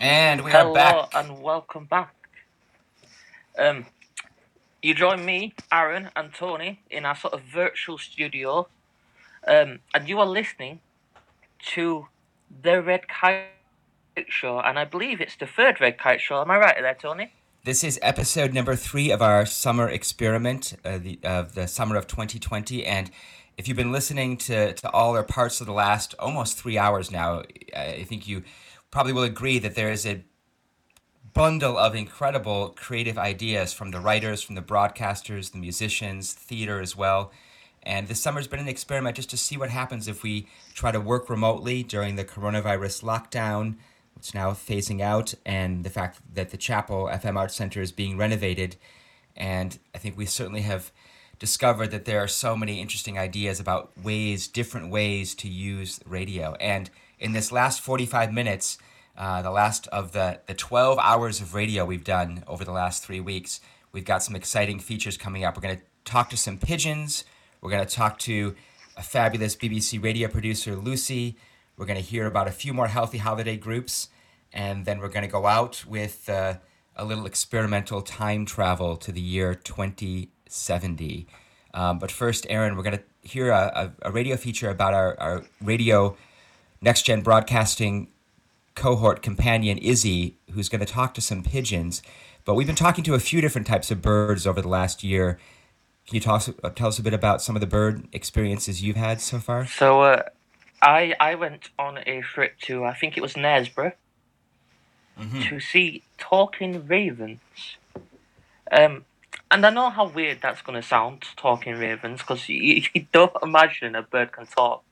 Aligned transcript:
And 0.00 0.42
we 0.44 0.50
Hello 0.50 0.70
are 0.70 0.74
back. 0.74 1.10
and 1.14 1.42
welcome 1.42 1.84
back. 1.84 2.14
Um, 3.58 3.84
you 4.82 4.94
join 4.94 5.26
me, 5.26 5.52
Aaron, 5.70 6.08
and 6.16 6.32
Tony 6.32 6.80
in 6.90 7.04
our 7.04 7.14
sort 7.14 7.34
of 7.34 7.42
virtual 7.42 7.98
studio, 7.98 8.66
um, 9.46 9.80
and 9.92 10.08
you 10.08 10.18
are 10.18 10.26
listening 10.26 10.80
to 11.74 12.06
the 12.62 12.80
Red 12.80 13.08
Kite 13.08 13.48
Show, 14.28 14.58
and 14.60 14.78
I 14.78 14.86
believe 14.86 15.20
it's 15.20 15.36
the 15.36 15.46
third 15.46 15.82
Red 15.82 15.98
Kite 15.98 16.22
Show. 16.22 16.40
Am 16.40 16.50
I 16.50 16.56
right 16.56 16.76
there, 16.80 16.96
Tony? 16.98 17.34
This 17.64 17.84
is 17.84 17.98
episode 18.00 18.54
number 18.54 18.76
three 18.76 19.10
of 19.10 19.20
our 19.20 19.44
summer 19.44 19.86
experiment 19.86 20.72
uh, 20.82 20.96
the, 20.96 21.18
of 21.22 21.54
the 21.54 21.68
summer 21.68 21.96
of 21.96 22.06
2020. 22.06 22.86
And 22.86 23.10
if 23.58 23.68
you've 23.68 23.76
been 23.76 23.92
listening 23.92 24.38
to, 24.38 24.72
to 24.72 24.90
all 24.92 25.14
or 25.14 25.22
parts 25.22 25.60
of 25.60 25.66
the 25.66 25.74
last 25.74 26.14
almost 26.18 26.56
three 26.58 26.78
hours 26.78 27.10
now, 27.10 27.42
I 27.76 28.04
think 28.04 28.26
you 28.26 28.44
probably 28.90 29.12
will 29.12 29.22
agree 29.22 29.58
that 29.58 29.74
there 29.74 29.90
is 29.90 30.06
a 30.06 30.24
bundle 31.32 31.78
of 31.78 31.94
incredible 31.94 32.70
creative 32.70 33.16
ideas 33.16 33.72
from 33.72 33.90
the 33.90 34.00
writers, 34.00 34.42
from 34.42 34.56
the 34.56 34.62
broadcasters, 34.62 35.52
the 35.52 35.58
musicians, 35.58 36.32
theater 36.32 36.80
as 36.80 36.96
well. 36.96 37.30
And 37.82 38.08
this 38.08 38.20
summer's 38.20 38.48
been 38.48 38.60
an 38.60 38.68
experiment 38.68 39.16
just 39.16 39.30
to 39.30 39.36
see 39.36 39.56
what 39.56 39.70
happens 39.70 40.08
if 40.08 40.22
we 40.22 40.48
try 40.74 40.92
to 40.92 41.00
work 41.00 41.30
remotely 41.30 41.82
during 41.82 42.16
the 42.16 42.24
coronavirus 42.24 43.02
lockdown, 43.04 43.76
which 44.14 44.28
is 44.28 44.34
now 44.34 44.50
phasing 44.50 45.00
out, 45.00 45.34
and 45.46 45.84
the 45.84 45.90
fact 45.90 46.20
that 46.34 46.50
the 46.50 46.56
Chapel 46.56 47.06
FM 47.06 47.36
Arts 47.36 47.54
Center 47.54 47.80
is 47.80 47.92
being 47.92 48.18
renovated. 48.18 48.76
And 49.36 49.78
I 49.94 49.98
think 49.98 50.18
we 50.18 50.26
certainly 50.26 50.62
have 50.62 50.90
discovered 51.38 51.90
that 51.90 52.04
there 52.04 52.22
are 52.22 52.28
so 52.28 52.54
many 52.54 52.80
interesting 52.80 53.18
ideas 53.18 53.60
about 53.60 53.92
ways, 54.02 54.46
different 54.46 54.90
ways 54.90 55.34
to 55.36 55.48
use 55.48 56.00
radio. 56.04 56.54
And 56.56 56.90
in 57.18 57.32
this 57.32 57.50
last 57.50 57.80
45 57.80 58.32
minutes, 58.32 58.76
uh, 59.20 59.42
the 59.42 59.50
last 59.50 59.86
of 59.88 60.12
the, 60.12 60.40
the 60.46 60.54
12 60.54 60.98
hours 60.98 61.42
of 61.42 61.54
radio 61.54 61.84
we've 61.84 62.04
done 62.04 62.42
over 62.46 62.64
the 62.64 62.72
last 62.72 63.04
three 63.04 63.20
weeks, 63.20 63.60
we've 63.92 64.06
got 64.06 64.22
some 64.22 64.34
exciting 64.34 64.78
features 64.78 65.18
coming 65.18 65.44
up. 65.44 65.54
We're 65.54 65.62
going 65.62 65.76
to 65.76 65.82
talk 66.06 66.30
to 66.30 66.38
some 66.38 66.56
pigeons. 66.56 67.24
We're 67.60 67.70
going 67.70 67.86
to 67.86 67.94
talk 67.94 68.18
to 68.20 68.56
a 68.96 69.02
fabulous 69.02 69.54
BBC 69.54 70.02
radio 70.02 70.26
producer, 70.26 70.74
Lucy. 70.74 71.36
We're 71.76 71.84
going 71.84 71.98
to 71.98 72.04
hear 72.04 72.26
about 72.26 72.48
a 72.48 72.50
few 72.50 72.72
more 72.72 72.86
healthy 72.86 73.18
holiday 73.18 73.58
groups. 73.58 74.08
And 74.54 74.86
then 74.86 75.00
we're 75.00 75.08
going 75.08 75.26
to 75.26 75.30
go 75.30 75.44
out 75.44 75.84
with 75.84 76.26
uh, 76.30 76.54
a 76.96 77.04
little 77.04 77.26
experimental 77.26 78.00
time 78.00 78.46
travel 78.46 78.96
to 78.96 79.12
the 79.12 79.20
year 79.20 79.54
2070. 79.54 81.26
Um, 81.74 81.98
but 81.98 82.10
first, 82.10 82.46
Aaron, 82.48 82.74
we're 82.74 82.84
going 82.84 82.96
to 82.96 83.04
hear 83.20 83.50
a, 83.50 83.92
a, 84.02 84.08
a 84.08 84.12
radio 84.12 84.38
feature 84.38 84.70
about 84.70 84.94
our, 84.94 85.20
our 85.20 85.44
radio 85.60 86.16
next 86.80 87.02
gen 87.02 87.20
broadcasting 87.20 88.08
cohort 88.74 89.22
companion 89.22 89.78
Izzy, 89.78 90.36
who's 90.52 90.68
going 90.68 90.80
to 90.80 90.92
talk 90.92 91.14
to 91.14 91.20
some 91.20 91.42
pigeons. 91.42 92.02
But 92.44 92.54
we've 92.54 92.66
been 92.66 92.76
talking 92.76 93.04
to 93.04 93.14
a 93.14 93.20
few 93.20 93.40
different 93.40 93.66
types 93.66 93.90
of 93.90 94.00
birds 94.00 94.46
over 94.46 94.62
the 94.62 94.68
last 94.68 95.04
year. 95.04 95.38
Can 96.06 96.14
you 96.14 96.20
talk, 96.20 96.48
uh, 96.64 96.70
tell 96.70 96.88
us 96.88 96.98
a 96.98 97.02
bit 97.02 97.14
about 97.14 97.42
some 97.42 97.54
of 97.54 97.60
the 97.60 97.66
bird 97.66 98.08
experiences 98.12 98.82
you've 98.82 98.96
had 98.96 99.20
so 99.20 99.38
far? 99.38 99.66
So, 99.66 100.02
uh, 100.02 100.22
I 100.82 101.14
I 101.20 101.34
went 101.34 101.68
on 101.78 101.98
a 102.06 102.22
trip 102.22 102.58
to 102.62 102.84
I 102.84 102.94
think 102.94 103.16
it 103.16 103.20
was 103.20 103.34
Knaresborough 103.34 103.92
Mhm. 105.20 105.48
to 105.48 105.60
see 105.60 106.02
talking 106.16 106.86
ravens. 106.86 107.40
Um, 108.72 109.04
and 109.50 109.66
I 109.66 109.70
know 109.70 109.90
how 109.90 110.06
weird 110.08 110.40
that's 110.40 110.62
going 110.62 110.80
to 110.80 110.86
sound, 110.86 111.24
talking 111.36 111.74
ravens, 111.74 112.20
because 112.20 112.48
you, 112.48 112.82
you 112.94 113.06
don't 113.12 113.32
imagine 113.42 113.94
a 113.94 114.02
bird 114.02 114.32
can 114.32 114.46
talk. 114.46 114.82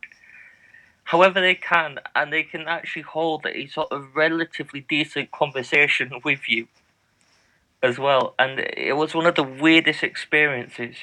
However, 1.08 1.40
they 1.40 1.54
can, 1.54 2.00
and 2.14 2.30
they 2.30 2.42
can 2.42 2.68
actually 2.68 3.00
hold 3.00 3.46
a 3.46 3.66
sort 3.68 3.90
of 3.90 4.14
relatively 4.14 4.80
decent 4.80 5.30
conversation 5.30 6.20
with 6.22 6.50
you 6.50 6.68
as 7.82 7.98
well. 7.98 8.34
And 8.38 8.60
it 8.60 8.94
was 8.94 9.14
one 9.14 9.24
of 9.24 9.34
the 9.34 9.42
weirdest 9.42 10.02
experiences 10.02 10.96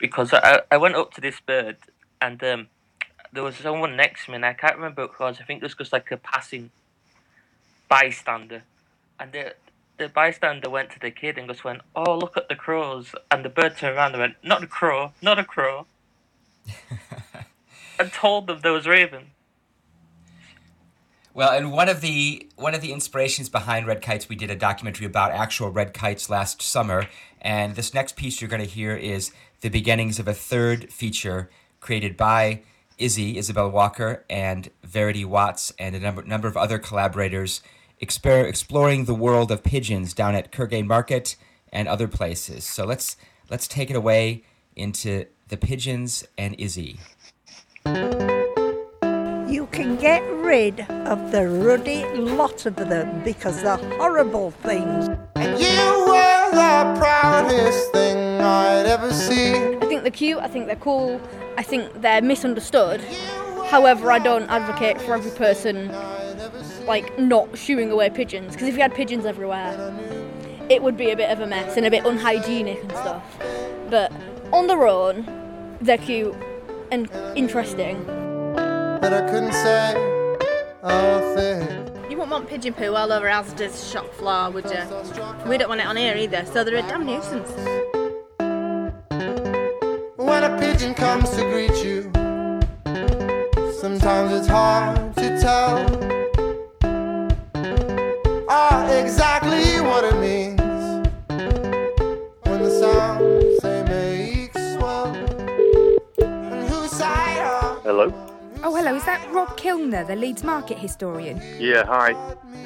because 0.00 0.34
I, 0.34 0.62
I 0.72 0.76
went 0.76 0.96
up 0.96 1.14
to 1.14 1.20
this 1.20 1.38
bird 1.38 1.76
and 2.20 2.42
um, 2.42 2.66
there 3.32 3.44
was 3.44 3.54
someone 3.54 3.94
next 3.94 4.24
to 4.24 4.32
me, 4.32 4.36
and 4.36 4.44
I 4.44 4.54
can't 4.54 4.74
remember 4.74 5.02
who 5.06 5.12
it 5.12 5.20
was. 5.20 5.38
I 5.40 5.44
think 5.44 5.62
it 5.62 5.66
was 5.66 5.76
just 5.76 5.92
like 5.92 6.10
a 6.10 6.16
passing 6.16 6.70
bystander. 7.88 8.64
And 9.20 9.30
the, 9.30 9.54
the 9.98 10.08
bystander 10.08 10.68
went 10.68 10.90
to 10.90 10.98
the 10.98 11.12
kid 11.12 11.38
and 11.38 11.46
just 11.46 11.62
went, 11.62 11.82
Oh, 11.94 12.18
look 12.18 12.36
at 12.36 12.48
the 12.48 12.56
crows. 12.56 13.14
And 13.30 13.44
the 13.44 13.50
bird 13.50 13.76
turned 13.76 13.96
around 13.96 14.14
and 14.14 14.20
went, 14.20 14.34
Not 14.42 14.64
a 14.64 14.66
crow, 14.66 15.12
not 15.22 15.38
a 15.38 15.44
crow. 15.44 15.86
and 18.00 18.12
told 18.12 18.48
them 18.48 18.58
there 18.60 18.72
was 18.72 18.88
raven. 18.88 19.30
Well, 21.34 21.50
and 21.50 21.72
one 21.72 21.88
of 21.88 22.00
the 22.00 22.48
one 22.54 22.76
of 22.76 22.80
the 22.80 22.92
inspirations 22.92 23.48
behind 23.48 23.88
red 23.88 24.00
kites, 24.00 24.28
we 24.28 24.36
did 24.36 24.50
a 24.50 24.56
documentary 24.56 25.04
about 25.04 25.32
actual 25.32 25.68
red 25.68 25.92
kites 25.92 26.30
last 26.30 26.62
summer, 26.62 27.08
and 27.40 27.74
this 27.74 27.92
next 27.92 28.14
piece 28.14 28.40
you're 28.40 28.48
going 28.48 28.62
to 28.62 28.68
hear 28.68 28.94
is 28.94 29.32
the 29.60 29.68
beginnings 29.68 30.20
of 30.20 30.28
a 30.28 30.32
third 30.32 30.92
feature 30.92 31.50
created 31.80 32.16
by 32.16 32.62
Izzy 32.98 33.36
Isabel 33.36 33.68
Walker 33.68 34.24
and 34.30 34.70
Verity 34.84 35.24
Watts 35.24 35.72
and 35.76 35.96
a 35.96 35.98
number 35.98 36.22
number 36.22 36.46
of 36.46 36.56
other 36.56 36.78
collaborators, 36.78 37.62
exper- 38.00 38.48
exploring 38.48 39.06
the 39.06 39.14
world 39.14 39.50
of 39.50 39.64
pigeons 39.64 40.14
down 40.14 40.36
at 40.36 40.52
Kirkgate 40.52 40.86
Market 40.86 41.34
and 41.72 41.88
other 41.88 42.06
places. 42.06 42.62
So 42.62 42.84
let's 42.84 43.16
let's 43.50 43.66
take 43.66 43.90
it 43.90 43.96
away 43.96 44.44
into 44.76 45.26
the 45.48 45.56
pigeons 45.56 46.24
and 46.38 46.54
Izzy. 46.60 47.00
You 49.74 49.82
can 49.82 49.96
get 49.96 50.22
rid 50.34 50.88
of 50.88 51.32
the 51.32 51.48
ruddy 51.48 52.04
lot 52.14 52.64
of 52.64 52.76
them 52.76 53.24
because 53.24 53.60
they're 53.60 53.76
horrible 53.76 54.52
things. 54.52 55.08
And 55.34 55.60
you 55.60 56.06
were 56.06 56.50
the 56.52 56.94
proudest 56.96 57.90
thing 57.90 58.40
I'd 58.40 58.86
ever 58.86 59.12
seen. 59.12 59.82
I 59.82 59.86
think 59.86 60.02
they're 60.02 60.12
cute, 60.12 60.38
I 60.38 60.46
think 60.46 60.66
they're 60.66 60.76
cool, 60.76 61.20
I 61.58 61.64
think 61.64 61.92
they're 62.02 62.22
misunderstood. 62.22 63.00
However, 63.66 64.12
I 64.12 64.20
don't 64.20 64.48
advocate 64.48 65.00
for 65.00 65.12
every 65.12 65.32
person 65.32 65.88
like 66.86 67.18
not 67.18 67.58
shooing 67.58 67.90
away 67.90 68.10
pigeons 68.10 68.52
because 68.52 68.68
if 68.68 68.76
you 68.76 68.80
had 68.80 68.94
pigeons 68.94 69.26
everywhere, 69.26 69.74
it 70.68 70.84
would 70.84 70.96
be 70.96 71.10
a 71.10 71.16
bit 71.16 71.32
of 71.32 71.40
a 71.40 71.48
mess 71.48 71.76
and 71.76 71.84
a 71.84 71.90
bit 71.90 72.06
unhygienic 72.06 72.80
and 72.80 72.92
stuff. 72.92 73.24
But 73.90 74.12
on 74.52 74.68
their 74.68 74.86
own, 74.86 75.26
they're 75.80 75.98
cute 75.98 76.36
and 76.92 77.10
interesting. 77.34 78.23
But 79.04 79.12
I 79.12 79.20
couldn't 79.30 79.52
say 79.52 79.92
a 80.82 81.34
thing. 81.36 82.10
You 82.10 82.16
wouldn't 82.16 82.30
want 82.30 82.48
pigeon 82.48 82.72
poo 82.72 82.94
all 82.94 83.12
over 83.12 83.26
Asda's 83.26 83.90
shop 83.92 84.10
floor, 84.14 84.50
would 84.50 84.64
you? 84.64 84.80
We 85.46 85.58
don't 85.58 85.68
want 85.68 85.82
it 85.82 85.86
on 85.86 85.98
here 85.98 86.16
either, 86.16 86.46
so 86.46 86.64
they're 86.64 86.76
a 86.76 86.80
damn 86.80 87.04
nuisance. 87.04 87.50
When 90.16 90.42
a 90.42 90.56
pigeon 90.58 90.94
comes 90.94 91.28
to 91.36 91.42
greet 91.42 91.84
you, 91.84 92.10
sometimes 93.74 94.32
it's 94.32 94.46
hard 94.48 95.14
to 95.16 95.38
tell 95.38 95.84
ah, 98.48 98.90
exactly 98.90 99.82
what 99.82 100.04
it 100.04 100.16
means. 100.18 100.62
When 102.44 102.62
the 102.62 102.70
sounds 102.70 103.60
they 103.60 103.82
make 103.82 104.52
swell, 104.54 105.14
and 106.24 106.68
whose 106.70 106.90
side 106.90 107.40
are 107.40 107.80
Hello? 107.82 108.33
Oh, 108.66 108.74
hello, 108.74 108.94
is 108.94 109.04
that 109.04 109.30
Rob 109.30 109.58
Kilner, 109.58 110.06
the 110.06 110.16
Leeds 110.16 110.42
Market 110.42 110.78
historian? 110.78 111.38
Yeah, 111.58 111.84
hi. 111.84 112.14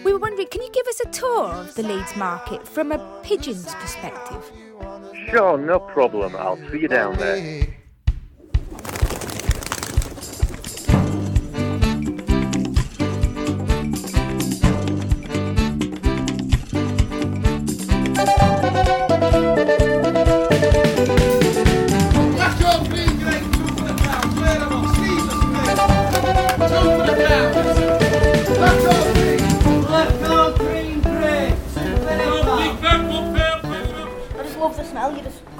We 0.04 0.12
were 0.12 0.20
wondering, 0.20 0.47
can 0.47 0.62
you 0.62 0.70
give 0.70 0.86
us 0.86 1.00
a 1.00 1.09
tour 1.09 1.47
of 1.47 1.75
the 1.75 1.82
Leeds 1.82 2.14
Market 2.14 2.69
from 2.69 2.92
a 2.92 3.20
pigeon's 3.25 3.75
perspective? 3.75 4.48
Sure, 5.28 5.59
no 5.59 5.81
problem. 5.81 6.36
I'll 6.36 6.56
see 6.70 6.82
you 6.82 6.86
down 6.86 7.16
there. 7.16 7.66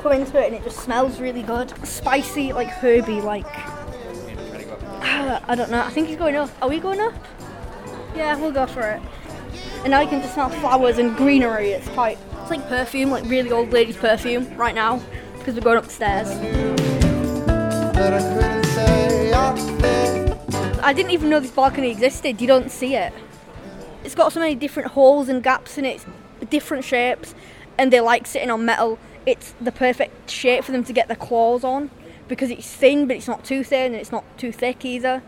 Come 0.09 0.23
into 0.23 0.39
it 0.43 0.47
and 0.47 0.55
it 0.55 0.65
just 0.65 0.79
smells 0.79 1.21
really 1.21 1.43
good. 1.43 1.71
Spicy, 1.87 2.55
like 2.55 2.69
herby, 2.69 3.21
like. 3.21 3.45
I 5.05 5.55
don't 5.55 5.71
know. 5.71 5.83
I 5.83 5.91
think 5.91 6.09
he's 6.09 6.17
going 6.17 6.35
up. 6.35 6.49
Are 6.63 6.69
we 6.71 6.81
going 6.81 6.99
up? 6.99 7.13
Yeah, 8.17 8.35
we'll 8.41 8.51
go 8.51 8.67
for 8.67 8.89
it. 8.89 9.03
And 9.83 9.91
now 9.91 10.01
you 10.01 10.09
can 10.09 10.23
just 10.23 10.33
smell 10.33 10.49
flowers 10.49 10.97
and 10.97 11.15
greenery. 11.15 11.73
It's 11.73 11.87
quite. 11.89 12.17
It's 12.41 12.49
like 12.51 12.67
perfume, 12.69 13.11
like 13.11 13.25
really 13.27 13.53
old 13.53 13.71
lady's 13.71 13.99
perfume 13.99 14.57
right 14.57 14.75
now, 14.75 15.03
because 15.37 15.55
we're 15.57 15.61
going 15.61 15.77
upstairs. 15.77 16.31
I 20.83 20.95
didn't 20.95 21.11
even 21.11 21.29
know 21.29 21.39
this 21.39 21.51
balcony 21.51 21.91
existed. 21.91 22.41
You 22.41 22.47
don't 22.47 22.71
see 22.71 22.95
it. 22.95 23.13
it's 24.05 24.15
got 24.15 24.33
so 24.33 24.41
many 24.41 24.55
different 24.55 24.93
holes 24.93 25.29
and 25.29 25.43
gaps 25.43 25.77
in 25.77 25.85
it, 25.85 26.03
different 26.49 26.85
shapes, 26.87 27.35
and 27.77 27.93
they 27.93 28.01
like 28.01 28.27
sitting 28.27 28.51
on 28.51 28.65
metal. 28.65 28.99
It's 29.29 29.55
the 29.61 29.73
perfect 29.73 30.31
shape 30.31 30.65
for 30.65 30.73
them 30.73 30.85
to 30.85 30.93
get 30.95 31.09
their 31.09 31.17
claws 31.17 31.63
on 31.63 31.91
because 32.29 32.51
it's 32.51 32.67
thin, 32.67 33.07
but 33.07 33.15
it's 33.15 33.29
not 33.29 33.45
too 33.45 33.63
thin 33.63 33.93
and 33.93 33.97
it's 33.97 34.11
not 34.11 34.25
too 34.39 34.53
thick 34.53 34.87
either. 34.87 35.23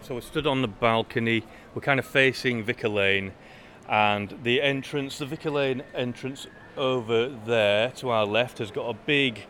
So 0.00 0.14
we're 0.14 0.22
stood 0.22 0.46
on 0.46 0.62
the 0.62 0.68
balcony. 0.68 1.44
We're 1.74 1.82
kind 1.82 2.00
of 2.00 2.06
facing 2.06 2.64
Vicar 2.64 2.88
Lane, 2.88 3.32
and 3.86 4.38
the 4.44 4.62
entrance, 4.62 5.18
the 5.18 5.26
Vicar 5.26 5.50
Lane 5.50 5.82
entrance 5.94 6.46
over 6.78 7.28
there 7.28 7.90
to 7.96 8.08
our 8.08 8.24
left, 8.24 8.58
has 8.58 8.70
got 8.70 8.88
a 8.88 8.94
big 8.94 9.46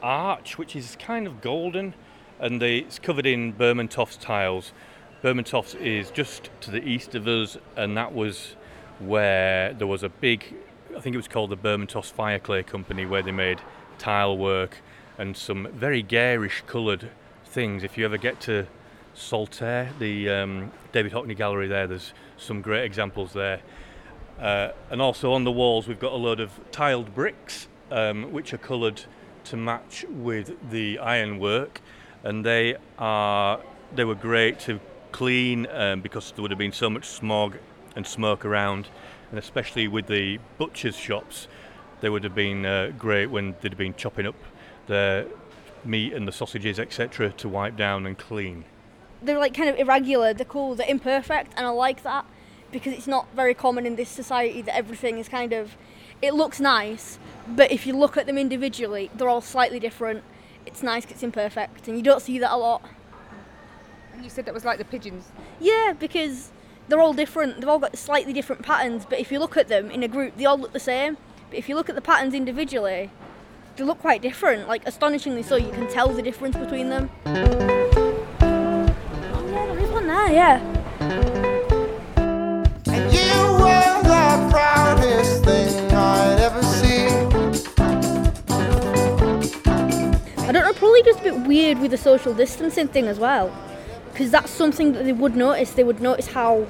arch 0.00 0.56
which 0.56 0.76
is 0.76 0.96
kind 1.00 1.26
of 1.26 1.40
golden, 1.40 1.94
and 2.38 2.62
it's 2.62 3.00
covered 3.00 3.26
in 3.26 3.54
Burmantofts 3.54 4.20
tiles. 4.20 4.72
Burmantofts 5.20 5.74
is 5.80 6.12
just 6.12 6.48
to 6.60 6.70
the 6.70 6.84
east 6.88 7.16
of 7.16 7.26
us, 7.26 7.58
and 7.76 7.96
that 7.96 8.14
was 8.14 8.54
where 9.00 9.72
there 9.72 9.88
was 9.88 10.04
a 10.04 10.08
big, 10.08 10.54
I 10.96 11.00
think 11.00 11.14
it 11.14 11.18
was 11.18 11.28
called 11.28 11.50
the 11.50 11.56
Burmantofts 11.56 12.12
Fireclay 12.12 12.66
Company, 12.66 13.06
where 13.06 13.22
they 13.22 13.32
made 13.32 13.60
tile 13.98 14.36
work 14.36 14.78
and 15.16 15.36
some 15.36 15.68
very 15.72 16.02
garish 16.02 16.62
coloured 16.66 17.10
things. 17.44 17.82
If 17.82 17.96
you 17.96 18.04
ever 18.04 18.18
get 18.18 18.40
to 18.42 18.66
Saltaire, 19.14 19.90
the 19.98 20.28
um, 20.28 20.72
David 20.92 21.12
Hockney 21.12 21.36
Gallery 21.36 21.66
there, 21.66 21.86
there's 21.86 22.12
some 22.36 22.60
great 22.60 22.84
examples 22.84 23.32
there. 23.32 23.60
Uh, 24.38 24.72
and 24.90 25.00
also 25.00 25.32
on 25.32 25.44
the 25.44 25.52
walls, 25.52 25.88
we've 25.88 26.00
got 26.00 26.12
a 26.12 26.16
load 26.16 26.40
of 26.40 26.60
tiled 26.72 27.14
bricks, 27.14 27.68
um, 27.90 28.32
which 28.32 28.52
are 28.52 28.58
coloured 28.58 29.02
to 29.44 29.56
match 29.56 30.04
with 30.10 30.70
the 30.70 30.98
ironwork, 30.98 31.80
and 32.22 32.44
they 32.44 32.76
are 32.98 33.60
they 33.94 34.04
were 34.04 34.14
great 34.14 34.58
to 34.60 34.80
clean 35.10 35.66
um, 35.70 36.00
because 36.00 36.32
there 36.32 36.42
would 36.42 36.50
have 36.50 36.58
been 36.58 36.72
so 36.72 36.88
much 36.88 37.06
smog 37.06 37.56
and 37.96 38.06
smoke 38.06 38.44
around, 38.44 38.88
and 39.32 39.38
especially 39.38 39.88
with 39.88 40.06
the 40.06 40.38
butchers' 40.58 40.94
shops, 40.94 41.48
they 42.02 42.10
would 42.10 42.22
have 42.22 42.34
been 42.34 42.66
uh, 42.66 42.92
great 42.98 43.26
when 43.26 43.56
they'd 43.60 43.72
have 43.72 43.78
been 43.78 43.94
chopping 43.94 44.26
up 44.26 44.34
the 44.86 45.26
meat 45.84 46.12
and 46.12 46.28
the 46.28 46.32
sausages, 46.32 46.78
etc., 46.78 47.32
to 47.32 47.48
wipe 47.48 47.74
down 47.74 48.06
and 48.06 48.18
clean. 48.18 48.64
They're 49.22 49.38
like 49.38 49.54
kind 49.54 49.70
of 49.70 49.76
irregular, 49.78 50.34
they're 50.34 50.44
cool, 50.44 50.74
they're 50.74 50.88
imperfect, 50.88 51.52
and 51.56 51.66
I 51.66 51.70
like 51.70 52.02
that 52.02 52.26
because 52.70 52.92
it's 52.92 53.06
not 53.06 53.26
very 53.34 53.54
common 53.54 53.86
in 53.86 53.96
this 53.96 54.08
society 54.10 54.62
that 54.62 54.76
everything 54.76 55.18
is 55.18 55.28
kind 55.28 55.52
of. 55.52 55.76
It 56.20 56.34
looks 56.34 56.60
nice, 56.60 57.18
but 57.48 57.72
if 57.72 57.86
you 57.86 57.96
look 57.96 58.16
at 58.16 58.26
them 58.26 58.36
individually, 58.38 59.10
they're 59.14 59.28
all 59.28 59.40
slightly 59.40 59.80
different. 59.80 60.22
It's 60.66 60.82
nice 60.82 61.04
'cause 61.04 61.12
it's 61.12 61.22
imperfect, 61.22 61.88
and 61.88 61.96
you 61.96 62.02
don't 62.02 62.20
see 62.20 62.38
that 62.38 62.52
a 62.52 62.56
lot. 62.56 62.82
And 64.12 64.22
you 64.22 64.30
said 64.30 64.44
that 64.44 64.54
was 64.54 64.64
like 64.64 64.78
the 64.78 64.84
pigeons. 64.84 65.32
Yeah, 65.58 65.94
because 65.98 66.52
they're 66.92 67.00
all 67.00 67.14
different. 67.14 67.58
They've 67.58 67.70
all 67.70 67.78
got 67.78 67.96
slightly 67.96 68.34
different 68.34 68.60
patterns, 68.60 69.06
but 69.08 69.18
if 69.18 69.32
you 69.32 69.38
look 69.38 69.56
at 69.56 69.68
them 69.68 69.90
in 69.90 70.02
a 70.02 70.08
group, 70.08 70.36
they 70.36 70.44
all 70.44 70.58
look 70.58 70.74
the 70.74 70.78
same. 70.78 71.16
But 71.48 71.58
if 71.58 71.66
you 71.66 71.74
look 71.74 71.88
at 71.88 71.94
the 71.94 72.02
patterns 72.02 72.34
individually, 72.34 73.10
they 73.76 73.84
look 73.84 73.98
quite 73.98 74.20
different. 74.20 74.68
Like 74.68 74.86
astonishingly 74.86 75.42
so, 75.42 75.56
you 75.56 75.70
can 75.70 75.88
tell 75.90 76.08
the 76.08 76.20
difference 76.20 76.54
between 76.54 76.90
them. 76.90 77.08
Oh 77.24 77.32
yeah, 79.50 79.64
there 79.64 79.78
is 79.78 79.88
one 79.88 80.06
there. 80.06 80.32
Yeah. 80.32 80.60
And 82.88 83.10
you 83.10 83.32
were 83.62 84.02
the 84.02 84.48
proudest 84.50 85.44
thing 85.46 85.92
I'd 85.94 86.40
ever 86.40 86.62
seen. 86.62 87.30
I 90.46 90.52
don't 90.52 90.62
know, 90.66 90.74
probably 90.74 91.02
just 91.04 91.20
a 91.20 91.22
bit 91.22 91.40
weird 91.46 91.78
with 91.78 91.92
the 91.92 91.96
social 91.96 92.34
distancing 92.34 92.88
thing 92.88 93.06
as 93.06 93.18
well. 93.18 93.50
Because 94.12 94.30
that's 94.30 94.50
something 94.50 94.92
that 94.92 95.06
they 95.06 95.14
would 95.14 95.36
notice. 95.36 95.70
They 95.70 95.84
would 95.84 96.02
notice 96.02 96.26
how 96.26 96.66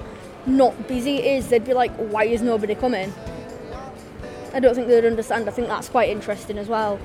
not 0.46 0.88
busy 0.88 1.16
it 1.16 1.24
is. 1.38 1.48
They'd 1.48 1.64
be 1.64 1.74
like, 1.74 1.92
why 1.96 2.24
is 2.24 2.42
nobody 2.42 2.74
coming? 2.74 3.12
I 4.54 4.60
don't 4.60 4.74
think 4.74 4.88
they'd 4.88 5.04
understand. 5.04 5.48
I 5.48 5.52
think 5.52 5.68
that's 5.68 5.88
quite 5.88 6.10
interesting 6.10 6.58
as 6.58 6.68
well. 6.68 6.98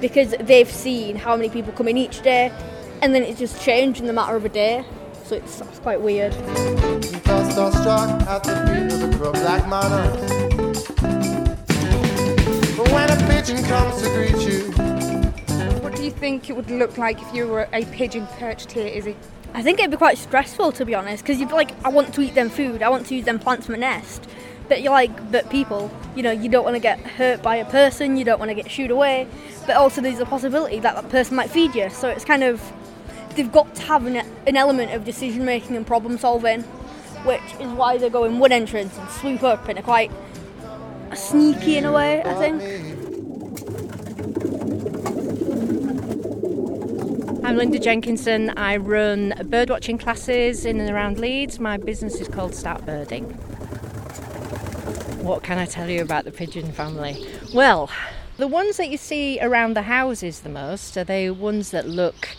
Because 0.00 0.34
they've 0.40 0.70
seen 0.70 1.16
how 1.16 1.36
many 1.36 1.48
people 1.48 1.72
come 1.72 1.88
in 1.88 1.96
each 1.96 2.22
day, 2.22 2.52
and 3.02 3.14
then 3.14 3.22
it's 3.22 3.38
just 3.38 3.62
changed 3.62 4.00
in 4.00 4.06
the 4.06 4.12
matter 4.12 4.34
of 4.36 4.44
a 4.44 4.48
day. 4.48 4.84
So 5.24 5.36
it's, 5.36 5.60
it's 5.60 5.78
quite 5.78 6.00
weird. 6.00 6.34
You 6.34 6.40
felt 7.20 7.46
starstruck 7.52 8.26
at 8.26 8.42
the 8.42 8.54
beat 8.66 8.92
of 8.92 9.00
the 9.10 9.16
club 9.16 9.36
like 9.36 9.66
manners. 9.68 10.84
But 12.76 12.90
when 12.90 13.10
a 13.10 13.16
pigeon 13.28 13.62
comes 13.64 14.02
to 14.02 14.08
greet 14.10 14.40
you, 14.46 14.72
What 15.82 15.94
do 15.96 16.02
you 16.02 16.10
think 16.10 16.50
it 16.50 16.56
would 16.56 16.70
look 16.70 16.98
like 16.98 17.22
if 17.22 17.32
you 17.32 17.46
were 17.46 17.68
a 17.72 17.84
pigeon 17.86 18.26
perched 18.38 18.72
here, 18.72 18.86
Izzy? 18.86 19.16
I 19.54 19.62
think 19.62 19.78
it'd 19.78 19.92
be 19.92 19.96
quite 19.96 20.18
stressful 20.18 20.72
to 20.72 20.84
be 20.84 20.94
honest, 20.94 21.22
because 21.22 21.38
you'd 21.38 21.48
be 21.48 21.54
like, 21.54 21.70
I 21.84 21.88
want 21.88 22.12
to 22.14 22.20
eat 22.20 22.34
them 22.34 22.50
food, 22.50 22.82
I 22.82 22.88
want 22.88 23.06
to 23.06 23.14
use 23.14 23.24
them 23.24 23.38
plants 23.38 23.66
for 23.66 23.72
my 23.72 23.78
nest. 23.78 24.26
But 24.68 24.82
you're 24.82 24.92
like, 24.92 25.30
but 25.30 25.48
people, 25.48 25.90
you 26.16 26.22
know, 26.22 26.30
you 26.30 26.48
don't 26.48 26.64
want 26.64 26.74
to 26.74 26.80
get 26.80 26.98
hurt 26.98 27.42
by 27.42 27.56
a 27.56 27.64
person, 27.64 28.16
you 28.16 28.24
don't 28.24 28.38
want 28.38 28.48
to 28.48 28.54
get 28.54 28.70
shooed 28.70 28.90
away, 28.90 29.28
but 29.66 29.76
also 29.76 30.00
there's 30.00 30.18
a 30.18 30.26
possibility 30.26 30.80
that 30.80 30.94
that 30.94 31.08
person 31.08 31.36
might 31.36 31.50
feed 31.50 31.74
you. 31.74 31.88
So 31.90 32.08
it's 32.08 32.24
kind 32.24 32.42
of, 32.42 32.60
they've 33.36 33.52
got 33.52 33.74
to 33.76 33.82
have 33.82 34.06
an, 34.06 34.16
an 34.46 34.56
element 34.56 34.92
of 34.92 35.04
decision 35.04 35.44
making 35.44 35.76
and 35.76 35.86
problem 35.86 36.18
solving, 36.18 36.62
which 37.24 37.42
is 37.60 37.70
why 37.72 37.98
they 37.98 38.10
go 38.10 38.24
in 38.24 38.38
one 38.38 38.52
entrance 38.52 38.98
and 38.98 39.08
swoop 39.10 39.42
up 39.42 39.68
and 39.68 39.78
are 39.78 39.82
quite 39.82 40.10
sneaky 41.14 41.76
in 41.76 41.84
a 41.84 41.92
way, 41.92 42.22
I 42.22 42.34
think. 42.34 42.93
I'm 47.44 47.58
Linda 47.58 47.78
Jenkinson. 47.78 48.48
I 48.56 48.78
run 48.78 49.34
birdwatching 49.36 50.00
classes 50.00 50.64
in 50.64 50.80
and 50.80 50.88
around 50.88 51.18
Leeds. 51.18 51.60
My 51.60 51.76
business 51.76 52.18
is 52.18 52.26
called 52.26 52.54
Start 52.54 52.86
Birding. 52.86 53.24
What 55.22 55.42
can 55.42 55.58
I 55.58 55.66
tell 55.66 55.90
you 55.90 56.00
about 56.00 56.24
the 56.24 56.32
pigeon 56.32 56.72
family? 56.72 57.22
Well, 57.52 57.90
the 58.38 58.48
ones 58.48 58.78
that 58.78 58.88
you 58.88 58.96
see 58.96 59.38
around 59.42 59.76
the 59.76 59.82
houses 59.82 60.40
the 60.40 60.48
most 60.48 60.96
are 60.96 61.04
the 61.04 61.30
ones 61.30 61.70
that 61.72 61.86
look 61.86 62.30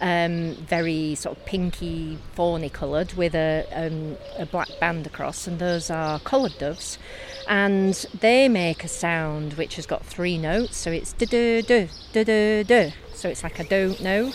um, 0.00 0.54
very 0.54 1.14
sort 1.14 1.38
of 1.38 1.46
pinky, 1.46 2.18
fawny 2.34 2.68
coloured 2.68 3.12
with 3.12 3.36
a, 3.36 3.64
um, 3.72 4.16
a 4.38 4.46
black 4.46 4.70
band 4.80 5.06
across, 5.06 5.46
and 5.46 5.60
those 5.60 5.88
are 5.88 6.18
collared 6.18 6.58
doves. 6.58 6.98
And 7.46 7.94
they 8.18 8.48
make 8.48 8.82
a 8.82 8.88
sound 8.88 9.52
which 9.54 9.76
has 9.76 9.86
got 9.86 10.04
three 10.04 10.36
notes, 10.36 10.76
so 10.76 10.90
it's 10.90 11.12
du 11.12 11.26
du 11.26 11.62
du 11.62 11.88
du 12.12 12.24
du 12.24 12.64
du. 12.64 12.90
So 13.18 13.28
it's 13.28 13.42
like 13.42 13.58
I 13.58 13.64
don't 13.64 14.00
know. 14.00 14.32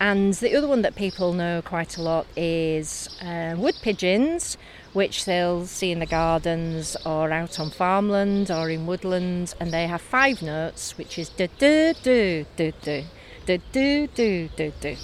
And 0.00 0.34
the 0.34 0.56
other 0.56 0.66
one 0.66 0.82
that 0.82 0.96
people 0.96 1.32
know 1.32 1.62
quite 1.62 1.96
a 1.96 2.02
lot 2.02 2.26
is 2.36 3.08
uh, 3.22 3.54
wood 3.56 3.76
pigeons, 3.82 4.58
which 4.94 5.26
they'll 5.26 5.64
see 5.66 5.92
in 5.92 6.00
the 6.00 6.06
gardens 6.06 6.96
or 7.06 7.30
out 7.30 7.60
on 7.60 7.70
farmland 7.70 8.50
or 8.50 8.68
in 8.68 8.84
woodland, 8.84 9.54
and 9.60 9.72
they 9.72 9.86
have 9.86 10.02
five 10.02 10.42
notes, 10.42 10.98
which 10.98 11.16
is 11.16 11.28
do 11.28 11.46
do 11.60 11.94
do 12.02 12.44
do 12.56 12.72
do 12.82 13.04
do 13.46 13.58
do 13.72 14.08
do 14.08 14.48
do 14.56 14.72
do. 14.80 14.96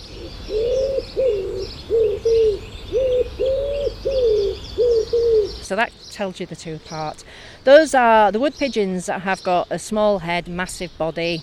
So 5.63 5.77
that 5.77 5.93
tells 6.11 6.41
you 6.41 6.47
the 6.47 6.57
two 6.57 6.75
apart. 6.75 7.23
Those 7.65 7.95
are 7.95 8.33
the 8.33 8.41
wood 8.41 8.55
pigeons 8.57 9.05
that 9.05 9.21
have 9.21 9.43
got 9.43 9.67
a 9.69 9.79
small 9.79 10.21
head, 10.21 10.49
massive 10.49 10.97
body, 10.97 11.43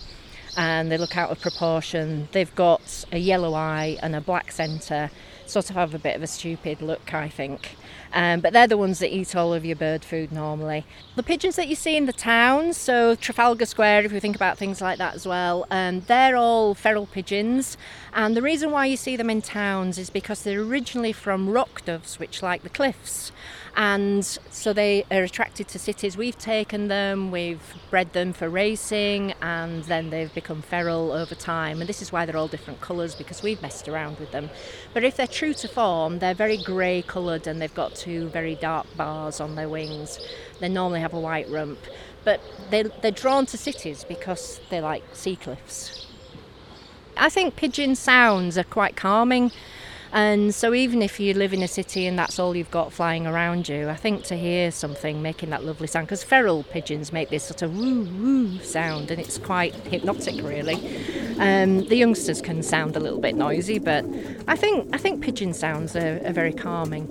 and 0.57 0.91
they 0.91 0.97
look 0.97 1.15
out 1.15 1.29
of 1.29 1.39
proportion. 1.39 2.27
They've 2.31 2.53
got 2.55 3.05
a 3.11 3.19
yellow 3.19 3.53
eye 3.53 3.99
and 4.01 4.15
a 4.15 4.21
black 4.21 4.51
centre, 4.51 5.11
sort 5.45 5.69
of 5.69 5.75
have 5.75 5.93
a 5.93 5.99
bit 5.99 6.15
of 6.15 6.23
a 6.23 6.27
stupid 6.27 6.81
look, 6.81 7.13
I 7.13 7.29
think. 7.29 7.75
Um, 8.13 8.39
but 8.39 8.51
they're 8.51 8.65
the 8.65 8.77
ones 8.77 8.97
that 8.97 9.13
eat 9.13 9.35
all 9.35 9.53
of 9.53 9.63
your 9.63 9.75
bird 9.75 10.03
food 10.03 10.31
normally. 10.31 10.85
The 11.15 11.21
pigeons 11.21 11.55
that 11.57 11.67
you 11.67 11.75
see 11.75 11.95
in 11.95 12.07
the 12.07 12.13
towns, 12.13 12.77
so 12.77 13.13
Trafalgar 13.13 13.67
Square, 13.67 14.05
if 14.05 14.11
you 14.11 14.19
think 14.19 14.35
about 14.35 14.57
things 14.57 14.81
like 14.81 14.97
that 14.97 15.13
as 15.13 15.27
well, 15.27 15.67
um, 15.69 15.99
they're 16.07 16.35
all 16.35 16.73
feral 16.73 17.05
pigeons. 17.05 17.77
And 18.11 18.35
the 18.35 18.41
reason 18.41 18.71
why 18.71 18.87
you 18.87 18.97
see 18.97 19.17
them 19.17 19.29
in 19.29 19.43
towns 19.43 19.99
is 19.99 20.09
because 20.09 20.41
they're 20.41 20.61
originally 20.61 21.13
from 21.13 21.49
rock 21.49 21.85
doves, 21.85 22.17
which 22.17 22.41
like 22.41 22.63
the 22.63 22.69
cliffs 22.69 23.31
and 23.77 24.25
so 24.25 24.73
they 24.73 25.05
are 25.11 25.21
attracted 25.21 25.67
to 25.67 25.77
cities. 25.77 26.17
We've 26.17 26.37
taken 26.37 26.87
them, 26.87 27.29
we've 27.29 27.61
bred 27.91 28.11
them 28.13 28.33
for 28.33 28.49
racing, 28.49 29.33
and 29.39 29.83
then 29.83 30.09
they've 30.09 30.33
become 30.33 30.63
feral 30.63 31.11
over 31.11 31.35
time. 31.35 31.79
And 31.79 31.87
this 31.87 32.01
is 32.01 32.11
why 32.11 32.25
they're 32.25 32.35
all 32.35 32.47
different 32.47 32.81
colours 32.81 33.13
because 33.13 33.43
we've 33.43 33.61
messed 33.61 33.87
around 33.87 34.17
with 34.17 34.31
them. 34.31 34.49
But 34.95 35.03
if 35.03 35.15
they're 35.15 35.27
true 35.27 35.53
to 35.53 35.67
form, 35.67 36.17
they're 36.17 36.33
very 36.33 36.57
grey 36.57 37.03
coloured 37.03 37.45
and 37.45 37.61
they've 37.61 37.73
got 37.73 37.93
two 37.93 38.29
very 38.29 38.55
dark 38.55 38.87
bars 38.97 39.39
on 39.39 39.53
their 39.53 39.69
wings. 39.69 40.19
They 40.59 40.69
normally 40.69 41.01
have 41.01 41.13
a 41.13 41.19
white 41.19 41.47
rump, 41.47 41.77
but 42.23 42.41
they, 42.71 42.81
they're 42.81 43.11
drawn 43.11 43.45
to 43.45 43.59
cities 43.59 44.03
because 44.03 44.59
they 44.71 44.81
like 44.81 45.03
sea 45.13 45.35
cliffs. 45.35 46.07
I 47.15 47.29
think 47.29 47.55
pigeon 47.55 47.95
sounds 47.95 48.57
are 48.57 48.63
quite 48.63 48.95
calming. 48.95 49.51
And 50.11 50.53
so, 50.53 50.73
even 50.73 51.01
if 51.01 51.19
you 51.19 51.33
live 51.33 51.53
in 51.53 51.61
a 51.61 51.67
city 51.67 52.05
and 52.05 52.17
that's 52.17 52.39
all 52.39 52.55
you've 52.55 52.71
got 52.71 52.93
flying 52.93 53.27
around 53.27 53.67
you, 53.69 53.89
I 53.89 53.95
think 53.95 54.23
to 54.25 54.35
hear 54.35 54.71
something 54.71 55.21
making 55.21 55.49
that 55.49 55.63
lovely 55.63 55.87
sound, 55.87 56.07
because 56.07 56.23
feral 56.23 56.63
pigeons 56.63 57.11
make 57.11 57.29
this 57.29 57.43
sort 57.43 57.61
of 57.61 57.77
woo 57.77 58.03
woo 58.03 58.59
sound, 58.59 59.11
and 59.11 59.19
it's 59.19 59.37
quite 59.37 59.73
hypnotic, 59.75 60.43
really. 60.43 60.75
Um, 61.39 61.85
the 61.85 61.95
youngsters 61.95 62.41
can 62.41 62.63
sound 62.63 62.95
a 62.95 62.99
little 62.99 63.19
bit 63.19 63.35
noisy, 63.35 63.79
but 63.79 64.05
I 64.47 64.55
think 64.55 64.89
I 64.93 64.97
think 64.97 65.21
pigeon 65.21 65.53
sounds 65.53 65.95
are, 65.95 66.21
are 66.25 66.33
very 66.33 66.53
calming. 66.53 67.07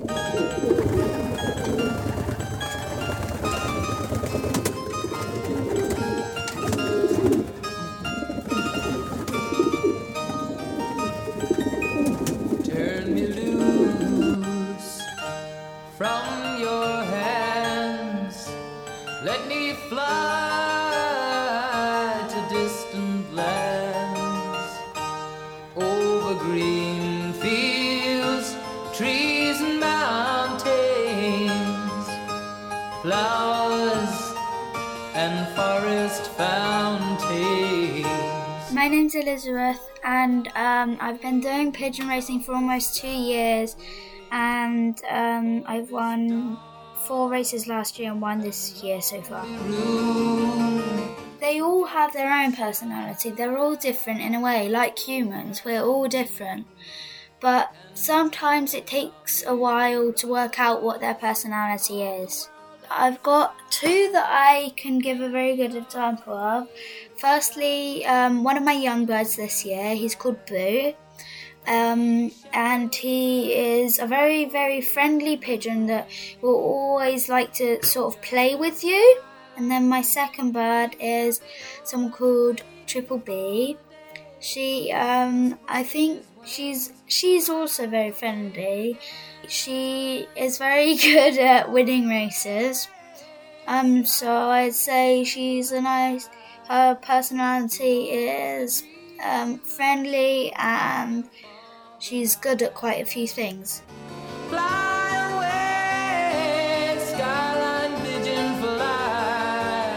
Pigeon 41.86 42.08
racing 42.08 42.40
for 42.40 42.52
almost 42.52 42.96
two 42.96 43.06
years, 43.06 43.76
and 44.32 45.00
um, 45.08 45.62
I've 45.66 45.92
won 45.92 46.58
four 47.04 47.30
races 47.30 47.68
last 47.68 47.96
year 47.96 48.10
and 48.10 48.20
one 48.20 48.40
this 48.40 48.82
year 48.82 49.00
so 49.00 49.22
far. 49.22 49.46
They 51.38 51.60
all 51.60 51.84
have 51.84 52.12
their 52.12 52.32
own 52.32 52.54
personality. 52.54 53.30
They're 53.30 53.56
all 53.56 53.76
different 53.76 54.20
in 54.20 54.34
a 54.34 54.40
way, 54.40 54.68
like 54.68 54.98
humans. 54.98 55.62
We're 55.64 55.84
all 55.84 56.08
different. 56.08 56.66
But 57.38 57.72
sometimes 57.94 58.74
it 58.74 58.88
takes 58.88 59.44
a 59.46 59.54
while 59.54 60.12
to 60.14 60.26
work 60.26 60.58
out 60.58 60.82
what 60.82 60.98
their 60.98 61.14
personality 61.14 62.02
is. 62.02 62.48
I've 62.90 63.22
got 63.22 63.54
two 63.70 64.10
that 64.12 64.26
I 64.28 64.72
can 64.76 64.98
give 64.98 65.20
a 65.20 65.28
very 65.28 65.54
good 65.54 65.76
example 65.76 66.34
of. 66.34 66.66
Firstly, 67.16 68.04
um, 68.06 68.42
one 68.42 68.56
of 68.56 68.64
my 68.64 68.72
young 68.72 69.06
birds 69.06 69.36
this 69.36 69.64
year, 69.64 69.94
he's 69.94 70.16
called 70.16 70.44
Boo. 70.46 70.94
Um, 71.66 72.30
and 72.52 72.94
he 72.94 73.52
is 73.52 73.98
a 73.98 74.06
very, 74.06 74.44
very 74.44 74.80
friendly 74.80 75.36
pigeon 75.36 75.86
that 75.86 76.08
will 76.40 76.54
always 76.54 77.28
like 77.28 77.52
to 77.54 77.84
sort 77.84 78.14
of 78.14 78.22
play 78.22 78.54
with 78.54 78.84
you. 78.84 79.20
And 79.56 79.70
then 79.70 79.88
my 79.88 80.02
second 80.02 80.52
bird 80.52 80.96
is 81.00 81.40
someone 81.82 82.12
called 82.12 82.62
Triple 82.86 83.18
B. 83.18 83.76
She, 84.38 84.92
um, 84.92 85.58
I 85.66 85.82
think 85.82 86.24
she's 86.44 86.92
she's 87.06 87.48
also 87.48 87.86
very 87.86 88.12
friendly. 88.12 88.98
She 89.48 90.28
is 90.36 90.58
very 90.58 90.94
good 91.08 91.38
at 91.38 91.72
winning 91.72 92.08
races. 92.08 92.88
Um, 93.66 94.04
so 94.04 94.30
I'd 94.30 94.74
say 94.74 95.24
she's 95.24 95.72
a 95.72 95.80
nice. 95.80 96.28
Her 96.68 96.94
personality 96.96 98.10
is 98.10 98.84
um, 99.24 99.58
friendly 99.58 100.52
and 100.52 101.28
she's 101.98 102.36
good 102.36 102.62
at 102.62 102.74
quite 102.74 103.00
a 103.00 103.04
few 103.04 103.26
things. 103.26 103.82
Fly 104.48 105.08
away, 105.32 106.96
skyline 106.98 108.00
pigeon 108.02 108.54
fly 108.60 109.96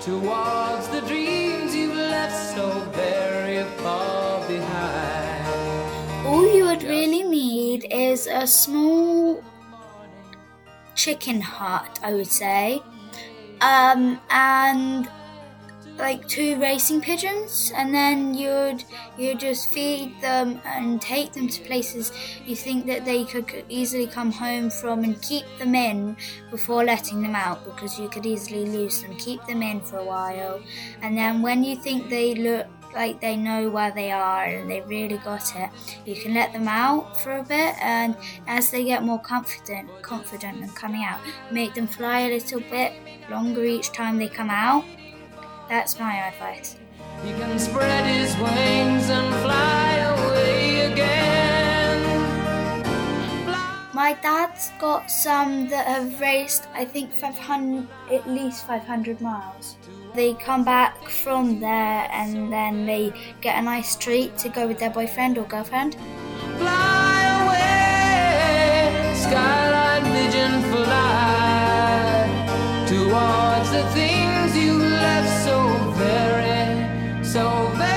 towards 0.00 0.88
the 0.88 1.00
dreams 1.06 1.74
you've 1.74 1.96
left 1.96 2.54
so 2.54 2.80
very 2.92 3.64
far 3.78 4.46
behind. 4.46 6.26
All 6.26 6.46
you 6.54 6.64
would 6.64 6.82
really 6.82 7.22
need 7.22 7.86
is 7.90 8.26
a 8.26 8.46
small 8.46 9.42
chicken 10.94 11.40
hut, 11.40 11.98
I 12.02 12.14
would 12.14 12.26
say, 12.26 12.82
um, 13.60 14.20
and 14.30 15.08
like 15.96 16.26
two 16.28 16.60
racing 16.60 17.00
pigeons, 17.00 17.72
and 17.76 17.94
then 17.94 18.34
you'd 18.34 18.84
you 19.18 19.34
just 19.34 19.68
feed 19.68 20.20
them 20.20 20.60
and 20.64 21.00
take 21.00 21.32
them 21.32 21.48
to 21.48 21.62
places 21.62 22.12
you 22.44 22.56
think 22.56 22.86
that 22.86 23.04
they 23.04 23.24
could 23.24 23.64
easily 23.68 24.06
come 24.06 24.32
home 24.32 24.70
from, 24.70 25.04
and 25.04 25.20
keep 25.22 25.44
them 25.58 25.74
in 25.74 26.16
before 26.50 26.84
letting 26.84 27.22
them 27.22 27.34
out 27.34 27.64
because 27.64 27.98
you 27.98 28.08
could 28.08 28.26
easily 28.26 28.66
lose 28.66 29.02
them. 29.02 29.14
Keep 29.16 29.46
them 29.46 29.62
in 29.62 29.80
for 29.80 29.98
a 29.98 30.04
while, 30.04 30.60
and 31.02 31.16
then 31.16 31.42
when 31.42 31.62
you 31.64 31.76
think 31.76 32.08
they 32.08 32.34
look 32.34 32.66
like 32.94 33.20
they 33.20 33.36
know 33.36 33.68
where 33.68 33.90
they 33.90 34.12
are 34.12 34.44
and 34.44 34.70
they 34.70 34.80
really 34.82 35.18
got 35.18 35.54
it. 35.56 35.68
You 36.06 36.14
can 36.14 36.32
let 36.32 36.52
them 36.52 36.68
out 36.68 37.20
for 37.20 37.38
a 37.38 37.42
bit, 37.42 37.74
and 37.80 38.16
as 38.46 38.70
they 38.70 38.84
get 38.84 39.02
more 39.02 39.20
confident, 39.20 39.90
confident 40.02 40.62
and 40.62 40.74
coming 40.76 41.02
out, 41.04 41.20
make 41.50 41.74
them 41.74 41.88
fly 41.88 42.20
a 42.20 42.30
little 42.30 42.60
bit 42.60 42.92
longer 43.28 43.64
each 43.64 43.90
time 43.90 44.18
they 44.18 44.28
come 44.28 44.50
out. 44.50 44.84
That's 45.68 45.98
my 45.98 46.28
advice. 46.28 46.76
He 47.24 47.32
can 47.32 47.58
spread 47.58 48.04
his 48.04 48.36
wings 48.36 49.08
and 49.08 49.34
fly 49.42 49.96
away 49.96 50.92
again. 50.92 51.24
My 53.94 54.12
dad's 54.12 54.70
got 54.78 55.10
some 55.10 55.68
that 55.68 55.86
have 55.86 56.20
raced, 56.20 56.68
I 56.74 56.84
think, 56.84 57.12
500, 57.12 57.88
at 58.12 58.28
least 58.28 58.66
500 58.66 59.20
miles. 59.20 59.76
They 60.14 60.34
come 60.34 60.64
back 60.64 61.08
from 61.08 61.60
there 61.60 62.08
and 62.10 62.52
then 62.52 62.84
they 62.86 63.12
get 63.40 63.58
a 63.58 63.62
nice 63.62 63.96
treat 63.96 64.36
to 64.38 64.48
go 64.50 64.66
with 64.66 64.78
their 64.78 64.90
boyfriend 64.90 65.38
or 65.38 65.44
girlfriend. 65.44 65.96
Fly 66.58 67.22
away, 67.42 69.14
skyline 69.14 70.04
pigeon 70.12 70.62
fly 70.70 72.13
towards 72.94 73.70
the 73.72 73.84
things 73.92 74.56
you 74.56 74.74
left 74.78 75.44
so 75.44 75.56
very, 75.98 77.24
so 77.24 77.68
very 77.76 77.93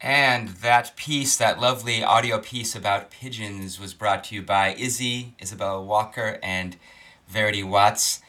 And 0.00 0.48
that 0.48 0.96
piece, 0.96 1.36
that 1.36 1.60
lovely 1.60 2.02
audio 2.02 2.38
piece 2.38 2.74
about 2.74 3.10
pigeons, 3.10 3.78
was 3.78 3.92
brought 3.92 4.24
to 4.24 4.34
you 4.34 4.42
by 4.42 4.74
Izzy, 4.74 5.34
Isabella 5.42 5.82
Walker, 5.82 6.38
and 6.42 6.76
Verity 7.28 7.62
Watts. 7.62 8.20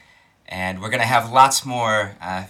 And 0.50 0.82
we're 0.82 0.90
going 0.90 1.00
to 1.00 1.08
have 1.08 1.32
lots 1.32 1.66
more 1.66 2.18
uh, 2.22 2.46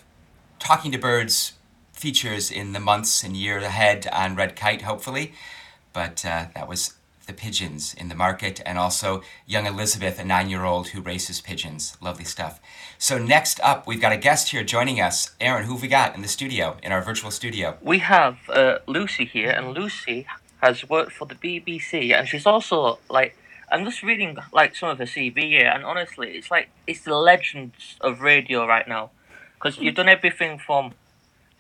Talking 0.58 0.92
to 0.92 0.98
Birds 0.98 1.54
features 1.94 2.50
in 2.50 2.74
the 2.74 2.80
months 2.80 3.24
and 3.24 3.38
year 3.38 3.60
ahead 3.60 4.08
on 4.12 4.36
Red 4.36 4.56
Kite, 4.56 4.82
hopefully. 4.82 5.34
But 5.94 6.26
uh, 6.26 6.48
that 6.56 6.68
was 6.68 6.96
the 7.32 7.42
pigeons 7.42 7.94
in 7.94 8.10
the 8.10 8.16
market, 8.16 8.62
and 8.66 8.78
also 8.78 9.22
young 9.46 9.66
Elizabeth, 9.66 10.20
a 10.20 10.26
nine 10.26 10.50
year 10.50 10.66
old 10.66 10.90
who 10.90 11.02
races 11.02 11.40
pigeons. 11.40 11.96
Lovely 12.02 12.26
stuff. 12.26 12.60
So, 12.98 13.18
next 13.18 13.60
up, 13.62 13.88
we've 13.88 14.02
got 14.02 14.12
a 14.12 14.18
guest 14.18 14.50
here 14.50 14.64
joining 14.64 15.00
us. 15.00 15.32
Aaron, 15.40 15.66
who 15.66 15.74
have 15.74 15.82
we 15.82 15.88
got 15.88 16.16
in 16.16 16.22
the 16.22 16.28
studio, 16.28 16.78
in 16.84 16.92
our 16.92 17.02
virtual 17.02 17.32
studio? 17.32 17.78
We 17.82 18.00
have 18.00 18.38
uh, 18.50 18.80
Lucy 18.86 19.26
here, 19.26 19.52
and 19.52 19.74
Lucy 19.74 20.28
has 20.62 20.88
worked 20.90 21.14
for 21.14 21.26
the 21.26 21.36
BBC, 21.36 22.14
and 22.14 22.28
she's 22.28 22.46
also 22.46 23.00
like. 23.10 23.38
I'm 23.74 23.86
just 23.86 24.04
reading 24.04 24.38
like 24.52 24.76
some 24.76 24.90
of 24.90 24.98
her 24.98 25.06
CV 25.06 25.44
here, 25.44 25.72
and 25.74 25.86
honestly, 25.86 26.32
it's 26.38 26.52
like 26.52 26.68
it's 26.88 27.04
the 27.06 27.16
legends 27.16 27.96
of 28.02 28.20
radio 28.20 28.68
right 28.68 28.86
now, 28.86 29.12
because 29.56 29.78
you've 29.78 29.96
done 29.96 30.10
everything 30.10 30.60
from 30.60 30.94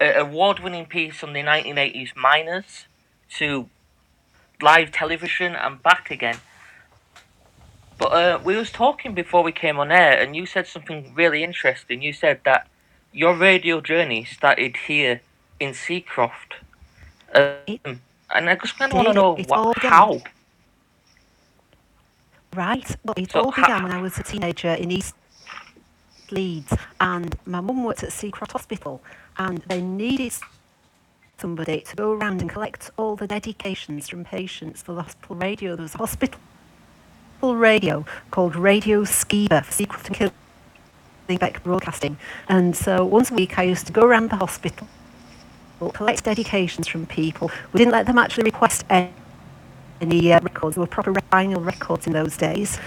award-winning 0.01 0.88
piece 0.88 1.24
on 1.24 1.32
the 1.32 1.42
1980s 1.42 2.13
Miners 2.18 2.86
to 3.38 3.70
live 4.62 4.91
television 4.91 5.56
and 5.56 5.82
back 5.84 6.12
again. 6.12 6.38
But 7.98 8.12
uh, 8.13 8.39
we 8.44 8.56
was 8.56 8.72
talking 8.72 9.13
before 9.13 9.44
we 9.44 9.51
came 9.51 9.80
on 9.80 9.91
air, 9.91 10.20
and 10.20 10.36
you 10.36 10.46
said 10.46 10.65
something 10.68 11.13
really 11.15 11.44
interesting. 11.44 12.01
You 12.01 12.13
said 12.13 12.41
that 12.46 12.68
your 13.13 13.36
radio 13.36 13.80
journey 13.82 14.24
started 14.25 14.75
here 14.88 15.22
in 15.60 15.72
Seacroft, 15.74 16.53
um, 17.36 18.00
and 18.34 18.50
I 18.50 18.56
just 18.56 18.77
kind 18.80 18.91
of 18.91 18.96
want 18.96 19.08
to 19.10 19.13
know 19.13 19.36
It 19.38 19.48
what, 19.48 19.60
all 19.60 19.74
began- 19.74 19.91
how. 19.91 20.22
Right. 22.53 22.96
Well, 23.06 23.13
it 23.18 23.32
So 23.32 23.41
all 23.41 23.51
ha- 23.51 23.62
began 23.62 23.84
when 23.84 23.91
I 23.94 24.01
was 24.01 24.18
a 24.18 24.24
teenager 24.24 24.70
in 24.74 24.91
East 24.91 25.15
East 26.18 26.32
Leeds, 26.32 26.74
and 27.00 27.36
my 27.46 27.62
mum 27.62 27.84
worked 27.84 28.03
at 28.03 28.10
Seacroft 28.10 28.53
Hospital, 28.53 29.01
and 29.38 29.60
they 29.68 29.82
needed 29.82 30.34
somebody 31.42 31.82
to 31.82 31.96
go 31.96 32.12
around 32.12 32.40
and 32.42 32.50
collect 32.50 32.92
all 32.98 33.16
the 33.16 33.28
dedications 33.28 34.08
from 34.08 34.24
patients 34.24 34.82
for 34.84 34.94
the 34.94 35.02
hospital 35.02 35.36
radio. 35.36 35.76
There 35.76 35.84
was 35.84 35.96
a 35.96 35.98
hospital 35.98 36.40
radio 37.42 38.06
called 38.30 38.56
Radio 38.56 39.04
Skiba 39.04 39.66
for 39.66 39.72
Seacroft 39.72 40.08
and 40.08 40.32
Killingbeck 41.28 41.64
Broadcasting, 41.64 42.18
and 42.48 42.76
so 42.76 43.04
once 43.04 43.32
a 43.32 43.34
week 43.34 43.58
I 43.58 43.64
used 43.64 43.88
to 43.88 43.94
go 43.94 44.04
around 44.04 44.30
the 44.30 44.36
hospital, 44.36 44.88
collect 45.94 46.26
dedications 46.26 46.88
from 46.88 47.08
people. 47.08 47.50
We 47.74 47.80
didn't 47.80 47.94
let 47.94 48.06
them 48.06 48.20
actually 48.20 48.44
request 48.44 48.86
any 48.90 49.12
any 50.00 50.34
uh, 50.34 50.40
records. 50.42 50.76
There 50.76 50.82
were 50.82 50.88
proper 50.88 51.14
vinyl 51.14 51.64
records 51.64 52.08
in 52.08 52.14
those 52.14 52.36
days 52.38 52.80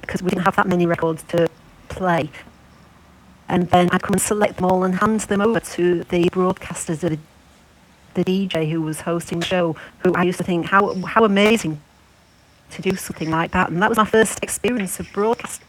because 0.00 0.22
we 0.22 0.30
didn't 0.30 0.44
have 0.44 0.56
that 0.56 0.66
many 0.66 0.86
records 0.86 1.22
to 1.24 1.48
play. 1.88 2.30
And 3.48 3.70
then 3.70 3.88
I'd 3.92 4.02
come 4.02 4.12
and 4.14 4.20
select 4.22 4.56
them 4.56 4.66
all 4.66 4.84
and 4.84 4.96
hand 4.96 5.20
them 5.20 5.40
over 5.40 5.60
to 5.60 6.04
the 6.04 6.24
broadcasters, 6.30 7.00
the, 7.00 7.18
the 8.14 8.24
DJ 8.24 8.70
who 8.70 8.82
was 8.82 9.02
hosting 9.02 9.40
the 9.40 9.46
show, 9.46 9.76
who 10.00 10.12
I 10.14 10.24
used 10.24 10.38
to 10.38 10.44
think, 10.44 10.66
how, 10.66 10.94
how 11.02 11.24
amazing 11.24 11.80
to 12.72 12.82
do 12.82 12.94
something 12.96 13.30
like 13.30 13.52
that. 13.52 13.70
And 13.70 13.80
that 13.82 13.88
was 13.88 13.96
my 13.98 14.04
first 14.04 14.40
experience 14.42 15.00
of 15.00 15.10
broadcasting 15.12 15.64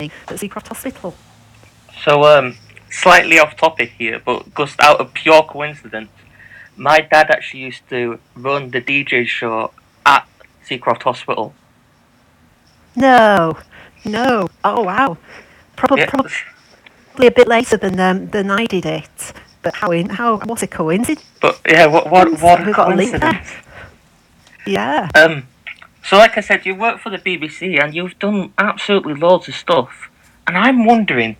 at 0.00 0.36
Seacroft 0.36 0.68
Hospital. 0.68 1.14
So, 2.04 2.22
um, 2.24 2.56
slightly 2.90 3.38
off 3.38 3.56
topic 3.56 3.90
here, 3.98 4.20
but 4.24 4.54
just 4.54 4.78
out 4.80 5.00
of 5.00 5.12
pure 5.12 5.42
coincidence, 5.42 6.10
my 6.76 7.00
dad 7.00 7.30
actually 7.30 7.60
used 7.60 7.88
to 7.88 8.20
run 8.34 8.70
the 8.70 8.80
DJ 8.80 9.26
show 9.26 9.72
at 10.04 10.28
Seacroft 10.68 11.02
Hospital. 11.02 11.54
No, 12.94 13.58
no. 14.04 14.48
Oh 14.64 14.82
wow. 14.82 15.18
Probably, 15.74 16.02
Yeah. 16.02 16.10
probably 16.10 16.30
a 17.24 17.30
bit 17.30 17.48
later 17.48 17.76
than 17.76 17.98
um, 17.98 18.28
than 18.28 18.50
I 18.50 18.66
did 18.66 18.84
it. 18.84 19.32
But 19.62 19.74
how 19.74 19.90
in 19.90 20.10
how 20.10 20.38
what's 20.38 20.62
a 20.62 20.66
coincidence? 20.66 21.24
But 21.40 21.60
yeah, 21.66 21.86
what 21.86 22.10
what 22.10 22.40
what 22.40 22.64
We've 22.64 22.74
got 22.74 22.92
a 22.92 22.96
link 22.96 23.18
there. 23.18 23.42
Yeah. 24.66 25.08
Um, 25.14 25.46
so 26.04 26.16
like 26.18 26.36
I 26.36 26.40
said, 26.40 26.66
you 26.66 26.74
work 26.74 27.00
for 27.00 27.10
the 27.10 27.18
BBC 27.18 27.82
and 27.82 27.94
you've 27.94 28.18
done 28.18 28.52
absolutely 28.58 29.14
loads 29.14 29.48
of 29.48 29.54
stuff, 29.54 30.10
and 30.46 30.58
I'm 30.58 30.84
wondering, 30.84 31.36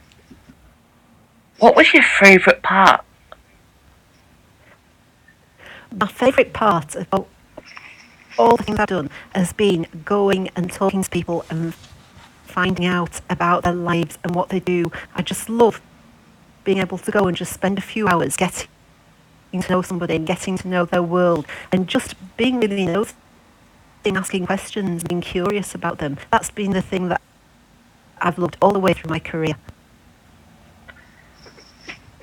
what 1.59 1.76
was 1.76 1.92
your 1.92 2.02
favourite 2.02 2.62
part? 2.62 3.04
My 5.92 6.06
favourite 6.06 6.52
part 6.52 6.95
of 6.95 7.26
all 8.38 8.56
the 8.56 8.64
things 8.64 8.78
I've 8.78 8.88
done 8.88 9.11
has 9.35 9.52
been 9.52 9.87
going 10.04 10.50
and 10.56 10.71
talking 10.71 11.02
to 11.02 11.11
people 11.11 11.45
and 11.50 11.75
finding 12.57 12.87
out 12.87 13.21
about 13.29 13.65
their 13.65 13.75
lives 13.75 14.17
and 14.25 14.35
what 14.35 14.49
they 14.49 14.59
do. 14.59 14.91
I 15.15 15.21
just 15.21 15.51
love 15.51 15.83
being 16.65 16.79
able 16.79 16.97
to 16.97 17.11
go 17.11 17.27
and 17.29 17.37
just 17.37 17.53
spend 17.53 17.77
a 17.77 17.83
few 17.83 18.09
hours 18.09 18.35
getting 18.35 18.67
to 19.53 19.71
know 19.71 19.83
somebody 19.83 20.17
and 20.17 20.27
getting 20.27 20.57
to 20.57 20.67
know 20.67 20.87
their 20.87 21.03
world 21.03 21.47
and 21.71 21.87
just 21.87 22.15
being 22.39 22.59
really 22.59 22.87
and 24.07 24.17
asking 24.17 24.47
questions, 24.47 25.05
being 25.05 25.21
curious 25.21 25.75
about 25.75 25.99
them. 25.99 26.17
That's 26.31 26.51
been 26.51 26.71
the 26.71 26.81
thing 26.81 27.09
that 27.11 27.21
I've 28.23 28.39
loved 28.39 28.57
all 28.63 28.73
the 28.73 28.79
way 28.79 28.95
through 28.95 29.11
my 29.11 29.19
career. 29.19 29.57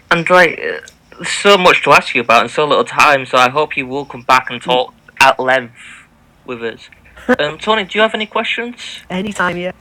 And 0.09 0.27
like, 0.29 0.59
uh, 0.59 0.79
there's 1.11 1.29
so 1.29 1.57
much 1.57 1.83
to 1.83 1.91
ask 1.91 2.15
you 2.15 2.21
about 2.21 2.43
in 2.43 2.49
so 2.49 2.65
little 2.65 2.83
time. 2.85 3.27
So 3.27 3.37
I 3.37 3.49
hope 3.49 3.77
you 3.77 3.85
will 3.85 4.05
come 4.05 4.23
back 4.23 4.49
and 4.49 4.59
talk 4.59 4.95
at 5.19 5.39
length 5.39 5.75
with 6.43 6.63
us. 6.63 6.89
Um, 7.39 7.57
Tony, 7.57 7.85
do 7.85 7.97
you 7.97 8.01
have 8.01 8.13
any 8.13 8.25
questions? 8.25 8.99
Anytime, 9.09 9.55
yeah. 9.55 9.71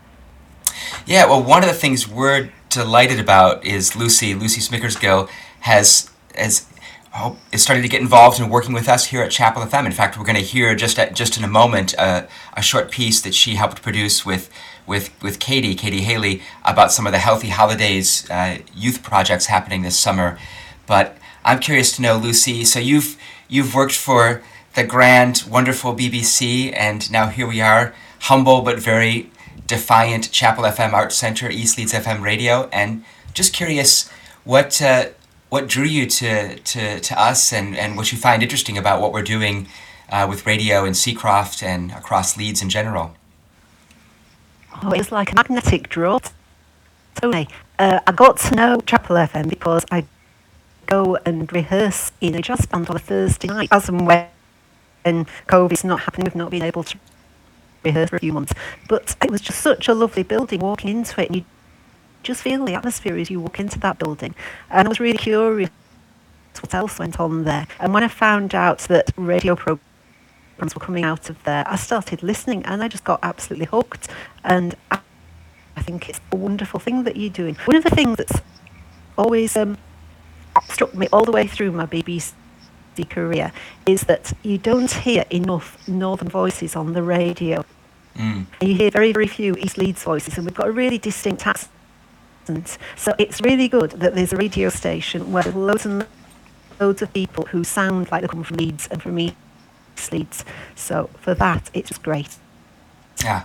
Yeah, 1.07 1.27
well, 1.27 1.43
one 1.43 1.63
of 1.63 1.69
the 1.69 1.75
things 1.75 2.09
we're 2.09 2.51
delighted 2.71 3.21
about 3.21 3.65
is 3.65 3.97
Lucy, 3.97 4.35
Lucy 4.35 4.61
Smickersgill, 4.61 5.29
has 5.61 6.11
has 6.35 6.67
oh, 7.15 7.37
is 7.53 7.63
starting 7.63 7.83
to 7.83 7.89
get 7.89 8.01
involved 8.01 8.41
in 8.41 8.49
working 8.49 8.73
with 8.73 8.89
us 8.89 9.07
here 9.07 9.23
at 9.23 9.31
Chapel 9.31 9.63
of 9.63 9.71
FM. 9.71 9.87
In 9.87 9.93
fact, 9.93 10.19
we're 10.19 10.25
going 10.25 10.37
to 10.37 10.43
hear 10.43 10.75
just 10.75 10.99
at, 10.99 11.15
just 11.15 11.37
in 11.37 11.45
a 11.45 11.49
moment 11.49 11.95
uh, 11.99 12.27
a 12.57 12.63
short 12.63 12.91
piece 12.91 13.21
that 13.21 13.35
she 13.35 13.55
helped 13.55 13.83
produce 13.83 14.25
with 14.25 14.51
with 14.87 15.11
with 15.23 15.39
Katie, 15.39 15.75
Katie 15.75 16.03
Haley, 16.03 16.43
about 16.65 16.93
some 16.93 17.07
of 17.07 17.13
the 17.13 17.19
Healthy 17.19 17.49
Holidays 17.49 18.29
uh, 18.31 18.59
youth 18.75 19.03
projects 19.03 19.47
happening 19.47 19.83
this 19.83 19.99
summer. 19.99 20.39
But 20.87 21.17
I'm 21.45 21.59
curious 21.59 21.95
to 21.97 22.03
know, 22.03 22.17
Lucy. 22.17 22.65
So 22.65 22.79
you've 22.79 23.17
you've 23.49 23.75
worked 23.75 23.95
for 23.95 24.43
the 24.75 24.85
grand, 24.85 25.45
wonderful 25.49 25.95
BBC, 25.95 26.73
and 26.75 27.11
now 27.13 27.27
here 27.27 27.47
we 27.47 27.61
are, 27.61 27.95
humble 28.21 28.63
but 28.63 28.79
very 28.79 29.31
defiant 29.73 30.31
Chapel 30.31 30.65
FM 30.65 30.93
Arts 30.93 31.17
Center, 31.17 31.49
East 31.49 31.79
Leeds 31.79 31.95
FM 31.95 32.21
Radio, 32.21 32.69
and 32.75 33.03
just 33.33 33.55
curious 33.55 34.11
what 34.45 34.83
uh, 34.83 35.07
what 35.49 35.67
drew 35.67 35.87
you 35.87 36.05
to, 36.07 36.59
to, 36.59 37.01
to 37.01 37.19
us 37.19 37.55
and, 37.55 37.75
and 37.75 37.97
what 37.97 38.13
you 38.13 38.19
find 38.19 38.43
interesting 38.43 38.77
about 38.77 39.01
what 39.01 39.15
we're 39.15 39.23
doing 39.23 39.67
uh, 40.11 40.27
with 40.29 40.47
radio 40.47 40.85
in 40.85 40.93
Seacroft 40.93 41.63
and 41.63 41.91
across 41.93 42.37
Leeds 42.37 42.61
in 42.61 42.69
general. 42.69 43.15
Oh, 44.83 44.93
it 44.93 44.99
was 44.99 45.11
like 45.11 45.33
a 45.33 45.35
magnetic 45.35 45.89
draw. 45.89 46.21
Tony, 47.15 47.49
uh, 47.79 48.01
I 48.07 48.13
got 48.13 48.37
to 48.39 48.55
know 48.55 48.81
Chapel 48.81 49.17
FM 49.17 49.49
because 49.49 49.87
I 49.91 50.05
go 50.85 51.17
and 51.25 51.51
rehearse 51.51 52.13
in 52.21 52.35
a 52.35 52.43
jazz 52.43 52.67
band 52.67 52.91
on 52.91 52.97
a 52.97 52.99
Thursday 52.99 53.49
night, 53.49 53.69
as 53.73 53.89
and 53.89 54.07
when 54.07 55.25
COVID's 55.47 55.85
not 55.85 56.01
happening, 56.01 56.27
we've 56.27 56.35
not 56.35 56.51
been 56.51 56.63
able 56.63 56.85
to 56.85 56.99
rehearse 57.85 58.11
for 58.11 58.17
a 58.17 58.21
few 58.21 58.33
months. 58.33 58.53
But 58.89 59.17
it 59.23 59.31
was 59.31 59.41
just 59.41 59.61
such 59.61 59.89
a 59.89 59.95
lovely 59.95 60.23
building 60.23 60.61
walking 60.61 60.91
into 60.91 61.21
it, 61.21 61.29
and 61.29 61.37
you 61.37 61.45
just 62.23 62.43
feel 62.43 62.65
the 62.65 62.75
atmosphere 62.75 63.17
as 63.17 63.31
you 63.31 63.41
walk 63.41 63.59
into 63.59 63.79
that 63.81 63.99
building. 63.99 64.35
And 64.71 64.87
I 64.87 64.89
was 64.89 65.01
really 65.01 65.19
curious 65.19 65.71
what 66.61 66.75
else 66.75 66.99
went 66.99 67.19
on 67.19 67.45
there. 67.45 67.67
And 67.81 67.93
when 67.95 68.05
I 68.05 68.09
found 68.09 68.55
out 68.55 68.81
that 68.81 69.11
radio 69.17 69.57
programs 69.57 70.75
were 70.75 70.81
coming 70.81 71.05
out 71.05 71.31
of 71.31 71.43
there, 71.45 71.65
I 71.67 71.77
started 71.77 72.23
listening 72.23 72.65
and 72.65 72.83
I 72.83 72.89
just 72.89 73.05
got 73.05 73.19
absolutely 73.23 73.67
hooked. 73.67 74.09
And 74.45 74.75
I, 74.91 75.01
I 75.77 75.83
think 75.83 76.09
it's 76.09 76.21
a 76.31 76.37
wonderful 76.37 76.79
thing 76.79 77.05
that 77.05 77.17
you're 77.17 77.31
doing. 77.31 77.57
One 77.65 77.77
of 77.77 77.85
the 77.85 77.91
things 77.91 78.19
that's 78.19 78.41
always 79.17 79.57
um, 79.57 79.79
struck 80.69 80.95
me 80.95 81.09
all 81.13 81.25
the 81.25 81.33
way 81.33 81.47
through 81.47 81.73
my 81.73 81.87
BBC 81.87 82.33
career 83.05 83.53
is 83.87 84.03
that 84.03 84.33
you 84.43 84.59
don't 84.59 84.91
hear 84.91 85.25
enough 85.31 85.77
northern 85.89 86.29
voices 86.29 86.77
on 86.77 86.93
the 86.93 87.03
radio. 87.03 87.65
Mm. 88.17 88.47
You 88.61 88.75
hear 88.75 88.91
very, 88.91 89.13
very 89.13 89.27
few 89.27 89.55
East 89.55 89.79
Leeds 89.79 90.03
voices, 90.03 90.37
and 90.37 90.47
we've 90.47 90.55
got 90.55 90.69
a 90.69 90.73
really 90.73 90.99
distinct 90.99 91.47
accent. 91.47 92.79
So 92.97 93.15
it's 93.19 93.41
really 93.41 93.69
good 93.69 93.93
that 93.93 94.15
there's 94.15 94.33
a 94.33 94.37
radio 94.37 94.69
station 94.69 95.33
where 95.33 95.43
there's 95.43 95.55
loads 95.55 95.87
and 95.87 96.07
loads 96.79 97.03
of 97.03 97.13
people 97.13 97.47
who 97.47 97.65
sound 97.65 98.11
like 98.11 98.23
they 98.23 98.29
come 98.29 98.45
from 98.45 98.57
Leeds 98.57 98.89
and 98.91 99.03
from 99.03 99.19
East 99.19 100.13
Leeds. 100.13 100.45
So 100.75 101.09
for 101.21 101.35
that, 101.35 101.71
it's 101.73 101.97
great. 101.99 102.37
Yeah. 103.23 103.45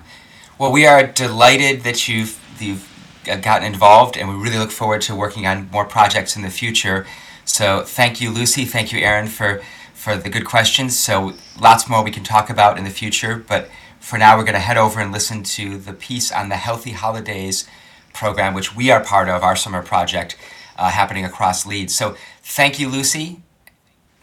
Well, 0.58 0.72
we 0.72 0.86
are 0.88 1.06
delighted 1.06 1.84
that 1.84 2.08
you've 2.08 2.40
you've 2.60 2.88
uh, 3.30 3.36
gotten 3.38 3.68
involved, 3.68 4.18
and 4.18 4.28
we 4.30 4.36
really 4.36 4.58
look 4.58 4.72
forward 4.72 5.02
to 5.02 5.16
working 5.16 5.46
on 5.46 5.70
more 5.72 5.86
projects 5.86 6.36
in 6.36 6.42
the 6.42 6.50
future. 6.50 7.06
So 7.48 7.82
thank 7.82 8.22
you, 8.22 8.30
Lucy. 8.30 8.66
Thank 8.66 8.92
you, 8.92 9.00
Aaron, 9.00 9.28
for 9.28 9.62
for 9.94 10.16
the 10.16 10.30
good 10.30 10.46
questions. 10.46 10.98
So 10.98 11.34
lots 11.60 11.90
more 11.90 12.04
we 12.04 12.12
can 12.12 12.24
talk 12.24 12.50
about 12.50 12.78
in 12.78 12.84
the 12.84 12.92
future, 12.92 13.36
but 13.36 13.70
for 14.00 14.18
now, 14.18 14.38
we're 14.38 14.44
going 14.44 14.54
to 14.54 14.60
head 14.60 14.78
over 14.78 15.02
and 15.02 15.12
listen 15.12 15.44
to 15.44 15.78
the 15.78 15.92
piece 15.92 16.32
on 16.32 16.48
the 16.48 16.56
Healthy 16.56 16.92
Holidays 16.92 17.68
program, 18.14 18.54
which 18.54 18.74
we 18.76 18.90
are 18.90 19.04
part 19.04 19.28
of, 19.28 19.44
our 19.44 19.56
summer 19.56 19.82
project 19.82 20.38
uh, 20.78 20.90
happening 20.90 21.26
across 21.26 21.66
Leeds. 21.66 21.94
So 21.94 22.16
thank 22.42 22.80
you, 22.80 22.88
Lucy. 22.88 23.42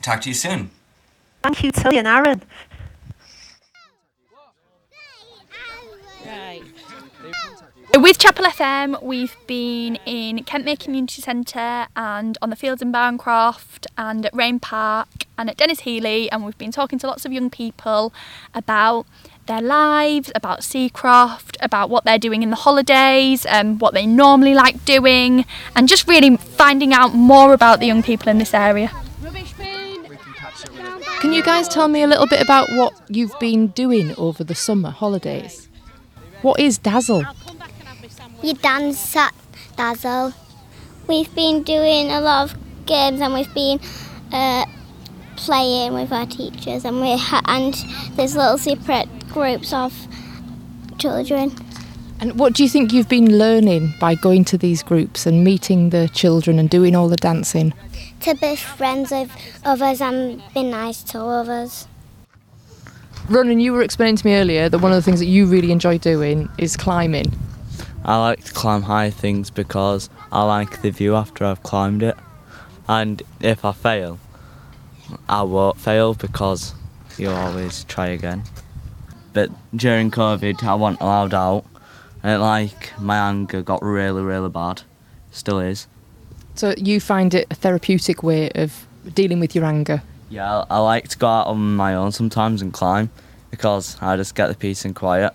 Talk 0.00 0.22
to 0.22 0.30
you 0.30 0.34
soon. 0.34 0.70
Thank 1.42 1.62
you, 1.62 1.70
Tilly 1.70 1.98
and 1.98 2.08
Aaron. 2.08 2.42
With 7.96 8.18
Chapel 8.18 8.44
FM, 8.46 9.00
we've 9.02 9.36
been 9.46 9.96
in 10.04 10.38
Kentmere 10.44 10.78
Community 10.78 11.22
Centre 11.22 11.86
and 11.94 12.36
on 12.42 12.50
the 12.50 12.56
fields 12.56 12.82
in 12.82 12.92
Barncroft 12.92 13.86
and 13.96 14.26
at 14.26 14.34
Rain 14.34 14.58
Park 14.58 15.26
and 15.38 15.48
at 15.48 15.56
Denis 15.56 15.80
Healey, 15.80 16.28
and 16.30 16.44
we've 16.44 16.58
been 16.58 16.72
talking 16.72 16.98
to 16.98 17.06
lots 17.06 17.24
of 17.24 17.32
young 17.32 17.50
people 17.50 18.12
about 18.52 19.06
their 19.46 19.62
lives, 19.62 20.32
about 20.34 20.60
Seacroft, 20.60 21.56
about 21.60 21.88
what 21.88 22.04
they're 22.04 22.18
doing 22.18 22.42
in 22.42 22.50
the 22.50 22.56
holidays, 22.56 23.46
um, 23.48 23.78
what 23.78 23.94
they 23.94 24.06
normally 24.06 24.54
like 24.54 24.84
doing, 24.84 25.44
and 25.76 25.88
just 25.88 26.08
really 26.08 26.36
finding 26.36 26.92
out 26.92 27.14
more 27.14 27.52
about 27.54 27.78
the 27.78 27.86
young 27.86 28.02
people 28.02 28.28
in 28.28 28.38
this 28.38 28.54
area. 28.54 28.90
Can 31.20 31.32
you 31.32 31.44
guys 31.44 31.68
tell 31.68 31.86
me 31.86 32.02
a 32.02 32.08
little 32.08 32.26
bit 32.26 32.42
about 32.42 32.70
what 32.72 32.92
you've 33.08 33.38
been 33.38 33.68
doing 33.68 34.14
over 34.16 34.42
the 34.42 34.54
summer 34.54 34.90
holidays? 34.90 35.68
What 36.42 36.58
is 36.58 36.76
Dazzle? 36.76 37.24
You 38.44 38.52
dance 38.52 39.16
at 39.16 39.32
Dazzle. 39.74 40.34
We've 41.08 41.34
been 41.34 41.62
doing 41.62 42.10
a 42.10 42.20
lot 42.20 42.50
of 42.50 42.84
games 42.84 43.22
and 43.22 43.32
we've 43.32 43.54
been 43.54 43.80
uh, 44.32 44.66
playing 45.36 45.94
with 45.94 46.12
our 46.12 46.26
teachers 46.26 46.84
and 46.84 47.00
we 47.00 47.16
ha- 47.16 47.40
and 47.46 47.72
there's 48.16 48.36
little 48.36 48.58
separate 48.58 49.08
groups 49.30 49.72
of 49.72 49.94
children. 50.98 51.52
And 52.20 52.38
what 52.38 52.52
do 52.52 52.62
you 52.62 52.68
think 52.68 52.92
you've 52.92 53.08
been 53.08 53.38
learning 53.38 53.94
by 53.98 54.14
going 54.14 54.44
to 54.44 54.58
these 54.58 54.82
groups 54.82 55.24
and 55.24 55.42
meeting 55.42 55.88
the 55.88 56.10
children 56.12 56.58
and 56.58 56.68
doing 56.68 56.94
all 56.94 57.08
the 57.08 57.16
dancing? 57.16 57.72
To 58.20 58.34
be 58.34 58.56
friends 58.56 59.10
with 59.10 59.32
others 59.64 60.02
and 60.02 60.42
be 60.52 60.64
nice 60.64 61.02
to 61.04 61.20
others. 61.20 61.88
Ronan, 63.30 63.58
you 63.58 63.72
were 63.72 63.80
explaining 63.80 64.16
to 64.16 64.26
me 64.26 64.34
earlier 64.34 64.68
that 64.68 64.80
one 64.80 64.92
of 64.92 64.96
the 64.96 65.02
things 65.02 65.20
that 65.20 65.28
you 65.28 65.46
really 65.46 65.72
enjoy 65.72 65.96
doing 65.96 66.50
is 66.58 66.76
climbing. 66.76 67.32
I 68.04 68.18
like 68.20 68.44
to 68.44 68.52
climb 68.52 68.82
high 68.82 69.10
things 69.10 69.50
because 69.50 70.10
I 70.30 70.42
like 70.42 70.82
the 70.82 70.90
view 70.90 71.16
after 71.16 71.44
I've 71.44 71.62
climbed 71.62 72.02
it. 72.02 72.16
And 72.86 73.22
if 73.40 73.64
I 73.64 73.72
fail, 73.72 74.18
I 75.28 75.42
won't 75.42 75.78
fail 75.78 76.14
because 76.14 76.74
you 77.16 77.30
always 77.30 77.84
try 77.84 78.08
again. 78.08 78.42
But 79.32 79.50
during 79.74 80.10
COVID, 80.10 80.62
I 80.62 80.74
wasn't 80.74 81.00
allowed 81.00 81.34
out, 81.34 81.64
and 82.22 82.42
like 82.42 82.98
my 83.00 83.16
anger 83.16 83.62
got 83.62 83.82
really, 83.82 84.22
really 84.22 84.50
bad. 84.50 84.82
Still 85.30 85.60
is. 85.60 85.86
So 86.54 86.74
you 86.76 87.00
find 87.00 87.34
it 87.34 87.46
a 87.50 87.54
therapeutic 87.54 88.22
way 88.22 88.50
of 88.50 88.86
dealing 89.14 89.40
with 89.40 89.54
your 89.54 89.64
anger. 89.64 90.02
Yeah, 90.28 90.64
I, 90.70 90.76
I 90.76 90.78
like 90.78 91.08
to 91.08 91.18
go 91.18 91.26
out 91.26 91.46
on 91.46 91.74
my 91.74 91.94
own 91.94 92.12
sometimes 92.12 92.62
and 92.62 92.72
climb 92.72 93.10
because 93.50 93.96
I 94.00 94.16
just 94.16 94.34
get 94.34 94.48
the 94.48 94.54
peace 94.54 94.84
and 94.84 94.94
quiet. 94.94 95.32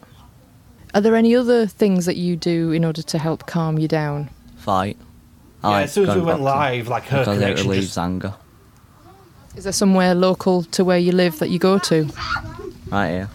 Are 0.93 1.01
there 1.01 1.15
any 1.15 1.35
other 1.35 1.67
things 1.67 2.05
that 2.05 2.15
you 2.17 2.35
do 2.35 2.71
in 2.71 2.83
order 2.83 3.01
to 3.01 3.17
help 3.17 3.45
calm 3.45 3.77
you 3.77 3.87
down? 3.87 4.29
Fight. 4.57 4.97
Yeah, 5.63 5.79
as 5.81 5.91
soon 5.93 6.09
as 6.09 6.15
we 6.15 6.21
went 6.21 6.41
live, 6.41 6.87
like 6.87 7.03
her 7.05 7.19
because 7.19 7.37
it 7.37 7.41
connection 7.41 7.67
relieves 7.69 7.87
just- 7.87 7.97
anger. 7.97 8.33
Is 9.55 9.63
there 9.65 9.73
somewhere 9.73 10.15
local 10.15 10.63
to 10.63 10.85
where 10.85 10.97
you 10.97 11.11
live 11.11 11.39
that 11.39 11.49
you 11.49 11.59
go 11.59 11.79
to? 11.79 12.07
Right 12.89 13.09
here. 13.09 13.29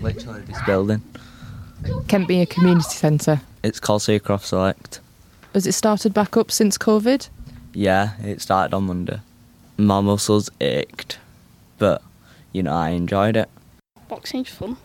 Literally 0.00 0.40
this 0.42 0.58
building. 0.66 1.02
Kentmere 1.82 2.48
Community 2.48 2.88
Centre. 2.88 3.40
It's 3.62 3.78
called 3.78 4.02
Seacroft 4.02 4.44
Select. 4.44 5.00
Has 5.54 5.66
it 5.66 5.72
started 5.72 6.12
back 6.12 6.36
up 6.36 6.50
since 6.50 6.76
COVID? 6.78 7.28
Yeah, 7.72 8.12
it 8.22 8.40
started 8.40 8.74
on 8.74 8.84
Monday. 8.84 9.20
My 9.76 10.00
muscles 10.00 10.50
ached, 10.60 11.18
but 11.78 12.02
you 12.52 12.62
know 12.62 12.72
I 12.72 12.90
enjoyed 12.90 13.36
it. 13.36 13.48
Boxing's 14.08 14.48
fun. 14.48 14.76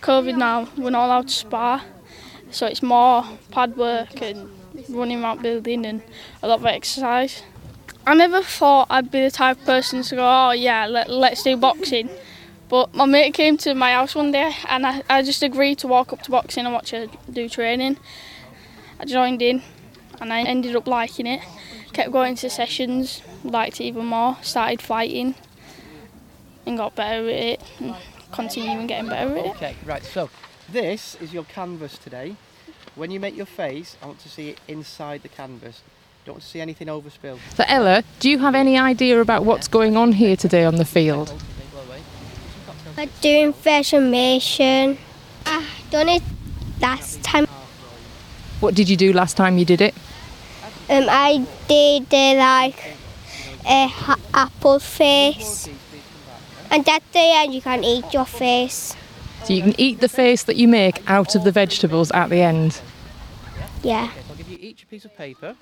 COVID 0.00 0.36
now, 0.36 0.68
we're 0.76 0.90
not 0.90 1.06
allowed 1.06 1.28
to 1.28 1.34
spar, 1.34 1.82
so 2.50 2.66
it's 2.66 2.82
more 2.82 3.24
pad 3.50 3.76
work 3.76 4.22
and 4.22 4.48
running 4.88 5.22
around 5.22 5.42
building 5.42 5.84
and 5.84 6.02
a 6.42 6.48
lot 6.48 6.60
of 6.60 6.66
exercise. 6.66 7.42
I 8.06 8.14
never 8.14 8.42
thought 8.42 8.86
I'd 8.90 9.10
be 9.10 9.20
the 9.20 9.30
type 9.30 9.58
of 9.58 9.66
person 9.66 10.02
to 10.02 10.14
go, 10.14 10.22
oh 10.24 10.52
yeah, 10.52 10.86
let, 10.86 11.10
let's 11.10 11.42
do 11.42 11.56
boxing. 11.56 12.08
But 12.68 12.94
my 12.94 13.06
mate 13.06 13.34
came 13.34 13.56
to 13.58 13.74
my 13.74 13.92
house 13.92 14.14
one 14.14 14.30
day 14.30 14.52
and 14.68 14.86
I, 14.86 15.02
I 15.08 15.22
just 15.22 15.42
agreed 15.42 15.78
to 15.78 15.88
walk 15.88 16.12
up 16.12 16.22
to 16.22 16.30
boxing 16.30 16.64
and 16.64 16.74
watch 16.74 16.90
her 16.90 17.06
do 17.30 17.48
training. 17.48 17.96
I 19.00 19.04
joined 19.04 19.42
in 19.42 19.62
and 20.20 20.32
I 20.32 20.42
ended 20.42 20.76
up 20.76 20.86
liking 20.86 21.26
it. 21.26 21.42
Kept 21.92 22.12
going 22.12 22.36
to 22.36 22.50
sessions, 22.50 23.22
liked 23.42 23.80
it 23.80 23.84
even 23.84 24.06
more, 24.06 24.36
started 24.42 24.80
fighting 24.80 25.34
and 26.66 26.76
got 26.76 26.94
better 26.94 27.28
at 27.28 27.34
it 27.34 27.62
continuing 28.32 28.86
getting 28.86 29.08
better 29.08 29.36
at 29.36 29.46
it. 29.46 29.50
Okay, 29.56 29.76
right. 29.84 30.04
So 30.04 30.30
this 30.70 31.16
is 31.20 31.32
your 31.32 31.44
canvas 31.44 31.98
today. 31.98 32.36
When 32.94 33.10
you 33.10 33.20
make 33.20 33.36
your 33.36 33.46
face, 33.46 33.96
I 34.02 34.06
want 34.06 34.20
to 34.20 34.28
see 34.28 34.50
it 34.50 34.60
inside 34.66 35.22
the 35.22 35.28
canvas. 35.28 35.82
Don't 36.24 36.34
want 36.34 36.42
to 36.42 36.48
see 36.48 36.60
anything 36.60 36.88
overspilled. 36.88 37.38
So 37.54 37.64
Ella, 37.66 38.02
do 38.20 38.28
you 38.28 38.38
have 38.38 38.54
any 38.54 38.76
idea 38.76 39.20
about 39.20 39.44
what's 39.44 39.68
going 39.68 39.96
on 39.96 40.12
here 40.12 40.36
today 40.36 40.64
on 40.64 40.76
the 40.76 40.84
field? 40.84 41.32
I'm 42.96 43.10
doing 43.20 43.52
fashion. 43.52 44.12
I 45.46 45.64
done 45.90 46.08
it 46.08 46.22
last 46.80 47.22
time. 47.22 47.46
What 48.60 48.74
did 48.74 48.88
you 48.88 48.96
do 48.96 49.12
last 49.12 49.36
time 49.36 49.56
you 49.56 49.64
did 49.64 49.80
it? 49.80 49.94
Um, 50.90 51.06
I 51.08 51.46
did 51.68 52.12
uh, 52.12 52.34
like 52.38 52.96
a 53.64 53.86
ha- 53.86 54.18
apple 54.34 54.80
face, 54.80 55.68
and 56.70 56.88
at 56.88 57.02
the 57.12 57.18
end 57.18 57.54
you 57.54 57.62
can 57.62 57.84
eat 57.84 58.12
your 58.12 58.24
face. 58.24 58.96
So 59.44 59.52
you 59.52 59.62
can 59.62 59.74
eat 59.78 60.00
the 60.00 60.08
face 60.08 60.42
that 60.44 60.56
you 60.56 60.68
make 60.68 61.08
out 61.08 61.34
of 61.34 61.44
the 61.44 61.52
vegetables 61.52 62.10
at 62.10 62.28
the 62.28 62.40
end. 62.42 62.80
Yeah. 63.82 64.04
Okay, 64.04 64.20
so 64.20 64.30
I'll 64.30 64.36
give 64.36 64.48
you 64.48 64.58
each 64.60 64.82
a 64.82 64.86
piece 64.86 65.04
of 65.04 65.16
paper. 65.16 65.54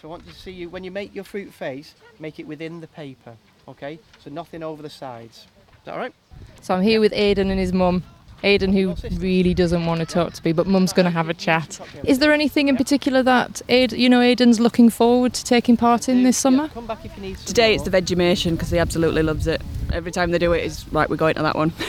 So 0.00 0.08
I 0.08 0.10
want 0.10 0.26
to 0.26 0.32
see 0.34 0.50
you 0.50 0.68
when 0.68 0.84
you 0.84 0.90
make 0.90 1.14
your 1.14 1.24
fruit 1.24 1.52
face, 1.52 1.94
make 2.18 2.38
it 2.38 2.46
within 2.46 2.80
the 2.80 2.86
paper. 2.86 3.36
Okay, 3.68 3.98
so 4.18 4.30
nothing 4.30 4.62
over 4.62 4.82
the 4.82 4.90
sides. 4.90 5.38
Is 5.38 5.84
that 5.84 5.92
all 5.92 5.98
right? 5.98 6.14
So 6.62 6.74
I'm 6.74 6.82
here 6.82 7.00
with 7.00 7.12
Aidan 7.12 7.50
and 7.50 7.60
his 7.60 7.72
mum. 7.72 8.02
Aidan, 8.42 8.72
who 8.72 8.94
really 9.12 9.54
doesn't 9.54 9.86
want 9.86 10.00
to 10.00 10.06
talk 10.06 10.34
to 10.34 10.42
me, 10.44 10.52
but 10.52 10.66
mum's 10.66 10.92
going 10.92 11.04
to 11.04 11.10
have 11.10 11.28
a 11.30 11.34
chat. 11.34 11.80
Is 12.04 12.18
there 12.18 12.32
anything 12.32 12.68
in 12.68 12.76
particular 12.76 13.22
that 13.22 13.62
Aid, 13.68 13.92
you 13.92 14.08
know, 14.10 14.20
Aidan's 14.20 14.60
looking 14.60 14.90
forward 14.90 15.32
to 15.34 15.42
taking 15.44 15.76
part 15.76 16.08
in 16.08 16.22
this 16.22 16.36
summer? 16.36 16.68
Come 16.68 16.86
back 16.86 17.04
if 17.04 17.16
you 17.16 17.22
need 17.22 17.38
some 17.38 17.46
Today 17.46 17.74
it's 17.74 17.84
more. 17.84 17.90
the 17.90 18.02
Vegemation 18.02 18.52
because 18.52 18.70
he 18.70 18.78
absolutely 18.78 19.22
loves 19.22 19.46
it. 19.46 19.62
Every 19.92 20.12
time 20.12 20.30
they 20.30 20.38
do 20.38 20.52
it's 20.52 20.86
right. 20.88 21.08
We're 21.08 21.16
going 21.16 21.34
to 21.34 21.42
that 21.42 21.56
one. 21.56 21.72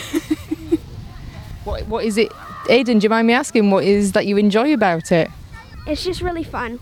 What, 1.68 1.86
what 1.90 2.06
is 2.06 2.18
it, 2.18 2.32
Aidan? 2.70 3.00
Do 3.00 3.04
you 3.04 3.10
mind 3.10 3.28
me 3.28 3.34
asking 3.34 3.72
what 3.72 3.84
is 3.84 4.14
that 4.14 4.26
you 4.26 4.38
enjoy 4.38 4.74
about 4.74 5.12
it? 5.12 5.30
It's 5.86 6.02
just 6.02 6.22
really 6.22 6.46
fun. 6.46 6.80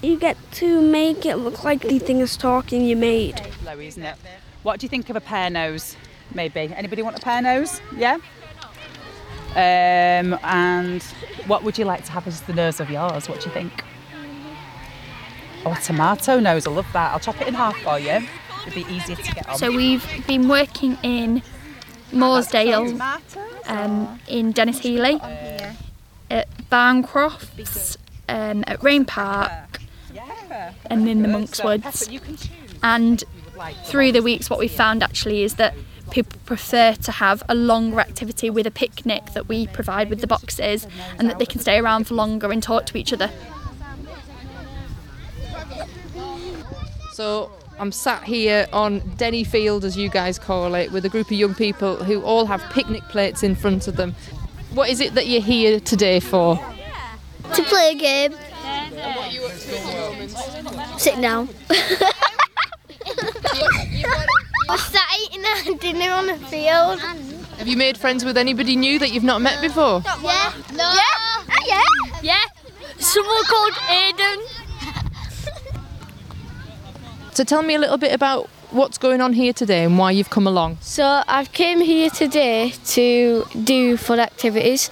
You 0.00 0.16
get 0.16 0.36
to 0.52 0.80
make 0.80 1.26
it 1.26 1.38
look 1.38 1.64
like 1.64 1.80
the 1.80 1.98
thing 1.98 2.20
is 2.20 2.36
talking 2.36 2.82
you 2.82 2.94
made. 2.94 3.42
Low, 3.64 3.76
isn't 3.76 4.00
it? 4.00 4.14
What 4.62 4.78
do 4.78 4.84
you 4.84 4.88
think 4.88 5.10
of 5.10 5.16
a 5.16 5.20
pear 5.20 5.50
nose? 5.50 5.96
Maybe. 6.32 6.72
Anybody 6.72 7.02
want 7.02 7.18
a 7.18 7.20
pear 7.20 7.42
nose? 7.42 7.80
Yeah. 7.96 8.18
Um, 9.56 10.38
and 10.44 11.02
what 11.48 11.64
would 11.64 11.76
you 11.76 11.84
like 11.84 12.04
to 12.04 12.12
have 12.12 12.28
as 12.28 12.42
the 12.42 12.52
nose 12.52 12.78
of 12.78 12.90
yours? 12.90 13.28
What 13.28 13.40
do 13.40 13.48
you 13.48 13.52
think? 13.52 13.82
Oh, 15.66 15.72
a 15.72 15.80
tomato 15.80 16.38
nose. 16.38 16.64
I 16.64 16.70
love 16.70 16.86
that. 16.92 17.10
I'll 17.10 17.18
chop 17.18 17.40
it 17.40 17.48
in 17.48 17.54
half 17.54 17.76
for 17.78 17.98
you. 17.98 18.24
It'd 18.66 18.74
be 18.74 18.92
easier 18.92 19.16
to 19.16 19.32
get 19.32 19.48
on. 19.48 19.58
So 19.58 19.74
we've 19.74 20.06
been 20.26 20.48
working 20.48 20.98
in 21.02 21.42
Moorsdale 22.12 23.00
um, 23.66 24.20
in 24.26 24.52
Denis 24.52 24.80
Healey, 24.80 25.20
at 26.30 26.48
Barncrofts, 26.70 27.96
um, 28.28 28.64
at 28.66 28.82
Rain 28.82 29.04
Park, 29.04 29.80
and 30.86 31.08
in 31.08 31.22
the 31.22 31.28
Monks 31.28 31.62
Woods. 31.62 32.08
And 32.82 33.24
through 33.84 34.12
the 34.12 34.22
weeks, 34.22 34.48
what 34.48 34.58
we 34.58 34.68
found 34.68 35.02
actually 35.02 35.42
is 35.42 35.54
that 35.54 35.74
people 36.10 36.38
prefer 36.46 36.94
to 36.94 37.12
have 37.12 37.42
a 37.48 37.54
longer 37.54 38.00
activity 38.00 38.48
with 38.48 38.66
a 38.66 38.70
picnic 38.70 39.32
that 39.34 39.48
we 39.48 39.66
provide 39.66 40.08
with 40.08 40.20
the 40.20 40.26
boxes, 40.26 40.86
and 41.18 41.28
that 41.28 41.38
they 41.38 41.46
can 41.46 41.60
stay 41.60 41.78
around 41.78 42.04
for 42.06 42.14
longer 42.14 42.50
and 42.50 42.62
talk 42.62 42.86
to 42.86 42.96
each 42.96 43.12
other. 43.12 43.30
So 47.12 47.50
I'm 47.78 47.92
sat 47.92 48.24
here 48.24 48.66
on 48.72 49.00
Denny 49.16 49.44
Field, 49.44 49.84
as 49.84 49.96
you 49.96 50.08
guys 50.08 50.38
call 50.38 50.74
it, 50.74 50.90
with 50.90 51.04
a 51.04 51.08
group 51.08 51.26
of 51.26 51.32
young 51.32 51.54
people 51.54 51.96
who 51.96 52.22
all 52.22 52.44
have 52.46 52.60
picnic 52.70 53.02
plates 53.04 53.42
in 53.44 53.54
front 53.54 53.86
of 53.86 53.96
them. 53.96 54.16
What 54.74 54.88
is 54.88 55.00
it 55.00 55.14
that 55.14 55.28
you're 55.28 55.40
here 55.40 55.78
today 55.78 56.18
for? 56.18 56.56
To 57.54 57.62
play 57.62 57.92
a 57.92 57.94
game. 57.94 58.34
Sitting 60.98 61.20
down. 61.20 61.48
We're 64.68 64.76
sat 64.76 65.08
eating 65.22 65.44
our 65.44 65.78
dinner 65.78 66.10
on 66.12 66.26
the 66.26 66.36
field. 66.48 67.00
Have 67.58 67.68
you 67.68 67.76
made 67.76 67.96
friends 67.96 68.24
with 68.24 68.36
anybody 68.36 68.76
new 68.76 68.98
that 68.98 69.12
you've 69.12 69.24
not 69.24 69.40
met 69.40 69.62
before? 69.62 70.02
Yeah. 70.20 70.52
No. 70.74 70.92
Yeah. 70.92 71.02
Oh, 71.48 71.64
yeah. 71.66 71.82
Yeah. 72.22 72.44
Someone 72.98 73.44
called 73.44 73.72
Aiden. 73.72 74.57
So 77.38 77.44
tell 77.44 77.62
me 77.62 77.76
a 77.76 77.78
little 77.78 77.98
bit 77.98 78.12
about 78.12 78.48
what's 78.72 78.98
going 78.98 79.20
on 79.20 79.32
here 79.32 79.52
today 79.52 79.84
and 79.84 79.96
why 79.96 80.10
you've 80.10 80.28
come 80.28 80.44
along. 80.44 80.78
So 80.80 81.22
I've 81.28 81.52
came 81.52 81.80
here 81.80 82.10
today 82.10 82.72
to 82.86 83.44
do 83.62 83.96
fun 83.96 84.18
activities, 84.18 84.90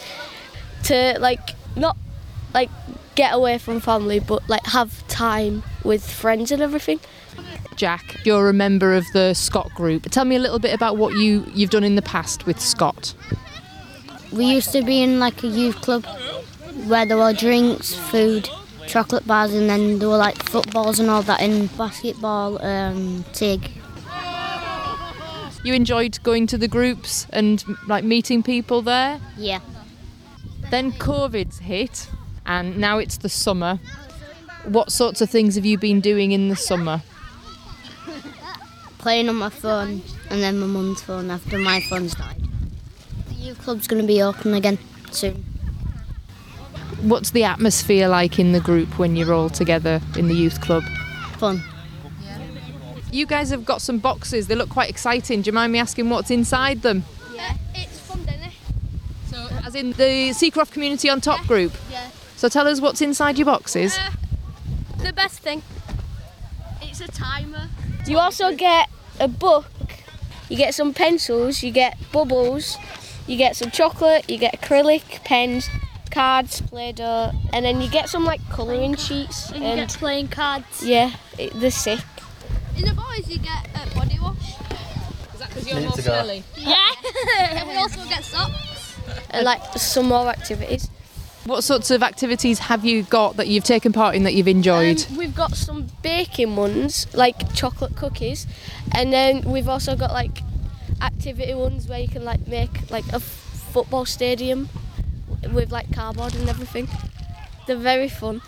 to 0.84 1.16
like 1.18 1.40
not 1.74 1.96
like 2.54 2.70
get 3.16 3.34
away 3.34 3.58
from 3.58 3.80
family, 3.80 4.20
but 4.20 4.48
like 4.48 4.64
have 4.66 5.04
time 5.08 5.64
with 5.82 6.08
friends 6.08 6.52
and 6.52 6.62
everything. 6.62 7.00
Jack, 7.74 8.24
you're 8.24 8.48
a 8.48 8.52
member 8.54 8.94
of 8.94 9.04
the 9.12 9.34
Scott 9.34 9.74
group. 9.74 10.08
Tell 10.12 10.24
me 10.24 10.36
a 10.36 10.38
little 10.38 10.60
bit 10.60 10.72
about 10.72 10.96
what 10.96 11.16
you 11.16 11.50
you've 11.52 11.70
done 11.70 11.82
in 11.82 11.96
the 11.96 12.02
past 12.02 12.46
with 12.46 12.60
Scott. 12.60 13.12
We 14.30 14.44
used 14.44 14.70
to 14.70 14.84
be 14.84 15.02
in 15.02 15.18
like 15.18 15.42
a 15.42 15.48
youth 15.48 15.80
club 15.80 16.06
where 16.86 17.04
there 17.06 17.16
were 17.16 17.32
drinks, 17.32 17.92
food, 17.92 18.48
chocolate 18.86 19.26
bars, 19.26 19.54
and 19.54 19.68
then 19.68 19.98
there 19.98 20.08
were 20.08 20.16
like 20.16 20.36
footballs 20.42 20.98
and 20.98 21.10
all 21.10 21.22
that 21.22 21.40
in 21.40 21.66
basketball, 21.68 22.64
um, 22.64 23.24
TIG. 23.32 23.70
You 25.64 25.74
enjoyed 25.74 26.22
going 26.22 26.46
to 26.48 26.58
the 26.58 26.68
groups 26.68 27.26
and 27.30 27.64
like 27.88 28.04
meeting 28.04 28.42
people 28.42 28.82
there. 28.82 29.20
Yeah. 29.36 29.60
Then 30.70 30.92
COVID's 30.92 31.58
hit, 31.58 32.08
and 32.44 32.78
now 32.78 32.98
it's 32.98 33.18
the 33.18 33.28
summer. 33.28 33.80
What 34.64 34.90
sorts 34.90 35.20
of 35.20 35.30
things 35.30 35.54
have 35.54 35.64
you 35.64 35.78
been 35.78 36.00
doing 36.00 36.32
in 36.32 36.48
the 36.48 36.56
summer? 36.56 37.02
Playing 38.98 39.28
on 39.28 39.36
my 39.36 39.48
phone 39.50 40.02
and 40.30 40.42
then 40.42 40.58
my 40.58 40.66
mum's 40.66 41.02
phone 41.02 41.30
after 41.30 41.58
my 41.58 41.80
phone's 41.80 42.14
died. 42.14 42.42
The 43.28 43.34
youth 43.34 43.62
club's 43.62 43.86
going 43.86 44.02
to 44.02 44.06
be 44.06 44.20
open 44.20 44.54
again 44.54 44.78
soon. 45.10 45.44
What's 47.02 47.30
the 47.30 47.44
atmosphere 47.44 48.08
like 48.08 48.38
in 48.38 48.52
the 48.52 48.60
group 48.60 48.98
when 48.98 49.16
you're 49.16 49.32
all 49.32 49.50
together 49.50 50.00
in 50.16 50.28
the 50.28 50.34
youth 50.34 50.60
club? 50.60 50.82
Fun. 51.38 51.62
You 53.12 53.26
guys 53.26 53.50
have 53.50 53.64
got 53.64 53.80
some 53.80 53.98
boxes. 53.98 54.46
They 54.46 54.54
look 54.54 54.68
quite 54.68 54.90
exciting. 54.90 55.42
Do 55.42 55.48
you 55.48 55.52
mind 55.52 55.72
me 55.72 55.78
asking 55.78 56.10
what's 56.10 56.30
inside 56.30 56.82
them? 56.82 57.04
Yeah, 57.34 57.54
it's 57.74 57.98
fun, 58.00 58.20
isn't 58.20 58.42
it? 58.42 58.52
So, 59.26 59.48
as 59.64 59.74
in 59.74 59.92
the 59.92 60.30
Seacroft 60.30 60.72
Community 60.72 61.08
on 61.08 61.20
Top 61.20 61.46
group. 61.46 61.72
Yeah. 61.90 62.10
So 62.36 62.48
tell 62.48 62.66
us 62.68 62.80
what's 62.80 63.00
inside 63.00 63.38
your 63.38 63.46
boxes. 63.46 63.96
Uh, 63.96 64.10
the 65.02 65.12
best 65.12 65.40
thing. 65.40 65.62
It's 66.82 67.00
a 67.00 67.08
timer. 67.08 67.68
You 68.06 68.18
also 68.18 68.54
get 68.54 68.88
a 69.18 69.28
book, 69.28 69.66
you 70.48 70.56
get 70.56 70.74
some 70.74 70.92
pencils, 70.92 71.62
you 71.62 71.70
get 71.70 71.96
bubbles, 72.12 72.76
you 73.26 73.36
get 73.36 73.56
some 73.56 73.70
chocolate, 73.70 74.28
you 74.28 74.38
get 74.38 74.60
acrylic 74.60 75.24
pens, 75.24 75.68
cards, 76.16 76.62
Play 76.62 76.92
Doh, 76.92 77.30
and 77.52 77.62
then 77.62 77.82
you 77.82 77.90
get 77.90 78.08
some 78.08 78.24
like 78.24 78.40
colouring 78.48 78.96
sheets. 78.96 79.50
And 79.52 79.62
you 79.62 79.74
get 79.76 79.90
playing 79.90 80.28
cards. 80.28 80.82
Yeah, 80.82 81.14
it, 81.38 81.52
they're 81.52 81.70
sick. 81.70 82.00
In 82.74 82.86
the 82.86 82.94
boys, 82.94 83.28
you 83.28 83.38
get 83.38 83.68
uh, 83.74 83.94
body 83.94 84.18
wash. 84.18 84.54
Is 85.34 85.40
that 85.40 85.48
because 85.50 85.68
you're 85.68 85.80
more 85.80 85.92
smelly? 85.92 86.42
Yeah. 86.56 86.90
and 87.40 87.68
we 87.68 87.76
also 87.76 88.02
get 88.08 88.24
socks. 88.24 88.96
And 89.30 89.44
like 89.44 89.62
some 89.76 90.06
more 90.06 90.26
activities. 90.28 90.88
What 91.44 91.62
sorts 91.62 91.90
of 91.90 92.02
activities 92.02 92.60
have 92.60 92.84
you 92.84 93.02
got 93.02 93.36
that 93.36 93.46
you've 93.46 93.64
taken 93.64 93.92
part 93.92 94.16
in 94.16 94.24
that 94.24 94.32
you've 94.32 94.48
enjoyed? 94.48 95.06
Um, 95.10 95.16
we've 95.18 95.34
got 95.34 95.54
some 95.54 95.88
baking 96.02 96.56
ones, 96.56 97.06
like 97.14 97.54
chocolate 97.54 97.94
cookies, 97.94 98.46
and 98.92 99.12
then 99.12 99.42
we've 99.42 99.68
also 99.68 99.94
got 99.94 100.12
like 100.12 100.38
activity 101.02 101.52
ones 101.52 101.86
where 101.86 102.00
you 102.00 102.08
can 102.08 102.24
like 102.24 102.46
make 102.48 102.90
like 102.90 103.06
a 103.12 103.16
f- 103.16 103.22
football 103.22 104.06
stadium 104.06 104.70
with 105.52 105.72
like 105.72 105.92
cardboard 105.92 106.34
and 106.34 106.48
everything. 106.48 106.88
They're 107.66 107.76
very 107.76 108.08
fun. 108.08 108.42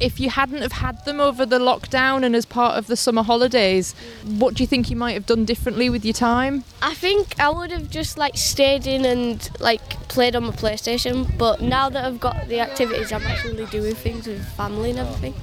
If 0.00 0.18
you 0.18 0.30
hadn't 0.30 0.62
have 0.62 0.72
had 0.72 1.04
them 1.04 1.20
over 1.20 1.44
the 1.44 1.58
lockdown 1.58 2.24
and 2.24 2.34
as 2.34 2.46
part 2.46 2.78
of 2.78 2.86
the 2.86 2.96
summer 2.96 3.22
holidays, 3.22 3.94
what 4.24 4.54
do 4.54 4.62
you 4.62 4.66
think 4.66 4.88
you 4.88 4.96
might 4.96 5.12
have 5.12 5.26
done 5.26 5.44
differently 5.44 5.90
with 5.90 6.04
your 6.04 6.14
time? 6.14 6.64
I 6.80 6.94
think 6.94 7.38
I 7.38 7.50
would 7.50 7.70
have 7.70 7.90
just 7.90 8.16
like 8.16 8.36
stayed 8.36 8.86
in 8.86 9.04
and 9.04 9.50
like 9.60 10.08
played 10.08 10.34
on 10.34 10.44
my 10.44 10.52
PlayStation, 10.52 11.36
but 11.36 11.60
now 11.60 11.90
that 11.90 12.04
I've 12.04 12.20
got 12.20 12.48
the 12.48 12.60
activities, 12.60 13.12
I'm 13.12 13.22
actually 13.22 13.66
doing 13.66 13.94
things 13.94 14.26
with 14.26 14.44
family 14.54 14.90
and 14.90 15.00
everything. 15.00 15.34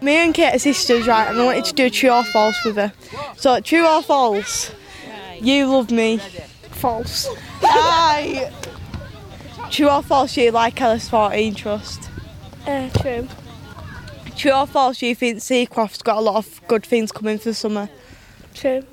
Me 0.00 0.16
and 0.16 0.34
Kate 0.34 0.54
are 0.54 0.58
sisters, 0.58 1.06
right, 1.06 1.28
and 1.28 1.40
I 1.40 1.44
wanted 1.44 1.64
to 1.64 1.72
do 1.72 1.86
a 1.86 1.90
true 1.90 2.10
or 2.10 2.24
false 2.24 2.62
with 2.62 2.76
her. 2.76 2.92
So, 3.36 3.58
true 3.60 3.86
or 3.86 4.02
false? 4.02 4.70
You 5.40 5.66
love 5.66 5.90
me. 5.90 6.20
False. 6.74 7.28
I. 7.62 8.52
True 9.70 9.88
or 9.88 10.02
false? 10.02 10.36
You 10.36 10.50
like 10.50 10.80
Ellis 10.80 11.08
14 11.08 11.54
Trust. 11.54 12.10
Uh, 12.66 12.88
true. 12.90 13.28
True 14.36 14.52
or 14.52 14.66
false? 14.66 15.00
You 15.02 15.14
think 15.14 15.40
Seacroft's 15.40 16.02
got 16.02 16.18
a 16.18 16.20
lot 16.20 16.36
of 16.36 16.60
good 16.68 16.84
things 16.84 17.12
coming 17.12 17.38
for 17.38 17.50
the 17.50 17.54
summer. 17.54 17.88
True. 18.54 18.84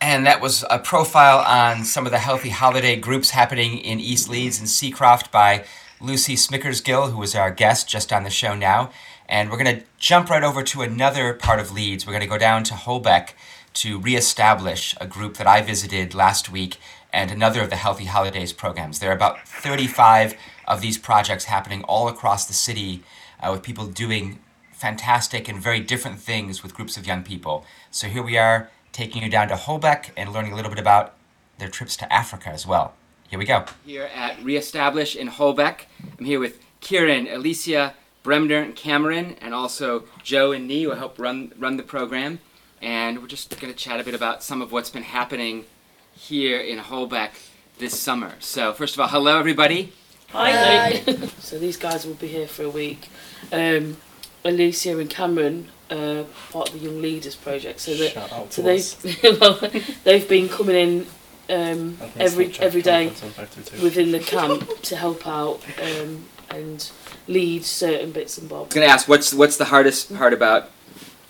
And 0.00 0.26
that 0.26 0.40
was 0.40 0.64
a 0.70 0.78
profile 0.78 1.38
on 1.38 1.84
some 1.84 2.06
of 2.06 2.12
the 2.12 2.18
healthy 2.18 2.48
holiday 2.48 2.96
groups 2.96 3.30
happening 3.30 3.78
in 3.78 4.00
East 4.00 4.28
Leeds 4.28 4.58
and 4.58 4.68
Seacroft 4.68 5.30
by 5.30 5.64
Lucy 6.00 6.36
Smickersgill, 6.36 7.12
who 7.12 7.18
was 7.18 7.34
our 7.34 7.50
guest 7.50 7.88
just 7.88 8.12
on 8.12 8.24
the 8.24 8.30
show 8.30 8.54
now. 8.54 8.90
And 9.30 9.48
we're 9.48 9.62
going 9.62 9.78
to 9.78 9.84
jump 9.96 10.28
right 10.28 10.42
over 10.42 10.64
to 10.64 10.82
another 10.82 11.32
part 11.32 11.60
of 11.60 11.70
Leeds. 11.70 12.04
We're 12.04 12.12
going 12.12 12.20
to 12.22 12.26
go 12.26 12.36
down 12.36 12.64
to 12.64 12.74
Holbeck 12.74 13.30
to 13.74 14.00
reestablish 14.00 14.96
a 15.00 15.06
group 15.06 15.36
that 15.36 15.46
I 15.46 15.62
visited 15.62 16.14
last 16.14 16.50
week 16.50 16.78
and 17.12 17.30
another 17.30 17.62
of 17.62 17.70
the 17.70 17.76
Healthy 17.76 18.06
Holidays 18.06 18.52
programs. 18.52 18.98
There 18.98 19.08
are 19.08 19.14
about 19.14 19.46
35 19.46 20.34
of 20.66 20.80
these 20.80 20.98
projects 20.98 21.44
happening 21.44 21.84
all 21.84 22.08
across 22.08 22.46
the 22.46 22.52
city 22.52 23.04
uh, 23.40 23.50
with 23.52 23.62
people 23.62 23.86
doing 23.86 24.40
fantastic 24.72 25.48
and 25.48 25.62
very 25.62 25.78
different 25.78 26.18
things 26.18 26.64
with 26.64 26.74
groups 26.74 26.96
of 26.96 27.06
young 27.06 27.22
people. 27.22 27.64
So 27.92 28.08
here 28.08 28.24
we 28.24 28.36
are 28.36 28.68
taking 28.90 29.22
you 29.22 29.30
down 29.30 29.46
to 29.48 29.54
Holbeck 29.54 30.10
and 30.16 30.32
learning 30.32 30.52
a 30.52 30.56
little 30.56 30.70
bit 30.70 30.80
about 30.80 31.14
their 31.58 31.68
trips 31.68 31.96
to 31.98 32.12
Africa 32.12 32.48
as 32.48 32.66
well. 32.66 32.94
Here 33.28 33.38
we 33.38 33.44
go. 33.44 33.64
Here 33.86 34.10
at 34.12 34.42
Reestablish 34.42 35.14
in 35.14 35.28
Holbeck, 35.28 35.82
I'm 36.18 36.24
here 36.24 36.40
with 36.40 36.58
Kieran, 36.80 37.28
Alicia, 37.28 37.94
Bremner, 38.22 38.58
and 38.58 38.76
Cameron, 38.76 39.36
and 39.40 39.54
also 39.54 40.04
Joe 40.22 40.52
and 40.52 40.68
Nee, 40.68 40.86
will 40.86 40.96
help 40.96 41.18
run 41.18 41.52
run 41.58 41.76
the 41.76 41.82
program. 41.82 42.40
And 42.82 43.20
we're 43.20 43.26
just 43.26 43.50
going 43.60 43.72
to 43.72 43.78
chat 43.78 44.00
a 44.00 44.04
bit 44.04 44.14
about 44.14 44.42
some 44.42 44.62
of 44.62 44.72
what's 44.72 44.90
been 44.90 45.02
happening 45.02 45.66
here 46.14 46.58
in 46.58 46.78
Holbeck 46.78 47.30
this 47.78 47.98
summer. 47.98 48.34
So 48.38 48.72
first 48.72 48.94
of 48.94 49.00
all, 49.00 49.08
hello 49.08 49.38
everybody. 49.38 49.92
Hi. 50.28 51.00
so 51.38 51.58
these 51.58 51.76
guys 51.76 52.06
will 52.06 52.14
be 52.14 52.28
here 52.28 52.46
for 52.46 52.62
a 52.62 52.70
week. 52.70 53.08
Um, 53.52 53.96
Alicia 54.44 54.98
and 54.98 55.10
Cameron 55.10 55.68
are 55.90 56.24
part 56.52 56.68
of 56.68 56.74
the 56.74 56.86
Young 56.86 57.02
Leaders 57.02 57.34
project. 57.34 57.80
So 57.80 57.94
that 57.96 58.12
Shout 58.12 58.32
out 58.32 58.52
so 58.52 58.62
to 58.62 58.68
they've 58.68 59.22
well, 59.40 59.70
they've 60.04 60.28
been 60.28 60.48
coming 60.48 60.76
in 60.76 61.06
um, 61.50 61.98
every 62.16 62.54
every 62.60 62.82
day 62.82 63.06
content 63.08 63.24
on 63.24 63.46
522. 63.46 63.82
within 63.82 64.12
the 64.12 64.20
camp 64.20 64.82
to 64.82 64.96
help 64.96 65.26
out 65.26 65.60
um, 65.82 66.24
and 66.50 66.90
lead 67.26 67.64
certain 67.64 68.12
bits 68.12 68.38
and 68.38 68.48
bobs. 68.48 68.58
I 68.58 68.64
bobs. 68.64 68.68
was 68.68 68.74
going 68.74 68.86
to 68.88 68.92
ask 68.92 69.08
what's 69.08 69.34
what's 69.34 69.56
the 69.56 69.66
hardest 69.66 70.14
part 70.14 70.32
about 70.32 70.70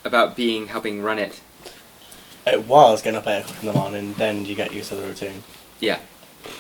about 0.05 0.37
being 0.37 0.69
helping 0.69 1.03
run 1.03 1.19
it. 1.19 1.41
It 2.47 2.67
was 2.67 3.03
getting 3.03 3.19
up 3.19 3.27
at 3.27 3.45
8 3.45 3.45
o'clock 3.45 3.63
in 3.63 3.67
the 3.67 3.75
morning, 3.75 4.15
then 4.15 4.47
you 4.47 4.55
get 4.55 4.73
used 4.73 4.89
to 4.89 4.97
the 4.97 5.03
routine. 5.07 5.43
Yeah. 5.79 5.99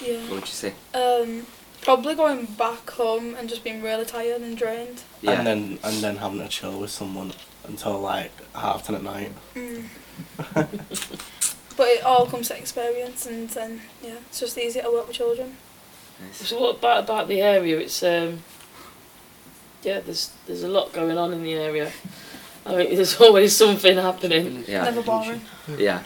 Yeah. 0.02 0.20
What 0.22 0.30
would 0.32 0.40
you 0.40 0.46
say? 0.46 0.74
Um, 0.92 1.46
probably 1.80 2.14
going 2.14 2.44
back 2.44 2.90
home 2.90 3.34
and 3.34 3.48
just 3.48 3.64
being 3.64 3.82
really 3.82 4.04
tired 4.04 4.42
and 4.42 4.56
drained. 4.56 5.02
Yeah. 5.22 5.32
And 5.32 5.46
then 5.46 5.78
and 5.82 6.02
then 6.02 6.16
having 6.16 6.40
a 6.40 6.48
chill 6.48 6.78
with 6.78 6.90
someone 6.90 7.32
until 7.66 7.98
like 7.98 8.32
half 8.54 8.84
ten 8.84 8.94
at 8.94 9.02
night. 9.02 9.32
Mm. 9.54 9.84
but 10.54 11.88
it 11.88 12.04
all 12.04 12.26
comes 12.26 12.48
to 12.48 12.58
experience, 12.58 13.26
and 13.26 13.48
then 13.50 13.80
yeah, 14.02 14.16
it's 14.28 14.40
just 14.40 14.58
easier 14.58 14.82
to 14.82 14.92
work 14.92 15.06
with 15.06 15.16
children. 15.16 15.56
So 16.32 16.60
what 16.60 16.76
about 16.76 17.04
about 17.04 17.28
the 17.28 17.40
area? 17.40 17.78
It's 17.78 18.02
um, 18.02 18.42
yeah, 19.82 20.00
there's 20.00 20.32
there's 20.46 20.62
a 20.62 20.68
lot 20.68 20.92
going 20.92 21.16
on 21.18 21.32
in 21.32 21.42
the 21.42 21.54
area. 21.54 21.92
I 22.66 22.76
mean, 22.76 22.94
there's 22.96 23.20
always 23.20 23.56
something 23.56 23.96
happening. 23.96 24.64
Yeah. 24.66 24.84
Never 24.84 25.02
boring. 25.02 25.42
Yeah. 25.76 26.02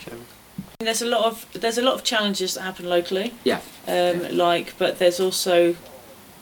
There's 0.79 1.03
a 1.03 1.07
lot 1.07 1.25
of 1.25 1.47
there's 1.53 1.79
a 1.79 1.83
lot 1.83 1.95
of 1.95 2.05
challenges 2.05 2.55
that 2.55 2.63
happen 2.63 2.89
locally. 2.89 3.35
Yeah. 3.45 3.61
Um, 3.87 4.37
like, 4.37 4.77
but 4.79 4.99
there's 4.99 5.21
also 5.21 5.77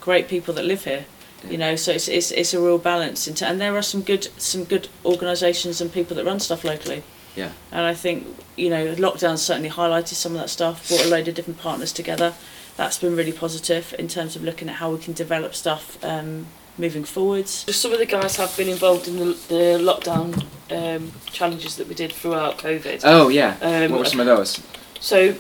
great 0.00 0.28
people 0.28 0.54
that 0.54 0.64
live 0.64 0.84
here. 0.84 1.06
You 1.48 1.58
know, 1.58 1.74
so 1.74 1.90
it's 1.92 2.06
it's, 2.06 2.30
it's 2.30 2.54
a 2.54 2.60
real 2.60 2.78
balance. 2.78 3.26
In 3.26 3.34
t- 3.34 3.44
and 3.44 3.60
there 3.60 3.76
are 3.76 3.82
some 3.82 4.02
good 4.02 4.28
some 4.40 4.64
good 4.64 4.88
organisations 5.04 5.80
and 5.80 5.92
people 5.92 6.14
that 6.16 6.24
run 6.24 6.38
stuff 6.38 6.62
locally. 6.62 7.02
Yeah. 7.34 7.52
And 7.72 7.84
I 7.84 7.94
think 7.94 8.26
you 8.56 8.70
know 8.70 8.94
lockdown 8.94 9.38
certainly 9.38 9.70
highlighted 9.70 10.14
some 10.14 10.32
of 10.32 10.38
that 10.38 10.50
stuff. 10.50 10.88
Brought 10.88 11.06
a 11.06 11.08
load 11.08 11.26
of 11.28 11.34
different 11.34 11.58
partners 11.58 11.92
together. 11.92 12.34
That's 12.76 12.98
been 12.98 13.16
really 13.16 13.32
positive 13.32 13.94
in 13.98 14.08
terms 14.08 14.36
of 14.36 14.42
looking 14.42 14.68
at 14.68 14.76
how 14.76 14.90
we 14.92 14.98
can 14.98 15.12
develop 15.12 15.54
stuff 15.54 16.02
um, 16.04 16.46
moving 16.78 17.04
forwards. 17.04 17.74
Some 17.74 17.92
of 17.92 17.98
the 17.98 18.06
guys 18.06 18.36
have 18.36 18.56
been 18.56 18.68
involved 18.68 19.08
in 19.08 19.18
the, 19.18 19.24
the 19.48 19.78
lockdown 19.78 20.44
um, 20.70 21.12
challenges 21.26 21.76
that 21.76 21.86
we 21.86 21.94
did 21.94 22.12
throughout 22.12 22.58
COVID. 22.58 23.02
Oh 23.04 23.28
yeah. 23.28 23.56
Um, 23.60 23.92
what 23.92 24.00
were 24.00 24.04
some 24.04 24.20
of 24.20 24.26
those? 24.26 24.62
So, 25.00 25.34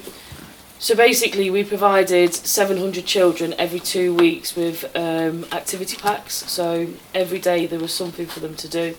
so 0.78 0.94
basically, 0.94 1.48
we 1.48 1.64
provided 1.64 2.34
700 2.34 3.06
children 3.06 3.54
every 3.56 3.80
two 3.80 4.14
weeks 4.14 4.56
with 4.56 4.84
um, 4.96 5.46
activity 5.52 5.96
packs. 5.96 6.34
So 6.50 6.88
every 7.14 7.38
day 7.38 7.66
there 7.66 7.78
was 7.78 7.94
something 7.94 8.26
for 8.26 8.40
them 8.40 8.54
to 8.56 8.68
do. 8.68 8.94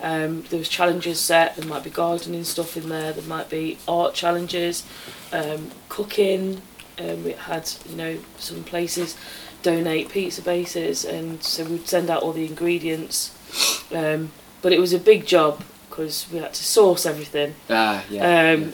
Um, 0.00 0.42
there 0.50 0.58
was 0.58 0.68
challenges 0.68 1.20
set. 1.20 1.56
There 1.56 1.66
might 1.66 1.84
be 1.84 1.90
gardening 1.90 2.44
stuff 2.44 2.76
in 2.76 2.88
there. 2.88 3.12
There 3.12 3.24
might 3.24 3.48
be 3.48 3.78
art 3.86 4.14
challenges, 4.14 4.84
um, 5.32 5.70
cooking. 5.88 6.60
Um, 7.02 7.24
we 7.24 7.32
had 7.32 7.70
you 7.88 7.96
know 7.96 8.18
some 8.38 8.64
places 8.64 9.16
donate 9.62 10.10
pizza 10.10 10.42
bases, 10.42 11.04
and 11.04 11.42
so 11.42 11.64
we'd 11.64 11.88
send 11.88 12.10
out 12.10 12.22
all 12.22 12.32
the 12.32 12.46
ingredients. 12.46 13.36
Um, 13.92 14.32
but 14.60 14.72
it 14.72 14.78
was 14.78 14.92
a 14.92 14.98
big 14.98 15.26
job 15.26 15.62
because 15.88 16.26
we 16.32 16.38
had 16.38 16.54
to 16.54 16.64
source 16.64 17.04
everything. 17.06 17.54
Ah, 17.68 18.04
yeah. 18.08 18.52
Um, 18.52 18.72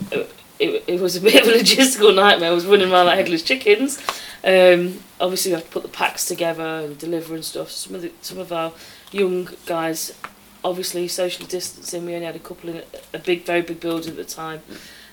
it, 0.59 0.83
it 0.87 0.99
was 0.99 1.15
a 1.15 1.21
bit 1.27 1.41
of 1.41 1.47
a 1.47 1.57
logistical 1.57 2.15
nightmare. 2.15 2.51
I 2.51 2.53
was 2.53 2.65
running 2.65 2.91
around 2.91 3.07
like 3.07 3.17
headless 3.17 3.43
chickens. 3.43 3.99
Um, 4.43 4.99
obviously, 5.19 5.51
we 5.51 5.55
had 5.55 5.65
to 5.65 5.71
put 5.71 5.83
the 5.83 5.89
packs 5.89 6.25
together 6.25 6.63
and 6.63 6.97
deliver 6.97 7.35
and 7.35 7.43
stuff. 7.43 7.71
Some 7.71 7.95
of 7.95 8.01
the, 8.01 8.11
some 8.21 8.37
of 8.37 8.51
our 8.51 8.73
young 9.11 9.49
guys, 9.65 10.17
obviously 10.63 11.07
socially 11.07 11.47
distancing. 11.47 12.05
We 12.05 12.13
only 12.15 12.25
had 12.25 12.35
a 12.35 12.39
couple 12.39 12.69
in 12.69 12.77
a, 12.77 12.83
a 13.13 13.19
big, 13.19 13.45
very 13.45 13.61
big 13.61 13.79
building 13.79 14.11
at 14.11 14.17
the 14.17 14.23
time. 14.23 14.61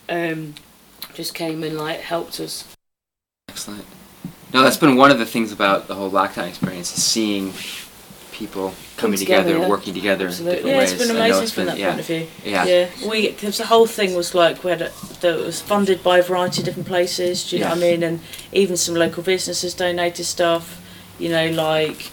Um, 0.09 0.55
just 1.15 1.35
came 1.35 1.63
and 1.65 1.77
like 1.77 2.01
helped 2.01 2.41
us. 2.41 2.76
Excellent. 3.57 3.87
No, 4.53 4.63
that's 4.63 4.77
been 4.77 4.97
one 4.97 5.11
of 5.11 5.19
the 5.19 5.25
things 5.25 5.51
about 5.51 5.89
the 5.89 5.95
whole 5.95 6.11
lockdown 6.11 6.47
experience 6.47 6.95
is 6.95 7.03
seeing 7.03 7.55
people 8.33 8.75
coming 8.99 9.19
together, 9.19 9.45
together, 9.45 9.65
yeah. 9.65 9.69
working 9.71 9.95
together 9.95 10.27
in 10.27 10.31
different 10.33 10.67
Yeah, 10.67 10.77
ways. 10.77 10.93
it's 10.93 11.07
been 11.07 11.17
amazing 11.17 11.43
it's 11.43 11.53
from 11.53 11.65
been- 11.65 11.75
that 11.75 11.79
yeah. 11.79 11.89
point 11.89 12.01
of 12.01 12.07
view. 12.07 12.27
Yeah. 12.45 12.65
yeah. 12.67 13.09
We 13.09 13.29
because 13.31 13.57
the 13.57 13.65
whole 13.65 13.87
thing 13.87 14.15
was 14.15 14.35
like 14.35 14.63
we 14.63 14.73
had 14.73 14.83
a, 14.83 14.93
that 15.23 15.39
was 15.39 15.63
funded 15.63 16.03
by 16.03 16.19
a 16.19 16.23
variety 16.23 16.61
of 16.61 16.67
different 16.67 16.87
places. 16.87 17.49
Do 17.49 17.57
you 17.57 17.63
know 17.63 17.71
what 17.71 17.79
I 17.79 17.81
mean? 17.81 18.03
And 18.03 18.21
even 18.53 18.77
some 18.77 18.95
local 18.95 19.23
businesses 19.23 19.73
donated 19.73 20.27
stuff. 20.27 20.83
You 21.19 21.31
know, 21.31 21.49
like 21.49 22.11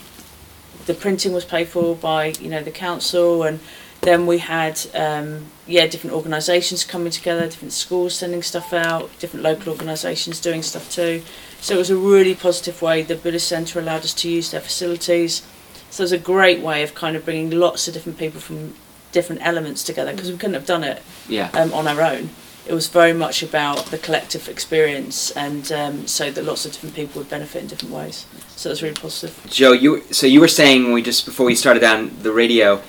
the 0.85 0.93
printing 0.93 1.33
was 1.33 1.43
paid 1.43 1.67
for 1.67 1.93
by 1.93 2.27
you 2.39 2.49
know 2.49 2.63
the 2.63 2.71
council, 2.71 3.43
and 3.43 3.59
then 3.99 4.25
we 4.27 4.37
had 4.37 4.79
um, 4.95 5.47
yeah 5.67 5.87
different 5.87 6.15
organisations 6.15 6.83
coming 6.83 7.11
together, 7.11 7.41
different 7.43 7.73
schools 7.73 8.15
sending 8.15 8.41
stuff 8.43 8.73
out, 8.73 9.09
different 9.19 9.43
local 9.43 9.71
organisations 9.71 10.39
doing 10.41 10.61
stuff 10.61 10.89
too. 10.91 11.21
So 11.61 11.75
it 11.75 11.77
was 11.77 11.89
a 11.89 11.95
really 11.95 12.35
positive 12.35 12.81
way. 12.81 13.03
The 13.03 13.15
Buddhist 13.15 13.47
Centre 13.47 13.79
allowed 13.79 14.03
us 14.03 14.13
to 14.15 14.29
use 14.29 14.51
their 14.51 14.61
facilities. 14.61 15.41
So 15.89 16.01
it 16.01 16.05
was 16.05 16.11
a 16.11 16.17
great 16.17 16.59
way 16.59 16.83
of 16.83 16.93
kind 16.95 17.15
of 17.15 17.23
bringing 17.23 17.51
lots 17.51 17.87
of 17.87 17.93
different 17.93 18.17
people 18.17 18.41
from 18.41 18.73
different 19.11 19.45
elements 19.45 19.83
together 19.83 20.11
because 20.11 20.31
we 20.31 20.37
couldn't 20.37 20.55
have 20.55 20.65
done 20.65 20.83
it 20.83 21.01
Yeah. 21.29 21.49
um, 21.53 21.71
on 21.73 21.87
our 21.87 22.01
own. 22.01 22.31
It 22.65 22.73
was 22.73 22.87
very 22.87 23.13
much 23.13 23.43
about 23.43 23.87
the 23.87 23.97
collective 23.97 24.47
experience, 24.47 25.31
and 25.31 25.69
um, 25.71 26.07
so 26.07 26.31
that 26.31 26.43
lots 26.45 26.65
of 26.65 26.71
different 26.71 26.95
people 26.95 27.19
would 27.21 27.29
benefit 27.29 27.61
in 27.61 27.67
different 27.67 27.93
ways. 27.93 28.25
So 28.55 28.69
it 28.69 28.71
was 28.71 28.81
really 28.81 28.95
positive. 28.95 29.37
Joe, 29.49 29.73
you 29.73 30.01
so 30.11 30.27
you 30.27 30.39
were 30.39 30.47
saying 30.47 30.83
when 30.85 30.93
we 30.93 31.01
just 31.01 31.25
before 31.25 31.45
we 31.45 31.55
started 31.55 31.83
on 31.83 32.11
the 32.21 32.31
radio 32.31 32.81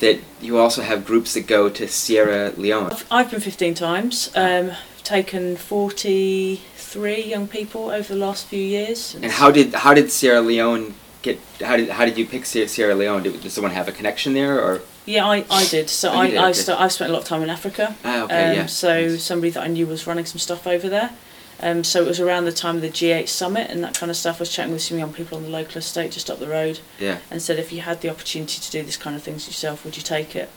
that 0.00 0.20
you 0.40 0.58
also 0.58 0.82
have 0.82 1.04
groups 1.04 1.34
that 1.34 1.46
go 1.46 1.68
to 1.68 1.88
Sierra 1.88 2.52
Leone. 2.56 2.90
I've, 2.92 3.06
I've 3.10 3.30
been 3.30 3.40
15 3.40 3.74
times, 3.74 4.30
um, 4.36 4.72
taken 5.04 5.56
43 5.56 7.22
young 7.24 7.48
people 7.48 7.90
over 7.90 8.12
the 8.14 8.18
last 8.18 8.46
few 8.46 8.62
years. 8.62 9.14
And 9.14 9.26
how 9.32 9.50
did 9.50 9.74
how 9.74 9.94
did 9.94 10.10
Sierra 10.10 10.40
Leone 10.40 10.94
get? 11.22 11.38
How 11.62 11.76
did 11.76 11.88
how 11.90 12.04
did 12.04 12.16
you 12.18 12.26
pick 12.26 12.44
Sierra 12.46 12.94
Leone? 12.94 13.22
Did, 13.22 13.40
did 13.40 13.50
someone 13.52 13.72
have 13.72 13.88
a 13.88 13.92
connection 13.92 14.34
there, 14.34 14.60
or 14.60 14.80
Yeah, 15.06 15.26
I, 15.26 15.44
I 15.50 15.66
did. 15.66 15.88
So 15.90 16.10
Oh, 16.10 16.18
I, 16.18 16.26
did, 16.30 16.36
I 16.38 16.50
okay. 16.50 16.52
st- 16.60 16.80
I've 16.80 16.92
spent 16.92 17.10
a 17.10 17.12
lot 17.12 17.22
of 17.22 17.28
time 17.28 17.42
in 17.42 17.50
Africa. 17.50 17.96
Ah, 18.04 18.24
okay, 18.24 18.50
um, 18.50 18.56
yeah. 18.56 18.66
So 18.66 19.16
somebody 19.16 19.50
that 19.50 19.62
I 19.62 19.66
knew 19.68 19.86
was 19.86 20.06
running 20.06 20.26
some 20.26 20.38
stuff 20.38 20.66
over 20.66 20.88
there. 20.88 21.10
Um, 21.60 21.82
so 21.82 22.02
it 22.02 22.06
was 22.06 22.20
around 22.20 22.44
the 22.44 22.52
time 22.52 22.76
of 22.76 22.82
the 22.82 22.88
G8 22.88 23.28
summit 23.28 23.70
and 23.70 23.82
that 23.82 23.98
kind 23.98 24.10
of 24.10 24.16
stuff. 24.16 24.36
I 24.36 24.40
was 24.40 24.52
chatting 24.52 24.72
with 24.72 24.82
some 24.82 24.98
young 24.98 25.12
people 25.12 25.36
on 25.36 25.44
the 25.44 25.50
local 25.50 25.78
estate 25.78 26.12
just 26.12 26.30
up 26.30 26.38
the 26.38 26.48
road 26.48 26.80
yeah? 27.00 27.18
and 27.30 27.42
said, 27.42 27.58
if 27.58 27.72
you 27.72 27.80
had 27.80 28.00
the 28.00 28.10
opportunity 28.10 28.60
to 28.60 28.70
do 28.70 28.82
this 28.82 28.96
kind 28.96 29.16
of 29.16 29.22
things 29.22 29.46
yourself, 29.46 29.84
would 29.84 29.96
you 29.96 30.02
take 30.02 30.36
it? 30.36 30.50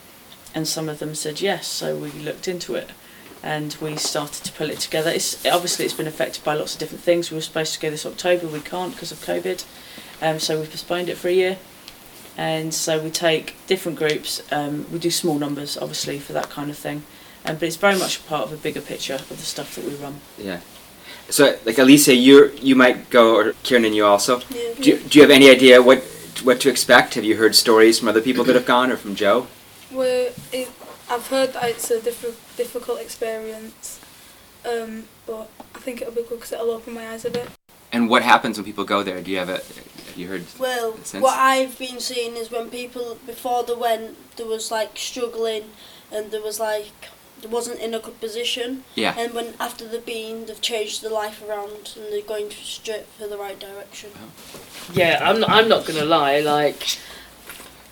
And 0.53 0.67
some 0.67 0.89
of 0.89 0.99
them 0.99 1.15
said 1.15 1.41
yes. 1.41 1.67
So 1.67 1.95
we 1.95 2.11
looked 2.11 2.47
into 2.47 2.75
it 2.75 2.91
and 3.41 3.75
we 3.81 3.95
started 3.97 4.43
to 4.43 4.51
pull 4.51 4.69
it 4.69 4.79
together. 4.79 5.09
It's 5.09 5.43
obviously 5.45 5.85
it's 5.85 5.93
been 5.93 6.07
affected 6.07 6.43
by 6.43 6.53
lots 6.53 6.73
of 6.73 6.79
different 6.79 7.03
things. 7.03 7.31
We 7.31 7.35
were 7.35 7.41
supposed 7.41 7.73
to 7.73 7.79
go 7.79 7.89
this 7.89 8.05
October, 8.05 8.47
we 8.47 8.59
can't 8.59 8.93
because 8.93 9.11
of 9.11 9.19
COVID. 9.19 9.65
Um, 10.21 10.39
so 10.39 10.59
we've 10.59 10.69
postponed 10.69 11.09
it 11.09 11.17
for 11.17 11.29
a 11.29 11.33
year. 11.33 11.57
And 12.37 12.73
so 12.73 13.01
we 13.01 13.09
take 13.09 13.55
different 13.67 13.97
groups. 13.97 14.41
Um, 14.51 14.85
we 14.91 14.99
do 14.99 15.11
small 15.11 15.37
numbers, 15.37 15.77
obviously, 15.77 16.19
for 16.19 16.33
that 16.33 16.49
kind 16.49 16.69
of 16.69 16.77
thing. 16.77 17.03
Um, 17.45 17.55
but 17.55 17.63
it's 17.63 17.75
very 17.75 17.97
much 17.97 18.25
part 18.27 18.43
of 18.43 18.53
a 18.53 18.57
bigger 18.57 18.81
picture 18.81 19.15
of 19.15 19.29
the 19.29 19.35
stuff 19.37 19.75
that 19.75 19.85
we 19.85 19.95
run. 19.95 20.21
Yeah. 20.37 20.61
So, 21.31 21.57
like 21.65 21.77
Alicia, 21.77 22.13
you 22.13 22.51
you 22.61 22.75
might 22.75 23.09
go, 23.09 23.35
or 23.35 23.53
Kieran 23.63 23.85
and 23.85 23.95
you 23.95 24.05
also. 24.05 24.41
Yeah. 24.49 24.73
Do 24.79 24.89
you, 24.89 24.97
do 24.99 25.19
you 25.19 25.21
have 25.21 25.31
any 25.31 25.49
idea 25.49 25.81
what 25.81 25.99
what 26.43 26.59
to 26.61 26.69
expect? 26.69 27.15
Have 27.15 27.23
you 27.23 27.37
heard 27.37 27.55
stories 27.55 27.99
from 27.99 28.09
other 28.09 28.21
people 28.21 28.43
that 28.43 28.55
have 28.55 28.65
gone, 28.65 28.91
or 28.91 28.97
from 28.97 29.15
Joe? 29.15 29.47
Well, 29.91 30.31
it, 30.51 30.69
I've 31.09 31.27
heard 31.27 31.53
that 31.53 31.63
it's 31.69 31.89
a 31.89 31.99
diffi- 31.99 32.35
difficult 32.57 32.99
experience, 32.99 33.99
um, 34.65 35.05
but 35.25 35.49
I 35.75 35.79
think 35.79 36.01
it'll 36.01 36.13
be 36.13 36.23
good 36.23 36.39
because 36.39 36.51
it'll 36.51 36.71
open 36.71 36.93
my 36.93 37.09
eyes 37.09 37.25
a 37.25 37.31
bit. 37.31 37.49
And 37.93 38.09
what 38.09 38.23
happens 38.23 38.57
when 38.57 38.65
people 38.65 38.85
go 38.85 39.03
there? 39.03 39.21
Do 39.21 39.31
you 39.31 39.37
have 39.37 39.49
a 39.49 39.61
have 40.07 40.17
you 40.17 40.27
heard? 40.27 40.45
Well, 40.59 40.91
what 41.19 41.37
I've 41.37 41.79
been 41.79 42.01
seeing 42.01 42.35
is 42.35 42.51
when 42.51 42.69
people 42.69 43.17
before 43.25 43.63
they 43.63 43.75
went, 43.75 44.35
there 44.35 44.47
was 44.47 44.69
like 44.69 44.97
struggling, 44.97 45.63
and 46.11 46.31
there 46.31 46.41
was 46.41 46.59
like 46.59 47.07
wasn't 47.49 47.79
in 47.79 47.93
a 47.93 47.99
good 47.99 48.19
position. 48.19 48.83
Yeah. 48.95 49.15
And 49.17 49.33
when 49.33 49.53
after 49.59 49.87
they've 49.87 50.05
been, 50.05 50.45
they've 50.45 50.61
changed 50.61 51.01
their 51.01 51.11
life 51.11 51.41
around 51.47 51.93
and 51.95 52.11
they're 52.11 52.21
going 52.21 52.51
straight 52.51 53.05
for 53.17 53.27
the 53.27 53.37
right 53.37 53.59
direction. 53.59 54.11
Yeah, 54.93 55.19
I'm 55.21 55.39
not, 55.39 55.49
I'm 55.49 55.67
not 55.67 55.85
gonna 55.85 56.05
lie. 56.05 56.39
Like, 56.39 56.97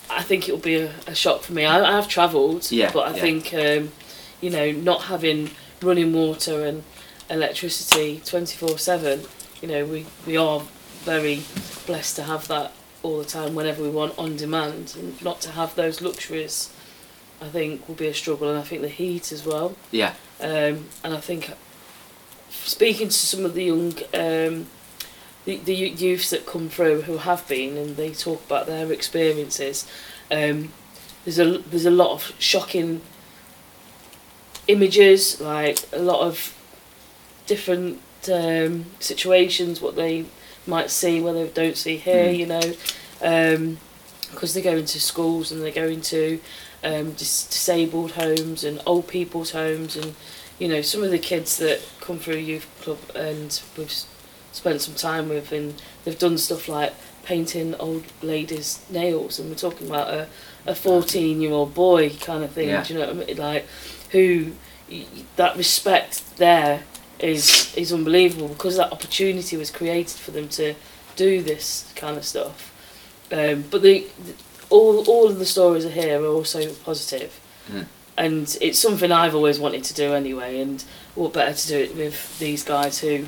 I 0.09 0.21
think 0.23 0.47
it'll 0.47 0.59
be 0.59 0.75
a, 0.75 0.91
a 1.07 1.15
shock 1.15 1.41
for 1.41 1.53
me. 1.53 1.65
I, 1.65 1.97
I've 1.97 2.07
travelled, 2.07 2.71
Yeah, 2.71 2.91
but 2.91 3.07
I 3.07 3.15
yeah. 3.15 3.21
think 3.21 3.53
um, 3.53 3.91
you 4.41 4.49
know 4.49 4.71
not 4.71 5.03
having 5.03 5.51
running 5.81 6.13
water 6.13 6.65
and 6.65 6.83
electricity 7.29 8.21
twenty 8.25 8.57
four 8.57 8.77
seven. 8.77 9.21
You 9.61 9.67
know, 9.67 9.85
we 9.85 10.05
we 10.25 10.37
are 10.37 10.61
very 11.03 11.43
blessed 11.85 12.15
to 12.17 12.23
have 12.23 12.47
that 12.49 12.73
all 13.01 13.19
the 13.19 13.25
time 13.25 13.55
whenever 13.55 13.81
we 13.81 13.89
want 13.89 14.17
on 14.17 14.35
demand, 14.35 14.95
and 14.99 15.21
not 15.23 15.41
to 15.41 15.51
have 15.51 15.75
those 15.75 16.01
luxuries. 16.01 16.73
I 17.41 17.47
think 17.47 17.87
will 17.87 17.95
be 17.95 18.07
a 18.07 18.13
struggle, 18.13 18.49
and 18.49 18.59
I 18.59 18.63
think 18.63 18.81
the 18.81 18.89
heat 18.89 19.31
as 19.31 19.45
well. 19.45 19.75
Yeah. 19.91 20.13
Um, 20.41 20.87
and 21.03 21.13
I 21.13 21.19
think 21.19 21.51
speaking 22.49 23.07
to 23.07 23.13
some 23.13 23.45
of 23.45 23.53
the 23.53 23.63
young 23.65 23.93
um, 24.13 24.67
the, 25.45 25.57
the 25.57 25.73
youths 25.73 26.29
that 26.29 26.45
come 26.45 26.69
through 26.69 27.01
who 27.03 27.17
have 27.17 27.47
been 27.47 27.77
and 27.77 27.95
they 27.95 28.11
talk 28.11 28.45
about 28.45 28.67
their 28.67 28.91
experiences 28.91 29.87
um, 30.31 30.71
there's 31.25 31.39
a 31.39 31.57
there's 31.59 31.85
a 31.85 31.91
lot 31.91 32.11
of 32.11 32.33
shocking 32.39 33.01
images 34.67 35.39
like 35.41 35.79
a 35.93 35.99
lot 35.99 36.21
of 36.21 36.55
different 37.47 37.99
um, 38.31 38.85
situations 38.99 39.81
what 39.81 39.95
they 39.95 40.25
might 40.67 40.89
see 40.91 41.19
where 41.21 41.33
they 41.33 41.47
don't 41.47 41.77
see 41.77 41.97
here 41.97 42.25
Mm. 42.33 42.37
you 42.37 42.45
know 42.45 43.77
because 44.31 44.53
they 44.53 44.61
go 44.61 44.75
into 44.77 44.99
schools 44.99 45.51
and 45.51 45.61
they 45.61 45.71
go 45.71 45.87
into 45.87 46.39
um, 46.83 47.11
dis- 47.11 47.47
disabled 47.47 48.11
homes 48.11 48.63
and 48.63 48.81
old 48.85 49.07
people's 49.07 49.51
homes 49.51 49.95
and 49.95 50.15
you 50.59 50.67
know 50.67 50.81
some 50.81 51.03
of 51.03 51.11
the 51.11 51.19
kids 51.19 51.57
that 51.57 51.81
come 52.01 52.17
through 52.19 52.35
a 52.35 52.39
youth 52.39 52.67
club 52.81 52.99
and 53.15 53.61
we've 53.77 53.93
spent 54.51 54.81
some 54.81 54.95
time 54.95 55.29
with 55.29 55.51
and 55.51 55.81
they've 56.03 56.19
done 56.19 56.37
stuff 56.37 56.67
like 56.67 56.93
painting 57.23 57.75
old 57.75 58.03
ladies 58.21 58.83
nails 58.89 59.39
and 59.39 59.49
we're 59.49 59.55
talking 59.55 59.87
about 59.87 60.09
a, 60.09 60.27
a 60.65 60.73
14 60.73 61.39
year 61.41 61.51
old 61.51 61.73
boy 61.73 62.09
kind 62.21 62.43
of 62.43 62.51
thing 62.51 62.69
Yeah. 62.69 62.83
do 62.83 62.93
you 62.93 62.99
know 62.99 63.07
what 63.13 63.15
I 63.23 63.25
mean 63.27 63.37
like 63.37 63.65
who 64.11 64.51
that 65.35 65.55
respect 65.55 66.37
there 66.37 66.83
is 67.19 67.73
is 67.75 67.93
unbelievable 67.93 68.47
because 68.47 68.77
that 68.77 68.91
opportunity 68.91 69.55
was 69.57 69.69
created 69.69 70.17
for 70.17 70.31
them 70.31 70.47
to 70.49 70.73
do 71.15 71.41
this 71.43 71.91
kind 71.95 72.17
of 72.17 72.23
stuff 72.25 72.73
um, 73.31 73.65
but 73.69 73.81
the, 73.83 74.07
the 74.25 74.33
all 74.69 75.03
all 75.07 75.27
of 75.27 75.39
the 75.39 75.45
stories 75.45 75.85
are 75.85 75.89
here 75.89 76.21
are 76.21 76.27
also 76.27 76.73
positive 76.85 77.31
Mm. 77.71 77.85
and 78.17 78.57
it's 78.61 78.79
something 78.79 79.11
I've 79.11 79.35
always 79.35 79.59
wanted 79.59 79.83
to 79.83 79.93
do 79.93 80.13
anyway. 80.15 80.59
And 80.59 80.83
what 81.13 81.33
better 81.33 81.53
to 81.53 81.67
do 81.67 81.77
it 81.77 81.95
with 81.95 82.39
these 82.39 82.63
guys 82.63 82.99
who 82.99 83.25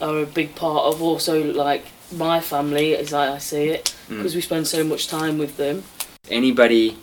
are 0.00 0.18
a 0.20 0.26
big 0.26 0.54
part 0.54 0.84
of 0.84 1.02
also 1.02 1.42
like 1.52 1.86
my 2.12 2.40
family, 2.40 2.96
as 2.96 3.12
I, 3.12 3.34
I 3.34 3.38
see 3.38 3.64
it, 3.68 3.94
because 4.08 4.34
we 4.36 4.40
spend 4.40 4.68
so 4.68 4.84
much 4.84 5.08
time 5.08 5.38
with 5.38 5.56
them. 5.56 5.82
Anybody 6.28 6.96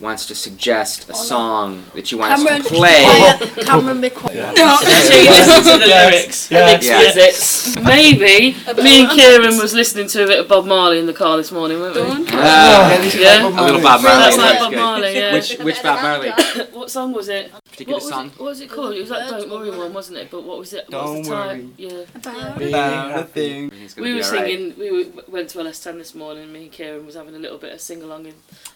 wants 0.00 0.24
to 0.26 0.34
suggest 0.34 1.08
a 1.10 1.14
song 1.14 1.84
that 1.94 2.10
you 2.10 2.18
want 2.18 2.34
Cameron, 2.34 2.62
to 2.62 2.68
play? 2.68 3.04
quiet. 3.04 3.56
Cameron, 3.66 4.00
be 4.00 4.10
quiet. 4.10 4.56
No, 4.56 4.76
so 4.80 5.14
you 5.16 5.30
listen 5.30 5.62
to 5.72 5.78
the 5.78 5.86
Yes. 5.86 6.50
lyrics 6.50 6.50
Yes. 6.50 6.80
and 6.80 7.20
exquisites. 7.20 7.76
Maybe 7.84 8.56
me 8.82 9.02
and 9.02 9.10
Kieran 9.10 9.58
was 9.58 9.74
listening 9.74 10.08
to 10.08 10.24
a 10.24 10.26
bit 10.26 10.40
of 10.40 10.48
Bob 10.48 10.64
Marley 10.66 10.98
in 10.98 11.06
the 11.06 11.12
car 11.12 11.36
this 11.36 11.52
morning, 11.52 11.78
weren't 11.80 11.94
we? 11.96 12.26
Ah, 12.32 12.90
yeah, 13.14 13.42
a 13.46 13.62
little 13.62 13.80
Bob 13.80 14.02
Marley. 14.02 14.20
That's 14.22 14.36
like 14.38 14.58
Bob. 14.58 14.74
Marley. 14.74 15.14
Yeah. 15.14 15.32
Which 15.34 15.58
which 15.58 15.82
Bob 15.82 16.02
Marley? 16.02 16.30
what 16.72 16.90
song 16.90 17.12
was 17.12 17.28
it? 17.28 17.52
Particular 17.70 17.96
what 17.96 18.02
was 18.02 18.10
song? 18.10 18.26
It, 18.26 18.32
what 18.38 18.44
was 18.46 18.60
it 18.60 18.70
called? 18.70 18.94
It 18.94 19.00
was 19.00 19.08
that 19.10 19.28
Don't 19.30 19.50
Worry 19.50 19.70
one, 19.70 19.92
wasn't 19.92 20.18
it? 20.18 20.30
But 20.30 20.44
what 20.44 20.58
was 20.58 20.72
it? 20.72 20.86
What 20.88 21.04
was 21.04 21.26
the 21.26 21.34
Don't 21.34 21.46
time? 21.48 21.74
Yeah. 21.76 22.04
About 22.14 23.18
a 23.18 23.24
thing. 23.24 23.70
He's 23.70 23.96
We 23.96 24.14
were 24.14 24.22
alright. 24.22 24.46
singing. 24.46 24.74
We 24.78 25.10
went 25.28 25.50
to 25.50 25.58
LS10 25.58 25.98
this 25.98 26.14
morning. 26.14 26.52
Me 26.52 26.64
and 26.64 26.72
Kieran 26.72 27.06
was 27.06 27.14
having 27.14 27.34
a 27.34 27.38
little 27.38 27.58
bit 27.58 27.72
of 27.72 27.80
sing 27.80 28.02
along 28.02 28.32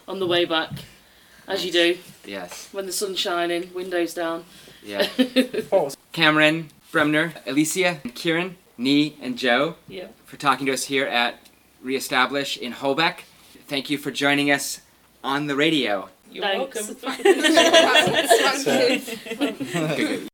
on 0.07 0.19
the 0.19 0.25
way 0.27 0.45
back, 0.45 0.71
as 1.47 1.65
you 1.65 1.71
do. 1.71 1.97
Yes. 2.25 2.69
When 2.71 2.85
the 2.85 2.91
sun's 2.91 3.19
shining, 3.19 3.73
windows 3.73 4.13
down. 4.13 4.45
Yeah. 4.83 5.07
Oh. 5.71 5.91
Cameron, 6.11 6.69
Bremner, 6.91 7.33
Alicia, 7.45 7.99
Kieran, 8.13 8.57
Nee, 8.77 9.15
and 9.21 9.37
Joe 9.37 9.75
Yeah. 9.87 10.07
for 10.25 10.37
talking 10.37 10.65
to 10.67 10.73
us 10.73 10.85
here 10.85 11.05
at 11.05 11.39
Reestablish 11.81 12.57
in 12.57 12.73
Holbeck. 12.73 13.21
Thank 13.67 13.89
you 13.89 13.97
for 13.97 14.11
joining 14.11 14.51
us 14.51 14.81
on 15.23 15.47
the 15.47 15.55
radio. 15.55 16.09
You're 16.31 16.43
welcome. 16.43 16.85
Good, 19.35 19.57
good. 19.97 20.29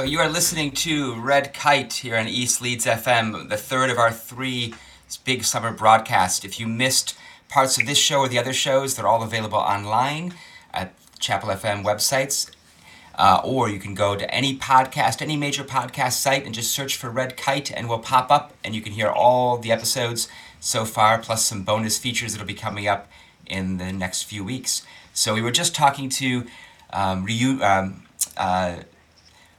So 0.00 0.06
you 0.06 0.18
are 0.20 0.30
listening 0.30 0.70
to 0.76 1.14
Red 1.20 1.52
Kite 1.52 1.92
here 1.92 2.16
on 2.16 2.26
East 2.26 2.62
Leeds 2.62 2.86
FM, 2.86 3.50
the 3.50 3.58
third 3.58 3.90
of 3.90 3.98
our 3.98 4.10
three 4.10 4.72
big 5.26 5.44
summer 5.44 5.74
broadcasts. 5.74 6.42
If 6.42 6.58
you 6.58 6.66
missed 6.66 7.14
parts 7.50 7.78
of 7.78 7.86
this 7.86 7.98
show 7.98 8.20
or 8.20 8.28
the 8.28 8.38
other 8.38 8.54
shows, 8.54 8.96
they're 8.96 9.06
all 9.06 9.22
available 9.22 9.58
online 9.58 10.32
at 10.72 10.94
Chapel 11.18 11.50
FM 11.50 11.84
websites. 11.84 12.50
Uh, 13.14 13.42
or 13.44 13.68
you 13.68 13.78
can 13.78 13.94
go 13.94 14.16
to 14.16 14.34
any 14.34 14.56
podcast, 14.56 15.20
any 15.20 15.36
major 15.36 15.64
podcast 15.64 16.12
site, 16.12 16.46
and 16.46 16.54
just 16.54 16.72
search 16.72 16.96
for 16.96 17.10
Red 17.10 17.36
Kite, 17.36 17.70
and 17.70 17.86
we'll 17.86 17.98
pop 17.98 18.30
up, 18.30 18.54
and 18.64 18.74
you 18.74 18.80
can 18.80 18.94
hear 18.94 19.08
all 19.08 19.58
the 19.58 19.70
episodes 19.70 20.28
so 20.60 20.86
far, 20.86 21.18
plus 21.18 21.44
some 21.44 21.62
bonus 21.62 21.98
features 21.98 22.32
that'll 22.32 22.46
be 22.46 22.54
coming 22.54 22.88
up 22.88 23.06
in 23.44 23.76
the 23.76 23.92
next 23.92 24.22
few 24.22 24.44
weeks. 24.44 24.82
So 25.12 25.34
we 25.34 25.42
were 25.42 25.52
just 25.52 25.74
talking 25.74 26.08
to 26.08 26.46
um, 26.90 27.26
Ryu, 27.26 27.62
um, 27.62 28.04
uh, 28.38 28.76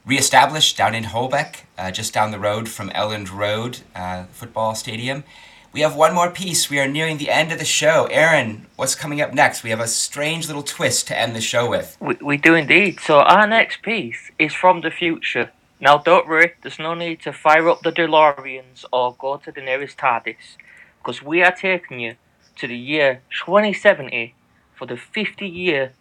reestablished 0.04 0.76
down 0.76 0.94
in 0.94 1.04
Holbeck, 1.04 1.64
uh, 1.78 1.90
just 1.90 2.12
down 2.12 2.30
the 2.30 2.38
road 2.38 2.68
from 2.68 2.90
Elland 2.90 3.32
Road 3.32 3.80
uh, 3.94 4.24
Football 4.32 4.74
Stadium. 4.74 5.24
We 5.72 5.80
have 5.80 5.96
one 5.96 6.14
more 6.14 6.28
piece. 6.28 6.68
We 6.68 6.78
are 6.80 6.88
nearing 6.88 7.16
the 7.16 7.30
end 7.30 7.50
of 7.50 7.58
the 7.58 7.64
show. 7.64 8.06
Aaron, 8.10 8.66
what's 8.76 8.94
coming 8.94 9.22
up 9.22 9.32
next? 9.32 9.62
We 9.62 9.70
have 9.70 9.80
a 9.80 9.88
strange 9.88 10.46
little 10.46 10.62
twist 10.62 11.08
to 11.08 11.18
end 11.18 11.34
the 11.34 11.40
show 11.40 11.70
with. 11.70 11.96
We, 11.98 12.14
we 12.20 12.36
do 12.36 12.54
indeed. 12.54 13.00
So 13.00 13.20
our 13.20 13.46
next 13.46 13.82
piece 13.82 14.30
is 14.38 14.52
from 14.52 14.82
the 14.82 14.90
future. 14.90 15.50
Now 15.80 15.98
don't 15.98 16.28
worry, 16.28 16.52
there's 16.62 16.78
no 16.78 16.94
need 16.94 17.22
to 17.22 17.32
fire 17.32 17.68
up 17.68 17.80
the 17.82 17.90
DeLoreans 17.90 18.84
or 18.92 19.16
go 19.18 19.38
to 19.38 19.50
the 19.50 19.62
nearest 19.62 19.98
TARDIS, 19.98 20.56
because 20.98 21.22
we 21.22 21.42
are 21.42 21.50
taking 21.50 22.00
you 22.00 22.16
to 22.56 22.68
the 22.68 22.76
year 22.76 23.22
2070 23.44 24.34
for 24.74 24.86
the 24.86 24.96
50 24.96 25.48
year 25.48 25.92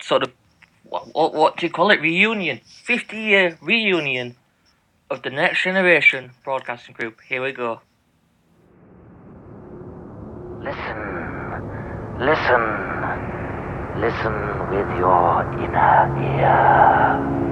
sort 0.00 0.22
of 0.22 0.32
what, 0.88 1.14
what, 1.14 1.34
what 1.34 1.56
do 1.56 1.66
you 1.66 1.72
call 1.72 1.90
it? 1.90 2.00
Reunion. 2.00 2.60
50 2.84 3.16
year 3.16 3.58
reunion 3.60 4.36
of 5.10 5.22
the 5.22 5.30
next 5.30 5.62
generation 5.62 6.32
broadcasting 6.44 6.94
group. 6.94 7.20
Here 7.28 7.42
we 7.42 7.52
go. 7.52 7.80
Listen. 10.62 10.98
Listen. 12.18 12.88
Listen 14.00 14.34
with 14.70 14.88
your 14.98 15.42
inner 15.60 16.06
ear. 16.22 17.47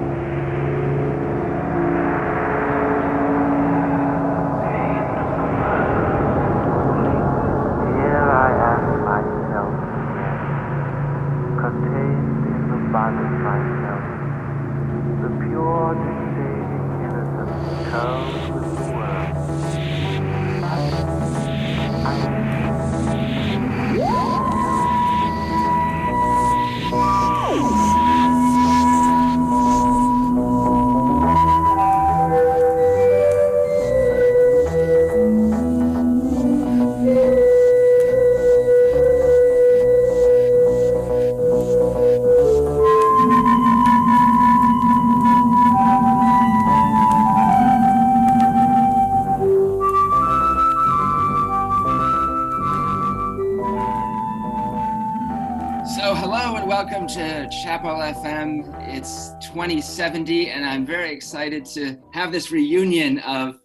2070, 59.67 60.51
and 60.51 60.65
I'm 60.65 60.85
very 60.85 61.11
excited 61.11 61.65
to 61.73 61.97
have 62.13 62.31
this 62.31 62.53
reunion 62.53 63.19
of 63.19 63.59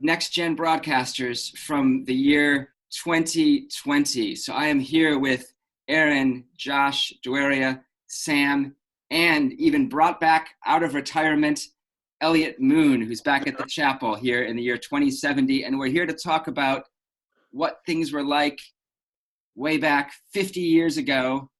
next 0.00 0.28
gen 0.28 0.56
broadcasters 0.56 1.50
from 1.58 2.04
the 2.04 2.14
year 2.14 2.74
2020. 2.92 4.36
So, 4.36 4.52
I 4.52 4.66
am 4.66 4.78
here 4.78 5.18
with 5.18 5.52
Aaron, 5.88 6.44
Josh, 6.56 7.12
Dueria, 7.24 7.82
Sam, 8.06 8.76
and 9.10 9.52
even 9.54 9.88
brought 9.88 10.20
back 10.20 10.50
out 10.64 10.84
of 10.84 10.94
retirement, 10.94 11.60
Elliot 12.20 12.60
Moon, 12.60 13.00
who's 13.00 13.22
back 13.22 13.48
at 13.48 13.58
the 13.58 13.66
chapel 13.66 14.14
here 14.14 14.44
in 14.44 14.54
the 14.54 14.62
year 14.62 14.78
2070. 14.78 15.64
And 15.64 15.76
we're 15.76 15.88
here 15.88 16.06
to 16.06 16.14
talk 16.14 16.46
about 16.46 16.84
what 17.50 17.80
things 17.84 18.12
were 18.12 18.24
like 18.24 18.60
way 19.56 19.76
back 19.76 20.12
50 20.32 20.60
years 20.60 20.98
ago 20.98 21.50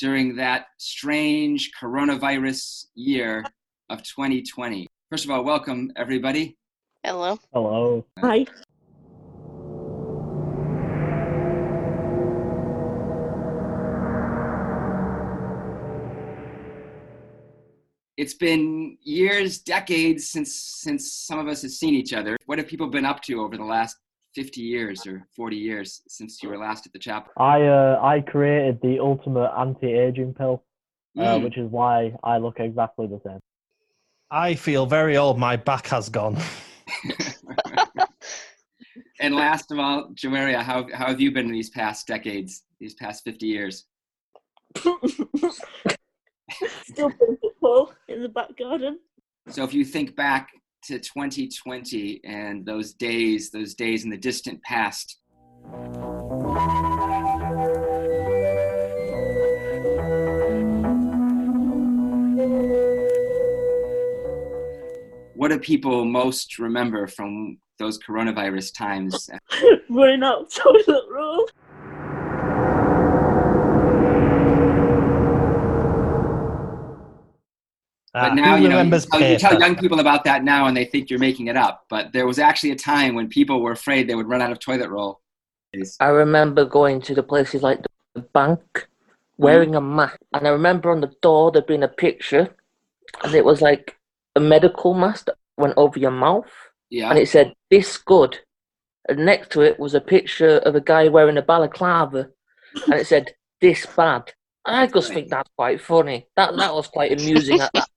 during 0.00 0.34
that 0.34 0.64
strange 0.78 1.70
coronavirus 1.78 2.86
year 2.94 3.44
of 3.90 4.02
2020. 4.02 4.86
First 5.10 5.26
of 5.26 5.30
all, 5.30 5.44
welcome 5.44 5.92
everybody. 5.94 6.56
Hello. 7.04 7.38
Hello. 7.52 8.06
Hi. 8.18 8.46
It's 18.16 18.34
been 18.34 18.96
years, 19.02 19.58
decades 19.58 20.30
since 20.30 20.54
since 20.54 21.12
some 21.12 21.38
of 21.38 21.46
us 21.46 21.62
have 21.62 21.70
seen 21.70 21.94
each 21.94 22.12
other. 22.14 22.36
What 22.46 22.58
have 22.58 22.68
people 22.68 22.88
been 22.88 23.06
up 23.06 23.22
to 23.24 23.42
over 23.42 23.56
the 23.56 23.64
last 23.64 23.96
50 24.34 24.60
years 24.60 25.06
or 25.06 25.26
40 25.36 25.56
years 25.56 26.02
since 26.08 26.42
you 26.42 26.48
were 26.48 26.58
last 26.58 26.86
at 26.86 26.92
the 26.92 26.98
chapel? 26.98 27.32
I 27.36 27.62
uh, 27.62 28.00
I 28.02 28.20
created 28.20 28.80
the 28.82 28.98
ultimate 29.00 29.50
anti-aging 29.58 30.34
pill, 30.34 30.64
uh, 31.18 31.22
Mm. 31.22 31.42
which 31.44 31.58
is 31.58 31.68
why 31.70 32.14
I 32.22 32.38
look 32.38 32.60
exactly 32.60 33.06
the 33.06 33.20
same. 33.26 33.40
I 34.30 34.54
feel 34.54 34.86
very 34.86 35.16
old. 35.16 35.38
My 35.38 35.56
back 35.56 35.88
has 35.88 36.08
gone. 36.08 36.36
And 39.20 39.34
last 39.36 39.70
of 39.70 39.78
all, 39.78 40.08
Joaria, 40.14 40.62
how, 40.62 40.86
how 40.94 41.08
have 41.08 41.20
you 41.20 41.30
been 41.30 41.52
these 41.52 41.68
past 41.68 42.06
decades, 42.06 42.62
these 42.80 42.94
past 42.94 43.22
50 43.24 43.46
years? 43.46 43.84
Still 44.76 45.02
playing 47.10 47.36
football 47.42 47.92
in 48.08 48.22
the 48.22 48.30
back 48.30 48.56
garden. 48.56 48.98
So 49.48 49.62
if 49.62 49.74
you 49.74 49.84
think 49.84 50.16
back 50.16 50.48
to 50.84 50.98
2020 50.98 52.20
and 52.24 52.64
those 52.64 52.94
days, 52.94 53.50
those 53.50 53.74
days 53.74 54.04
in 54.04 54.10
the 54.10 54.16
distant 54.16 54.62
past, 54.62 55.18
what 65.34 65.48
do 65.48 65.58
people 65.58 66.04
most 66.04 66.58
remember 66.58 67.06
from 67.06 67.58
those 67.78 67.98
coronavirus 67.98 68.74
times? 68.74 69.30
Running 69.88 70.22
out 70.22 70.42
of 70.42 70.54
toilet 70.54 71.08
But 78.12 78.32
Ah, 78.32 78.34
now 78.34 78.56
you 78.56 78.68
know 78.68 78.82
you 78.82 78.90
tell, 78.90 79.20
you 79.20 79.38
tell 79.38 79.60
young 79.60 79.76
people 79.76 80.00
about 80.00 80.24
that 80.24 80.42
now, 80.42 80.66
and 80.66 80.76
they 80.76 80.84
think 80.84 81.10
you're 81.10 81.20
making 81.20 81.46
it 81.46 81.56
up. 81.56 81.84
But 81.88 82.12
there 82.12 82.26
was 82.26 82.40
actually 82.40 82.72
a 82.72 82.76
time 82.76 83.14
when 83.14 83.28
people 83.28 83.60
were 83.60 83.70
afraid 83.70 84.08
they 84.08 84.16
would 84.16 84.28
run 84.28 84.42
out 84.42 84.50
of 84.50 84.58
toilet 84.58 84.90
roll. 84.90 85.20
I 86.00 86.08
remember 86.08 86.64
going 86.64 87.00
to 87.02 87.14
the 87.14 87.22
places 87.22 87.62
like 87.62 87.80
the 88.14 88.22
bank, 88.22 88.88
wearing 89.38 89.76
a 89.76 89.80
mask, 89.80 90.18
and 90.34 90.46
I 90.46 90.50
remember 90.50 90.90
on 90.90 91.00
the 91.00 91.12
door 91.22 91.52
there'd 91.52 91.66
been 91.66 91.84
a 91.84 91.88
picture, 91.88 92.56
and 93.22 93.32
it 93.34 93.44
was 93.44 93.62
like 93.62 93.96
a 94.34 94.40
medical 94.40 94.92
mask 94.92 95.26
that 95.26 95.36
went 95.56 95.74
over 95.76 95.98
your 95.98 96.10
mouth, 96.10 96.50
Yeah. 96.90 97.10
and 97.10 97.18
it 97.18 97.28
said 97.28 97.54
"this 97.70 97.96
good," 97.96 98.40
and 99.08 99.24
next 99.24 99.52
to 99.52 99.60
it 99.60 99.78
was 99.78 99.94
a 99.94 100.00
picture 100.00 100.58
of 100.58 100.74
a 100.74 100.80
guy 100.80 101.06
wearing 101.06 101.36
a 101.38 101.42
balaclava, 101.42 102.30
and 102.86 102.94
it 102.94 103.06
said 103.06 103.34
"this 103.60 103.86
bad." 103.86 104.32
I 104.64 104.88
just 104.88 105.12
think 105.12 105.30
that's 105.30 105.50
quite 105.56 105.80
funny. 105.80 106.26
That 106.36 106.56
that 106.56 106.74
was 106.74 106.88
quite 106.88 107.12
amusing 107.12 107.60
at 107.60 107.70
that 107.74 107.88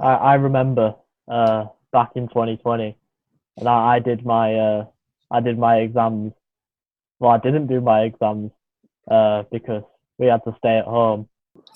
I, 0.00 0.12
I 0.12 0.34
remember 0.34 0.94
uh, 1.26 1.66
back 1.92 2.10
in 2.14 2.28
2020, 2.28 2.96
and 3.58 3.68
I, 3.68 3.96
I 3.96 3.98
did 3.98 4.24
my 4.24 4.54
uh, 4.54 4.84
I 5.30 5.40
did 5.40 5.58
my 5.58 5.78
exams. 5.78 6.32
Well, 7.18 7.32
I 7.32 7.38
didn't 7.38 7.66
do 7.66 7.80
my 7.80 8.02
exams 8.02 8.52
uh, 9.10 9.42
because 9.50 9.82
we 10.18 10.26
had 10.26 10.44
to 10.44 10.54
stay 10.58 10.78
at 10.78 10.84
home. 10.84 11.28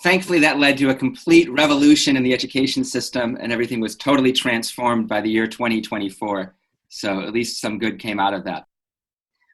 Thankfully, 0.03 0.39
that 0.41 0.59
led 0.59 0.79
to 0.79 0.91
a 0.91 0.95
complete 0.95 1.51
revolution 1.51 2.17
in 2.17 2.23
the 2.23 2.33
education 2.33 2.85
system, 2.85 3.37
and 3.41 3.53
everything 3.53 3.81
was 3.81 3.97
totally 3.97 4.33
transformed 4.33 5.09
by 5.09 5.21
the 5.21 5.31
year 5.31 5.47
2024. 5.47 6.55
So 6.89 7.21
at 7.21 7.33
least 7.33 7.61
some 7.61 7.79
good 7.79 7.99
came 7.99 8.21
out 8.21 8.35
of 8.35 8.45
that. 8.45 8.65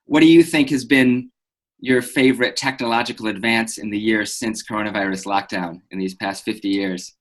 What 0.07 0.21
do 0.21 0.27
you 0.27 0.43
think 0.43 0.71
has 0.71 0.85
been 0.85 1.31
your 1.81 2.03
favorite 2.03 2.57
technological 2.57 3.29
advance 3.29 3.79
in 3.79 3.91
the 3.91 3.99
years 3.99 4.35
since 4.35 4.67
coronavirus 4.67 5.27
lockdown 5.27 5.81
in 5.91 5.99
these 5.99 6.15
past 6.15 6.45
50 6.45 6.69
years? 6.69 7.15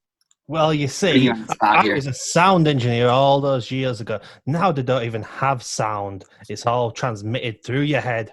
Well, 0.50 0.74
you 0.74 0.88
see, 0.88 1.18
you 1.18 1.32
on 1.32 1.46
the 1.46 1.54
spot 1.54 1.78
I 1.78 1.82
here. 1.84 1.96
was 1.96 2.08
a 2.08 2.14
sound 2.14 2.68
engineer 2.68 3.10
all 3.10 3.42
those 3.42 3.70
years 3.70 4.00
ago. 4.00 4.20
Now 4.46 4.72
they 4.72 4.82
don't 4.82 5.04
even 5.04 5.24
have 5.24 5.62
sound. 5.62 6.24
It's 6.48 6.66
all 6.66 6.92
transmitted 6.92 7.64
through 7.64 7.82
your 7.82 8.00
head. 8.00 8.32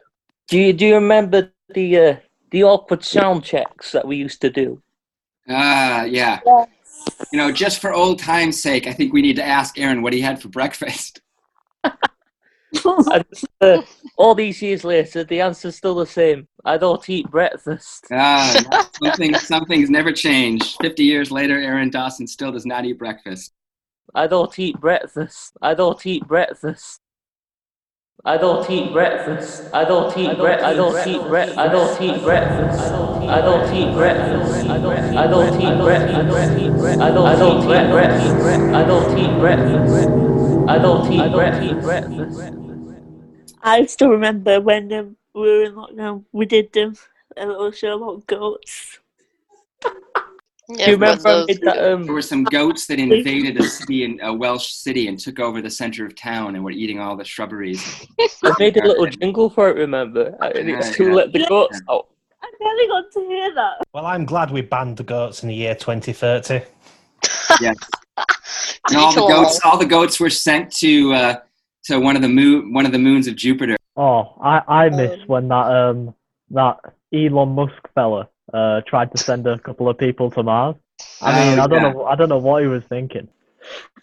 Do 0.49 0.59
you 0.59 0.73
do 0.73 0.87
you 0.87 0.95
remember 0.95 1.51
the 1.75 1.99
uh, 1.99 2.17
the 2.51 2.63
awkward 2.63 3.03
sound 3.03 3.43
checks 3.43 3.91
that 3.93 4.07
we 4.07 4.17
used 4.17 4.41
to 4.43 4.51
do? 4.51 4.81
Ah, 5.49 6.05
yeah. 6.05 6.39
You 7.33 7.39
know, 7.39 7.51
just 7.51 7.81
for 7.81 7.93
old 7.93 8.21
time's 8.21 8.63
sake, 8.63 8.87
I 8.87 8.93
think 8.93 9.13
we 9.13 9.21
need 9.21 9.37
to 9.37 9.45
ask 9.45 9.79
Aaron 9.79 10.01
what 10.01 10.13
he 10.13 10.21
had 10.21 10.41
for 10.41 10.49
breakfast. 10.49 11.21
And, 12.85 13.25
uh, 13.61 13.83
all 14.17 14.35
these 14.35 14.63
years 14.63 14.85
later, 14.85 15.25
the 15.25 15.41
answer's 15.41 15.77
still 15.77 15.95
the 15.95 16.07
same. 16.07 16.49
I 16.65 16.77
don't 16.77 17.09
eat 17.09 17.31
breakfast. 17.31 18.07
Ah, 18.13 18.55
something, 19.03 19.35
something's 19.35 19.91
never 19.91 20.13
changed. 20.13 20.79
50 20.81 21.05
years 21.05 21.31
later, 21.31 21.59
Aaron 21.59 21.91
Dawson 21.91 22.27
still 22.27 22.53
does 22.53 22.67
not 22.67 22.85
eat 22.85 22.99
breakfast. 22.99 23.53
I 24.15 24.27
don't 24.27 24.59
eat 24.61 24.81
breakfast. 24.81 25.57
I 25.61 25.75
don't 25.75 26.05
eat 26.07 26.27
breakfast. 26.27 27.01
I 28.25 28.39
don't 28.39 28.71
eat 28.71 28.93
breakfast. 28.93 29.69
I 29.75 29.83
don't 29.83 30.19
eat 30.21 30.39
bre- 30.39 30.65
I 30.65 30.73
don't 30.73 31.07
eat 31.07 31.21
bre- 31.21 31.61
I 31.61 31.69
don't 31.69 32.01
eat 32.01 32.23
breakfast. 32.23 32.79
I 33.29 33.41
don't 33.43 33.75
eat 33.75 33.93
breakfast. 33.95 34.51
I 34.71 34.79
don't 34.79 35.17
I 35.17 35.37
don't 35.37 35.61
eat 35.61 35.77
breakfast. 35.83 36.15
I 36.15 36.25
don't 36.25 36.59
eat 36.59 36.71
breakfast. 36.79 38.75
I 38.75 38.85
don't 38.87 39.19
eat 39.19 39.39
breakfast. 39.39 39.95
I 40.67 40.79
don't 40.79 41.11
eat 41.13 41.21
breakfast. 41.21 41.21
I 41.21 41.29
don't 41.29 41.63
eat 41.63 41.83
breakfast. 41.83 42.64
I 43.65 43.87
still 43.87 44.11
remember 44.11 44.61
when 44.61 44.93
um, 44.93 45.17
we 45.35 45.41
were 45.41 45.63
in 45.65 45.73
lockdown, 45.73 46.25
we 46.33 46.45
did 46.45 46.77
um, 46.77 46.95
a 47.39 47.47
little 47.47 47.73
show 47.73 47.97
about 47.97 48.27
goats. 48.27 48.99
Do 49.81 49.91
you 50.69 50.93
remember 50.93 51.29
I 51.29 51.55
that, 51.63 51.93
um, 51.93 52.05
There 52.05 52.15
were 52.15 52.23
some 52.23 52.45
goats 52.45 52.87
that 52.87 52.99
invaded 52.99 53.59
a 53.59 53.65
city, 53.65 54.05
in 54.05 54.21
a 54.23 54.33
Welsh 54.33 54.73
city, 54.73 55.09
and 55.09 55.19
took 55.19 55.41
over 55.41 55.63
the 55.63 55.71
center 55.71 56.05
of 56.05 56.15
town 56.15 56.57
and 56.57 56.65
were 56.65 56.73
eating 56.73 57.01
all 57.01 57.17
the 57.17 57.25
shrubberies. 57.25 58.07
I 58.45 58.53
made 58.59 58.77
a 58.77 58.87
little 58.87 59.07
jingle 59.07 59.49
for 59.49 59.71
it, 59.71 59.77
remember? 59.77 60.37
And 60.43 60.69
it's 60.69 60.89
Yeah, 60.89 60.95
to 60.97 61.05
yeah. 61.05 61.13
let 61.15 61.33
the 61.33 61.47
goats 61.47 61.81
out. 61.89 62.09
I 62.43 62.51
barely 62.61 62.87
got 62.87 63.11
to 63.13 63.21
hear 63.21 63.55
that. 63.55 63.77
Well, 63.95 64.05
I'm 64.05 64.27
glad 64.27 64.51
we 64.51 64.61
banned 64.61 64.99
the 64.99 65.05
goats 65.05 65.43
in 65.43 65.49
the 65.49 65.55
year 65.55 65.75
2030. 65.75 66.61
Yes. 67.61 67.77
And 68.87 68.99
all 68.99 69.15
the 69.15 69.27
goats, 69.27 69.61
all 69.65 69.79
the 69.79 69.87
goats 69.87 70.21
were 70.21 70.29
sent 70.29 70.71
to 70.75 71.15
uh, 71.15 71.37
to 71.85 71.99
one 71.99 72.17
of 72.17 72.23
the 72.23 72.29
moon, 72.29 72.73
one 72.73 72.87
of 72.87 72.93
the 72.93 72.99
moons 72.99 73.27
of 73.27 73.37
Jupiter. 73.37 73.77
Oh, 73.97 74.37
I, 74.43 74.63
I 74.67 74.89
miss 74.89 75.21
when 75.27 75.49
that 75.49 75.67
um 75.71 76.15
that 76.51 76.79
Elon 77.13 77.51
Musk 77.51 77.83
fella 77.95 78.29
uh 78.53 78.81
tried 78.83 79.11
to 79.13 79.19
send 79.19 79.47
a 79.47 79.59
couple 79.59 79.89
of 79.89 79.97
people 79.99 80.31
to 80.33 80.43
Mars. 80.43 80.77
I 81.21 81.33
mean, 81.51 81.59
Oh, 81.59 81.63
I 81.65 81.67
don't 81.67 81.83
yeah. 81.83 81.93
know 81.93 82.05
I 82.05 82.15
don't 82.15 82.29
know 82.29 82.39
what 82.39 82.63
he 82.63 82.69
was 82.69 82.85
thinking. 82.85 83.29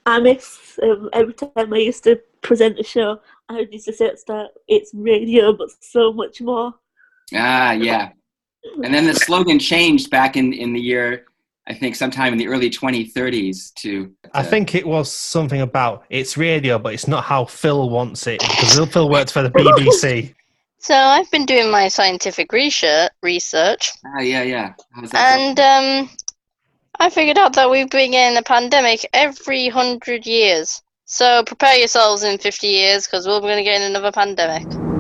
I 0.06 0.20
miss 0.20 0.80
um, 0.82 1.10
every 1.14 1.34
time 1.34 1.74
I 1.74 1.78
used 1.78 2.04
to 2.06 2.20
present 2.42 2.80
a 2.80 2.84
show, 2.84 3.20
I 3.50 3.68
used 3.72 3.86
to 3.86 3.94
say 3.94 4.08
at 4.08 4.26
the 4.26 4.50
it's 4.68 4.92
radio, 4.94 5.54
but 5.54 5.70
so 5.80 6.12
much 6.12 6.42
more. 6.42 6.74
Ah, 7.36 7.72
yeah. 7.74 8.12
And 8.84 8.94
then 8.94 9.06
the 9.08 9.14
slogan 9.14 9.60
changed 9.60 10.10
back 10.10 10.38
in 10.38 10.54
in 10.54 10.74
the 10.74 10.80
year, 10.80 11.26
I 11.68 11.74
think, 11.74 11.95
sometime 11.95 12.34
in 12.34 12.39
the 12.39 12.47
early 12.47 12.70
2030s 12.70 13.74
to. 13.76 14.12
I 14.34 14.43
think 14.43 14.74
it 14.76 14.86
was 14.86 15.12
something 15.12 15.62
about 15.62 16.03
it's 16.09 16.36
radio, 16.38 16.80
but 16.80 16.93
it's 16.93 17.07
not 17.07 17.24
how 17.24 17.45
Phil 17.45 17.89
wants 17.89 18.26
it 18.28 18.39
because 18.39 18.80
Phil 18.91 19.09
worked 19.09 19.32
for 19.32 19.43
the 19.43 19.51
BBC. 19.51 20.34
So 20.84 20.95
I've 20.95 21.30
been 21.30 21.45
doing 21.45 21.70
my 21.70 21.89
scientific 21.89 22.51
research, 22.51 23.12
research, 23.22 23.91
Ah, 24.03 24.20
yeah, 24.22 24.41
yeah. 24.41 24.74
How's 24.95 25.12
that? 25.12 25.38
and 25.39 25.59
um, 25.59 26.09
I 26.99 27.12
figured 27.12 27.38
out 27.38 27.53
that 27.53 27.70
we 27.70 27.86
bring 27.86 28.16
in 28.16 28.36
a 28.36 28.41
pandemic 28.41 29.07
every 29.14 29.70
hundred 29.70 30.26
years. 30.26 30.82
So 31.05 31.43
prepare 31.43 31.78
yourselves 31.78 32.24
in 32.24 32.39
fifty 32.39 32.70
years 32.70 33.05
because 33.05 33.28
we're 33.28 33.41
going 33.41 33.57
to 33.57 33.64
get 33.64 33.80
in 33.80 33.91
another 33.91 34.12
pandemic. 34.12 34.91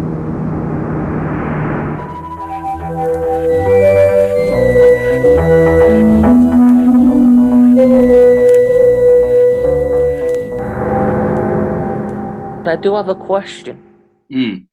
I 12.67 12.75
do 12.75 12.95
have 12.95 13.09
a 13.09 13.15
question. 13.15 13.81
Mm. 14.31 14.67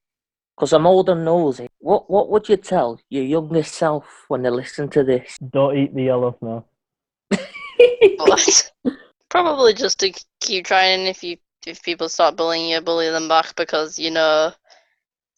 Because 0.57 0.73
I'm 0.73 0.87
old 0.87 1.09
and 1.09 1.25
nosy. 1.25 1.69
What 1.79 2.11
what 2.11 2.31
would 2.31 2.49
you 2.49 2.57
tell 2.57 3.01
your 3.09 3.25
youngest 3.25 3.75
self 3.75 4.25
when 4.29 4.43
they 4.43 4.51
listen 4.51 4.89
to 4.91 5.05
this? 5.05 5.39
Don't 5.39 5.77
eat 5.77 5.95
the 5.95 6.05
yellow 6.05 6.37
snow. 6.39 6.65
What? 8.17 8.73
Probably 9.29 9.75
just 9.75 10.01
to 10.01 10.13
keep 10.41 10.67
trying. 10.67 11.07
If 11.07 11.23
you 11.23 11.37
if 11.67 11.83
people 11.83 12.09
start 12.09 12.37
bullying 12.37 12.71
you, 12.71 12.81
bully 12.81 13.11
them 13.11 13.29
back 13.29 13.55
because 13.55 13.99
you 13.99 14.11
know 14.11 14.53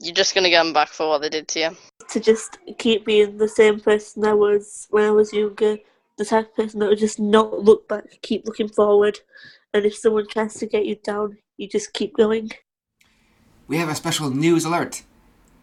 you're 0.01 0.15
just 0.15 0.35
going 0.35 0.45
to 0.45 0.51
get 0.51 0.63
them 0.63 0.73
back 0.73 0.89
for 0.89 1.09
what 1.09 1.21
they 1.21 1.29
did 1.29 1.49
to 1.49 1.61
you. 1.61 1.77
To 2.09 2.21
just 2.21 2.59
keep 2.79 3.05
being 3.05 3.37
the 3.37 3.49
same 3.49 3.81
person 3.81 4.25
I 4.25 4.33
was 4.33 4.87
when 4.91 5.05
I 5.05 5.11
was 5.11 5.33
younger, 5.33 5.77
the 6.17 6.25
type 6.25 6.49
of 6.49 6.57
person 6.57 6.81
that 6.81 6.89
would 6.89 6.99
just 6.99 7.21
not 7.21 7.63
look 7.63 7.87
back, 7.87 8.05
keep 8.23 8.47
looking 8.47 8.69
forward. 8.69 9.21
And 9.75 9.85
if 9.85 9.97
someone 9.97 10.27
tries 10.27 10.55
to 10.55 10.67
get 10.67 10.87
you 10.87 10.97
down, 10.97 11.39
you 11.61 11.69
just 11.69 11.93
keep 11.93 12.17
going. 12.17 12.51
We 13.69 13.77
have 13.77 13.91
a 13.91 13.95
special 13.95 14.31
news 14.31 14.65
alert. 14.65 15.03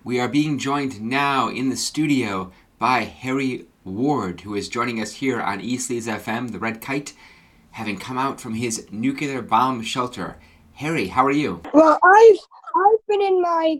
We 0.03 0.19
are 0.19 0.27
being 0.27 0.59
joined 0.59 1.01
now 1.01 1.49
in 1.49 1.69
the 1.69 1.75
studio 1.75 2.51
by 2.77 2.99
Harry 2.99 3.65
Ward, 3.83 4.41
who 4.41 4.53
is 4.53 4.69
joining 4.69 5.01
us 5.01 5.13
here 5.13 5.41
on 5.41 5.59
East 5.59 5.89
Leeds 5.89 6.05
FM, 6.05 6.51
the 6.51 6.59
Red 6.59 6.81
Kite, 6.81 7.13
having 7.71 7.97
come 7.97 8.17
out 8.17 8.39
from 8.39 8.53
his 8.53 8.87
nuclear 8.91 9.41
bomb 9.41 9.81
shelter. 9.81 10.37
Harry, 10.73 11.07
how 11.07 11.25
are 11.25 11.31
you? 11.31 11.63
Well, 11.73 11.99
I've 12.03 12.37
I've 12.75 13.07
been 13.07 13.23
in 13.23 13.41
my 13.41 13.77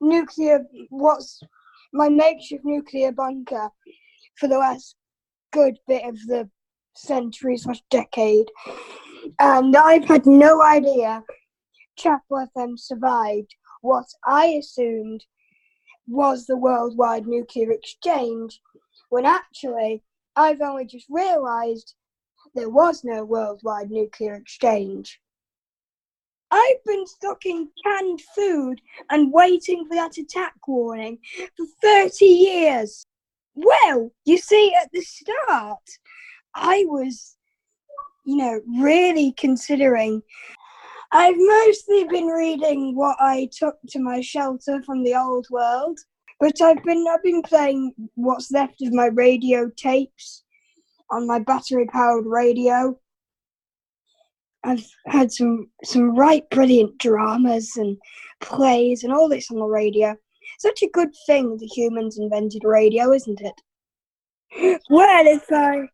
nuclear 0.00 0.64
what's 0.88 1.42
my 1.92 2.08
makeshift 2.08 2.64
nuclear 2.64 3.12
bunker 3.12 3.68
for 4.36 4.48
the 4.48 4.56
last 4.56 4.96
good 5.52 5.78
bit 5.86 6.04
of 6.08 6.16
the 6.26 6.48
century 6.96 7.58
slash 7.58 7.82
decade, 7.90 8.46
and 9.38 9.76
I've 9.76 10.04
had 10.04 10.24
no 10.24 10.62
idea 10.62 11.22
FM 12.04 12.78
survived 12.78 13.54
what 13.80 14.06
I 14.24 14.46
assumed 14.46 15.24
was 16.06 16.46
the 16.46 16.56
worldwide 16.56 17.26
nuclear 17.26 17.70
exchange, 17.72 18.60
when 19.10 19.24
actually 19.24 20.02
I've 20.36 20.60
only 20.60 20.86
just 20.86 21.06
realised 21.10 21.94
there 22.54 22.70
was 22.70 23.04
no 23.04 23.24
worldwide 23.24 23.90
nuclear 23.90 24.34
exchange. 24.34 25.20
I've 26.50 26.82
been 26.86 27.06
stuck 27.06 27.44
in 27.44 27.68
canned 27.84 28.22
food 28.34 28.80
and 29.10 29.32
waiting 29.32 29.86
for 29.86 29.94
that 29.94 30.16
attack 30.16 30.54
warning 30.66 31.18
for 31.56 31.66
30 31.82 32.24
years. 32.24 33.04
Well, 33.54 34.10
you 34.24 34.38
see, 34.38 34.72
at 34.80 34.88
the 34.92 35.02
start, 35.02 35.82
I 36.54 36.84
was, 36.86 37.36
you 38.24 38.36
know, 38.36 38.60
really 38.80 39.32
considering. 39.32 40.22
I've 41.10 41.36
mostly 41.38 42.04
been 42.04 42.26
reading 42.26 42.94
what 42.94 43.16
I 43.18 43.48
took 43.56 43.76
to 43.90 43.98
my 43.98 44.20
shelter 44.20 44.82
from 44.82 45.02
the 45.04 45.14
old 45.14 45.46
world, 45.50 45.98
but 46.38 46.60
I've 46.60 46.82
been 46.84 47.06
I've 47.08 47.22
been 47.22 47.42
playing 47.42 47.94
what's 48.14 48.50
left 48.50 48.82
of 48.82 48.92
my 48.92 49.06
radio 49.06 49.70
tapes 49.76 50.44
on 51.10 51.26
my 51.26 51.38
battery 51.38 51.86
powered 51.86 52.26
radio. 52.26 52.98
I've 54.64 54.84
had 55.06 55.32
some 55.32 55.70
some 55.82 56.14
right 56.14 56.48
brilliant 56.50 56.98
dramas 56.98 57.76
and 57.76 57.96
plays 58.40 59.02
and 59.02 59.12
all 59.12 59.28
this 59.28 59.50
on 59.50 59.58
the 59.58 59.64
radio. 59.64 60.14
Such 60.58 60.82
a 60.82 60.90
good 60.90 61.14
thing 61.26 61.56
the 61.56 61.66
humans 61.66 62.18
invented 62.18 62.64
radio, 62.64 63.12
isn't 63.12 63.40
it? 63.40 64.78
Well, 64.90 65.26
if 65.26 65.44
I 65.50 65.88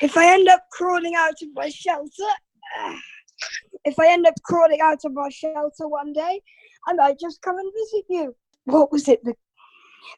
if 0.00 0.16
I 0.16 0.32
end 0.32 0.48
up 0.48 0.64
crawling 0.72 1.14
out 1.14 1.40
of 1.42 1.48
my 1.54 1.68
shelter, 1.68 2.32
ah, 2.76 2.98
if 3.84 3.98
I 3.98 4.12
end 4.12 4.26
up 4.26 4.34
crawling 4.44 4.80
out 4.80 5.04
of 5.04 5.12
my 5.12 5.28
shelter 5.28 5.88
one 5.88 6.12
day, 6.12 6.40
I 6.88 6.94
might 6.94 7.18
just 7.18 7.42
come 7.42 7.58
and 7.58 7.72
visit 7.72 8.04
you. 8.08 8.36
What 8.64 8.92
was 8.92 9.08
it? 9.08 9.24
The 9.24 9.34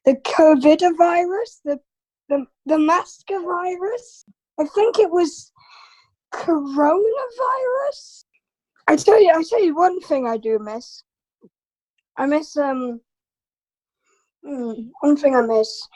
the 0.05 0.15
COVID 0.17 0.97
virus? 0.97 1.61
The 1.65 1.79
the 2.29 2.47
the 2.67 2.79
masker 2.79 3.41
virus? 3.41 4.25
I 4.59 4.65
think 4.67 4.99
it 4.99 5.11
was 5.11 5.51
coronavirus. 6.33 8.25
I 8.87 8.97
tell 8.97 9.21
you, 9.23 9.31
I 9.31 9.43
tell 9.49 9.65
you 9.65 9.75
one 9.75 10.01
thing 10.01 10.27
I 10.27 10.37
do 10.37 10.59
miss. 10.59 11.03
I 12.17 12.27
miss 12.27 12.57
um. 12.57 13.01
hmm, 14.45 14.73
one 15.01 15.17
thing 15.17 15.35
I 15.35 15.43
miss. 15.43 15.89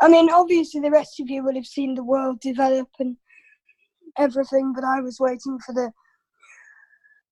I 0.00 0.08
mean, 0.08 0.28
obviously, 0.30 0.80
the 0.80 0.90
rest 0.90 1.20
of 1.20 1.30
you 1.30 1.42
will 1.42 1.54
have 1.54 1.66
seen 1.66 1.94
the 1.94 2.04
world 2.04 2.40
develop 2.40 2.88
and 2.98 3.16
everything, 4.18 4.72
but 4.74 4.84
I 4.84 5.00
was 5.00 5.18
waiting 5.18 5.58
for 5.64 5.72
the 5.72 5.90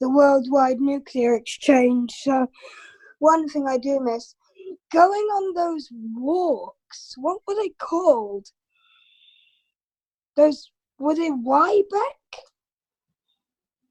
the 0.04 0.10
worldwide 0.10 0.82
nuclear 0.82 1.34
exchange. 1.34 2.12
So, 2.12 2.46
one 3.20 3.48
thing 3.48 3.66
I 3.66 3.78
do 3.78 4.00
miss 4.00 4.34
going 4.92 5.26
on 5.38 5.54
those 5.54 5.88
walks. 6.14 7.14
What 7.16 7.38
were 7.48 7.54
they 7.54 7.70
called? 7.78 8.46
Those 10.36 10.70
were 10.98 11.14
they 11.14 11.30
Wybeck? 11.30 12.32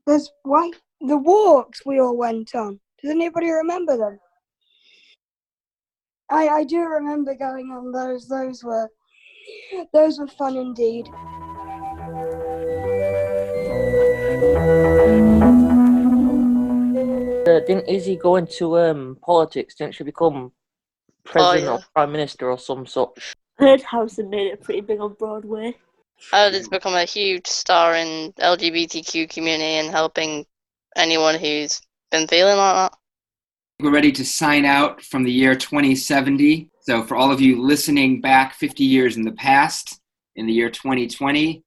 There's 0.06 0.32
why 0.44 0.70
the 1.02 1.18
walks 1.18 1.84
we 1.84 2.00
all 2.00 2.16
went 2.16 2.54
on. 2.54 2.80
Does 3.02 3.10
anybody 3.10 3.50
remember 3.50 3.98
them? 3.98 4.20
I 6.30 6.48
I 6.48 6.64
do 6.64 6.80
remember 6.82 7.34
going 7.34 7.72
on 7.72 7.92
those. 7.92 8.28
Those 8.28 8.64
were 8.64 8.88
those 9.92 10.20
were 10.20 10.28
fun 10.28 10.58
indeed. 10.58 11.08
Uh, 17.48 17.60
didn't 17.60 17.90
Izzy 17.90 18.16
go 18.16 18.38
into 18.38 18.80
um, 18.80 19.18
politics? 19.22 19.76
Didn't 19.76 19.96
she 19.96 20.04
become 20.06 20.54
president 21.26 21.66
yeah. 21.66 21.72
or 21.74 21.80
prime 21.94 22.12
minister 22.12 22.50
or 22.50 22.58
some 22.58 22.86
such? 22.86 23.36
I 23.60 23.64
heard 23.66 23.82
Housen 23.82 24.30
made 24.30 24.48
it 24.48 24.64
pretty 24.64 24.82
big 24.82 25.00
on 25.00 25.14
Broadway. 25.14 25.76
Eldrid's 26.32 26.70
become 26.70 26.94
a 26.94 27.04
huge 27.04 27.48
star 27.48 27.96
in 27.96 28.34
LGBTQ 28.40 29.30
community 29.30 29.64
and 29.64 29.90
helping 29.90 30.46
anyone 30.96 31.36
who's 31.36 31.82
been 32.12 32.28
feeling 32.28 32.58
like 32.58 32.76
that. 32.76 32.98
We're 33.82 33.92
ready 33.92 34.12
to 34.14 34.24
sign 34.24 34.64
out 34.64 35.02
from 35.02 35.24
the 35.24 35.32
year 35.32 35.56
2070. 35.56 36.70
So, 36.82 37.04
for 37.04 37.16
all 37.18 37.32
of 37.32 37.42
you 37.42 37.62
listening 37.62 38.22
back 38.22 38.54
50 38.54 38.84
years 38.84 39.18
in 39.18 39.24
the 39.24 39.32
past, 39.34 40.00
in 40.36 40.46
the 40.46 40.54
year 40.54 40.70
2020, 40.70 41.64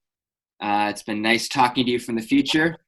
uh, 0.61 0.89
it's 0.91 1.03
been 1.03 1.21
nice 1.21 1.49
talking 1.49 1.85
to 1.85 1.91
you 1.91 1.99
from 1.99 2.17
the 2.17 2.23
future. 2.23 2.79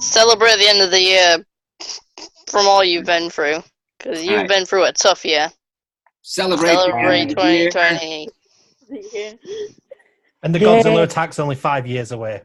Celebrate 0.00 0.56
the 0.56 0.68
end 0.68 0.80
of 0.80 0.90
the 0.90 1.00
year 1.00 1.44
from 2.46 2.66
all 2.66 2.82
you've 2.82 3.06
been 3.06 3.30
through. 3.30 3.62
Because 3.98 4.22
you've 4.22 4.32
Alright. 4.32 4.48
been 4.48 4.64
through 4.64 4.84
a 4.84 4.92
tough 4.92 5.24
year. 5.24 5.50
Celebrate, 6.22 6.70
the 6.70 6.74
Celebrate 6.74 7.20
end 7.20 7.30
of 7.32 7.36
the 7.36 7.70
2020. 7.70 8.28
And 10.42 10.54
the 10.54 10.58
Yay. 10.58 10.64
Godzilla 10.64 11.02
attack's 11.02 11.38
only 11.38 11.54
five 11.54 11.86
years 11.86 12.12
away. 12.12 12.40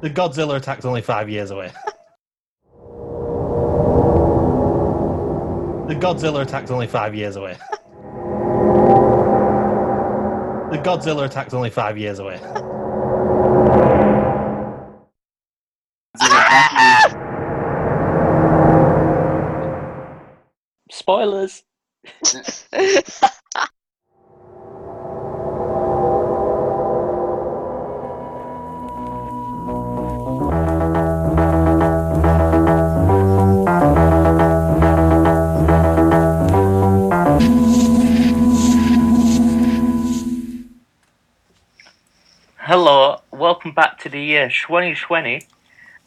The 0.00 0.08
Godzilla 0.08 0.56
attack's 0.56 0.86
only 0.86 1.02
five 1.02 1.28
years 1.28 1.50
away. 1.50 1.70
the 5.88 5.94
Godzilla 5.94 6.40
attack's 6.40 6.70
only 6.70 6.86
five 6.86 7.14
years 7.14 7.36
away. 7.36 7.58
the 10.72 10.78
Godzilla 10.78 11.26
attack's 11.26 11.52
only 11.52 11.70
five 11.70 11.98
years 11.98 12.18
away. 12.18 12.36
Spoilers. 20.90 21.62
Hello, 42.74 43.20
welcome 43.30 43.72
back 43.72 43.98
to 43.98 44.08
the 44.08 44.18
year 44.18 44.48
2020, 44.48 45.42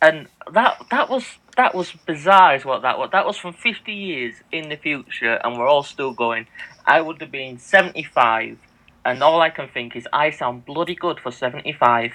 and 0.02 0.28
that 0.52 0.84
that 0.90 1.12
was 1.12 1.24
that 1.58 1.76
was 1.76 1.92
bizarre, 1.92 2.56
is 2.56 2.66
what 2.66 2.82
that 2.82 2.98
was. 2.98 3.12
That 3.12 3.24
was 3.24 3.38
from 3.38 3.54
50 3.54 3.94
years 3.94 4.34
in 4.52 4.70
the 4.70 4.76
future, 4.76 5.36
and 5.44 5.60
we're 5.60 5.68
all 5.68 5.84
still 5.84 6.12
going. 6.12 6.48
I 6.84 7.02
would 7.02 7.22
have 7.22 7.30
been 7.30 7.60
75, 7.60 8.58
and 9.06 9.22
all 9.22 9.42
I 9.42 9.52
can 9.52 9.68
think 9.68 9.96
is 9.96 10.08
I 10.12 10.32
sound 10.32 10.66
bloody 10.66 10.96
good 10.96 11.20
for 11.20 11.32
75. 11.32 12.14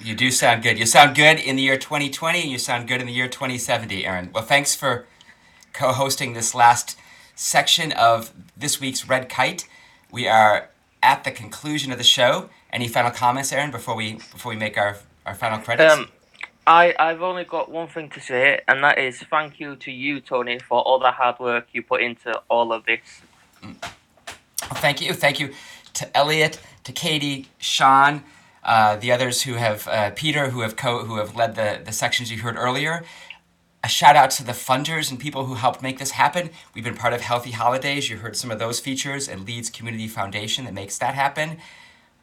You 0.00 0.14
do 0.14 0.30
sound 0.30 0.62
good. 0.62 0.78
You 0.78 0.86
sound 0.86 1.14
good 1.14 1.38
in 1.38 1.56
the 1.56 1.62
year 1.62 1.76
2020, 1.76 2.40
and 2.40 2.50
you 2.50 2.56
sound 2.56 2.88
good 2.88 3.02
in 3.02 3.06
the 3.06 3.12
year 3.12 3.28
2070, 3.28 4.06
Aaron. 4.06 4.30
Well, 4.32 4.44
thanks 4.44 4.74
for 4.74 5.04
co 5.74 5.92
hosting 5.92 6.32
this 6.32 6.54
last 6.54 6.96
section 7.34 7.92
of 7.92 8.32
this 8.56 8.80
week's 8.80 9.06
Red 9.06 9.28
Kite. 9.28 9.68
We 10.10 10.26
are 10.26 10.70
at 11.02 11.24
the 11.24 11.30
conclusion 11.30 11.92
of 11.92 11.98
the 11.98 12.04
show. 12.04 12.48
Any 12.72 12.88
final 12.88 13.10
comments, 13.10 13.52
Aaron, 13.52 13.70
before 13.70 13.96
we 13.96 14.14
before 14.14 14.50
we 14.50 14.56
make 14.56 14.76
our, 14.76 14.96
our 15.24 15.34
final 15.34 15.58
credits? 15.58 15.94
Um, 15.94 16.08
I, 16.66 16.94
I've 16.98 17.22
only 17.22 17.44
got 17.44 17.70
one 17.70 17.88
thing 17.88 18.10
to 18.10 18.20
say, 18.20 18.60
and 18.68 18.84
that 18.84 18.98
is 18.98 19.22
thank 19.30 19.58
you 19.58 19.76
to 19.76 19.90
you, 19.90 20.20
Tony, 20.20 20.58
for 20.58 20.80
all 20.82 20.98
the 20.98 21.10
hard 21.10 21.38
work 21.38 21.68
you 21.72 21.82
put 21.82 22.02
into 22.02 22.38
all 22.50 22.72
of 22.72 22.84
this. 22.84 23.00
Well, 23.62 24.80
thank 24.80 25.00
you. 25.00 25.14
Thank 25.14 25.40
you 25.40 25.54
to 25.94 26.16
Elliot, 26.16 26.60
to 26.84 26.92
Katie, 26.92 27.48
Sean, 27.56 28.22
uh, 28.62 28.96
the 28.96 29.10
others 29.10 29.42
who 29.42 29.54
have, 29.54 29.88
uh, 29.88 30.10
Peter, 30.10 30.50
who 30.50 30.60
have 30.60 30.76
co- 30.76 31.04
who 31.04 31.16
have 31.16 31.34
led 31.34 31.54
the, 31.54 31.80
the 31.82 31.92
sections 31.92 32.30
you 32.30 32.38
heard 32.38 32.56
earlier. 32.56 33.02
A 33.82 33.88
shout 33.88 34.16
out 34.16 34.30
to 34.32 34.44
the 34.44 34.52
funders 34.52 35.10
and 35.10 35.18
people 35.18 35.46
who 35.46 35.54
helped 35.54 35.82
make 35.82 35.98
this 35.98 36.10
happen. 36.10 36.50
We've 36.74 36.84
been 36.84 36.96
part 36.96 37.14
of 37.14 37.22
Healthy 37.22 37.52
Holidays. 37.52 38.10
You 38.10 38.18
heard 38.18 38.36
some 38.36 38.50
of 38.50 38.58
those 38.58 38.78
features 38.78 39.28
and 39.28 39.46
Leeds 39.46 39.70
Community 39.70 40.08
Foundation 40.08 40.66
that 40.66 40.74
makes 40.74 40.98
that 40.98 41.14
happen. 41.14 41.58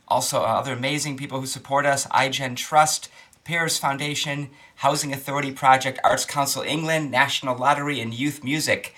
Also, 0.08 0.41
uh, 0.41 0.45
other 0.45 0.74
amazing 0.74 1.18
people 1.18 1.39
who 1.39 1.47
support 1.47 1.86
us 1.86 2.06
iGen 2.08 2.56
Trust, 2.56 3.10
Pears 3.43 3.78
Foundation, 3.78 4.49
Housing 4.78 5.14
Authority 5.14 5.51
Project, 5.51 5.99
Arts 6.03 6.26
Council 6.26 6.64
England, 6.64 7.12
National 7.12 7.58
Lottery, 7.58 7.99
and 7.99 8.14
Youth 8.14 8.43
Music. 8.43 8.93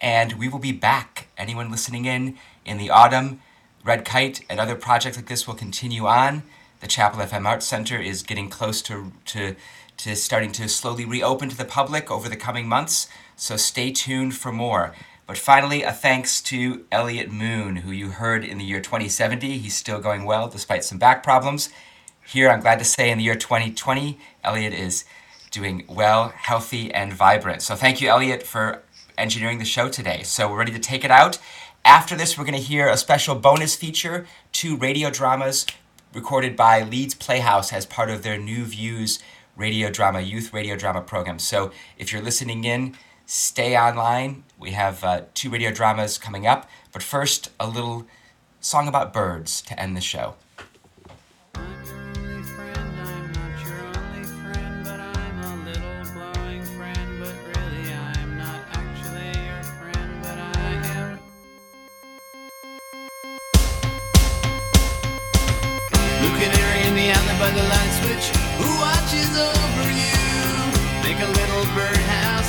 And 0.00 0.34
we 0.34 0.48
will 0.48 0.58
be 0.58 0.72
back. 0.72 1.28
Anyone 1.38 1.70
listening 1.70 2.04
in 2.04 2.36
in 2.64 2.78
the 2.78 2.90
autumn, 2.90 3.40
Red 3.84 4.04
Kite 4.04 4.40
and 4.48 4.58
other 4.58 4.74
projects 4.74 5.16
like 5.16 5.26
this 5.26 5.46
will 5.46 5.54
continue 5.54 6.06
on. 6.06 6.42
The 6.80 6.86
Chapel 6.86 7.20
FM 7.20 7.46
Arts 7.46 7.66
Center 7.66 7.98
is 7.98 8.22
getting 8.22 8.48
close 8.48 8.82
to, 8.82 9.12
to, 9.26 9.56
to 9.98 10.16
starting 10.16 10.52
to 10.52 10.68
slowly 10.68 11.04
reopen 11.04 11.48
to 11.48 11.56
the 11.56 11.64
public 11.64 12.10
over 12.10 12.28
the 12.28 12.36
coming 12.36 12.68
months, 12.68 13.08
so 13.36 13.56
stay 13.56 13.90
tuned 13.90 14.34
for 14.34 14.52
more. 14.52 14.94
But 15.26 15.38
finally, 15.38 15.82
a 15.82 15.92
thanks 15.92 16.42
to 16.42 16.84
Elliot 16.92 17.30
Moon, 17.32 17.76
who 17.76 17.90
you 17.90 18.10
heard 18.10 18.44
in 18.44 18.58
the 18.58 18.64
year 18.64 18.80
2070. 18.80 19.56
He's 19.58 19.74
still 19.74 19.98
going 19.98 20.24
well 20.24 20.48
despite 20.48 20.84
some 20.84 20.98
back 20.98 21.22
problems. 21.22 21.70
Here, 22.26 22.50
I'm 22.50 22.60
glad 22.60 22.78
to 22.78 22.84
say, 22.84 23.10
in 23.10 23.18
the 23.18 23.24
year 23.24 23.34
2020, 23.34 24.18
Elliot 24.42 24.74
is 24.74 25.04
doing 25.50 25.84
well, 25.88 26.28
healthy, 26.28 26.92
and 26.92 27.12
vibrant. 27.12 27.62
So 27.62 27.74
thank 27.74 28.00
you, 28.00 28.08
Elliot, 28.08 28.42
for 28.42 28.82
engineering 29.16 29.58
the 29.58 29.64
show 29.64 29.88
today. 29.88 30.22
So 30.24 30.50
we're 30.50 30.58
ready 30.58 30.72
to 30.72 30.78
take 30.78 31.04
it 31.04 31.10
out. 31.10 31.38
After 31.84 32.16
this, 32.16 32.36
we're 32.36 32.44
going 32.44 32.58
to 32.58 32.62
hear 32.62 32.88
a 32.88 32.96
special 32.96 33.34
bonus 33.34 33.76
feature, 33.76 34.26
two 34.52 34.76
radio 34.76 35.10
dramas 35.10 35.66
recorded 36.14 36.54
by 36.56 36.82
Leeds 36.82 37.14
Playhouse 37.14 37.72
as 37.72 37.86
part 37.86 38.10
of 38.10 38.22
their 38.22 38.38
New 38.38 38.64
Views 38.64 39.18
radio 39.56 39.90
drama, 39.90 40.20
youth 40.20 40.52
radio 40.52 40.76
drama 40.76 41.00
program. 41.00 41.38
So 41.38 41.72
if 41.98 42.12
you're 42.12 42.22
listening 42.22 42.64
in, 42.64 42.96
stay 43.26 43.76
online. 43.76 44.44
We 44.64 44.70
have 44.70 45.04
uh, 45.04 45.24
two 45.34 45.50
radio 45.50 45.70
dramas 45.70 46.16
coming 46.16 46.46
up. 46.46 46.70
But 46.90 47.02
first, 47.02 47.50
a 47.60 47.68
little 47.68 48.06
song 48.60 48.88
about 48.88 49.12
birds 49.12 49.60
to 49.60 49.78
end 49.78 49.94
the 49.94 50.00
show. 50.00 50.36
By 67.34 67.50
the 67.50 67.62
light 67.62 67.92
switch. 68.00 68.26
Who 68.56 68.70
watches 68.80 69.32
over 69.36 69.86
you? 70.00 70.16
Make 71.04 71.20
a 71.20 71.28
little 71.28 71.64
birdhouse 71.76 72.43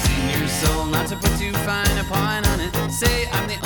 soul. 0.61 0.85
Not 0.85 1.07
to 1.07 1.15
put 1.15 1.37
too 1.39 1.53
fine 1.67 1.97
a 1.97 2.03
point 2.03 2.47
on 2.51 2.59
it. 2.61 2.91
Say 2.91 3.27
I'm 3.31 3.47
the 3.47 3.64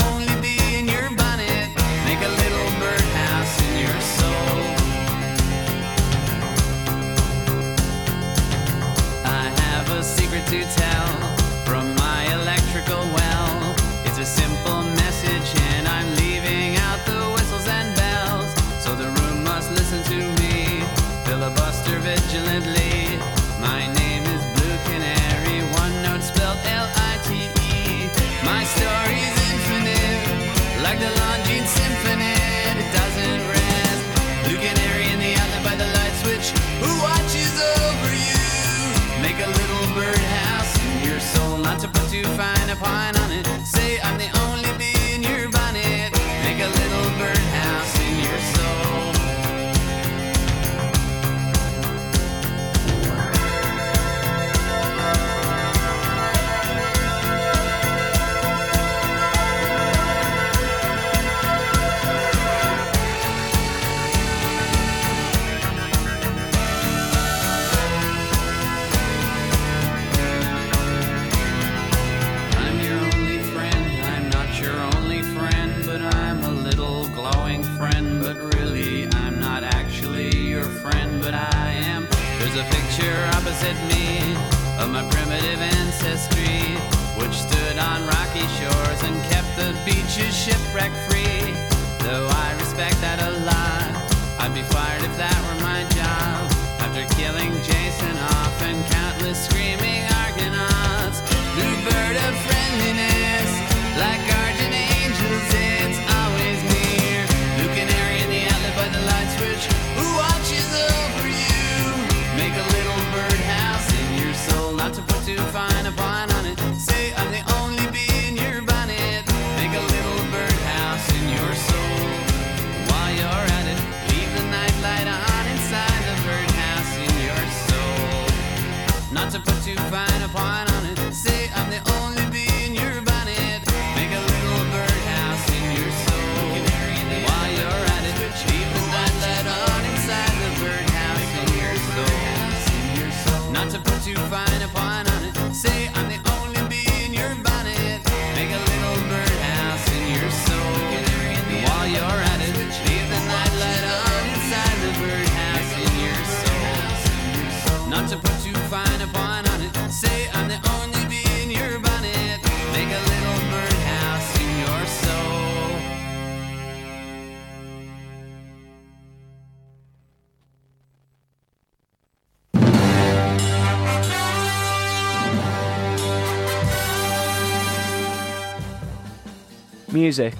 Music. 180.00 180.34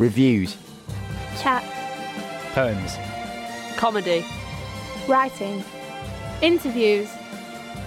Reviews. 0.00 0.56
Chat. 1.40 1.62
Poems. 2.52 2.96
Comedy. 3.76 4.26
Writing. 5.06 5.62
Interviews. 6.40 7.08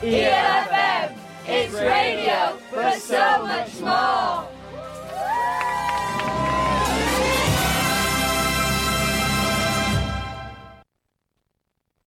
ELFM. 0.02 1.18
It's 1.48 1.74
radio. 1.74 2.35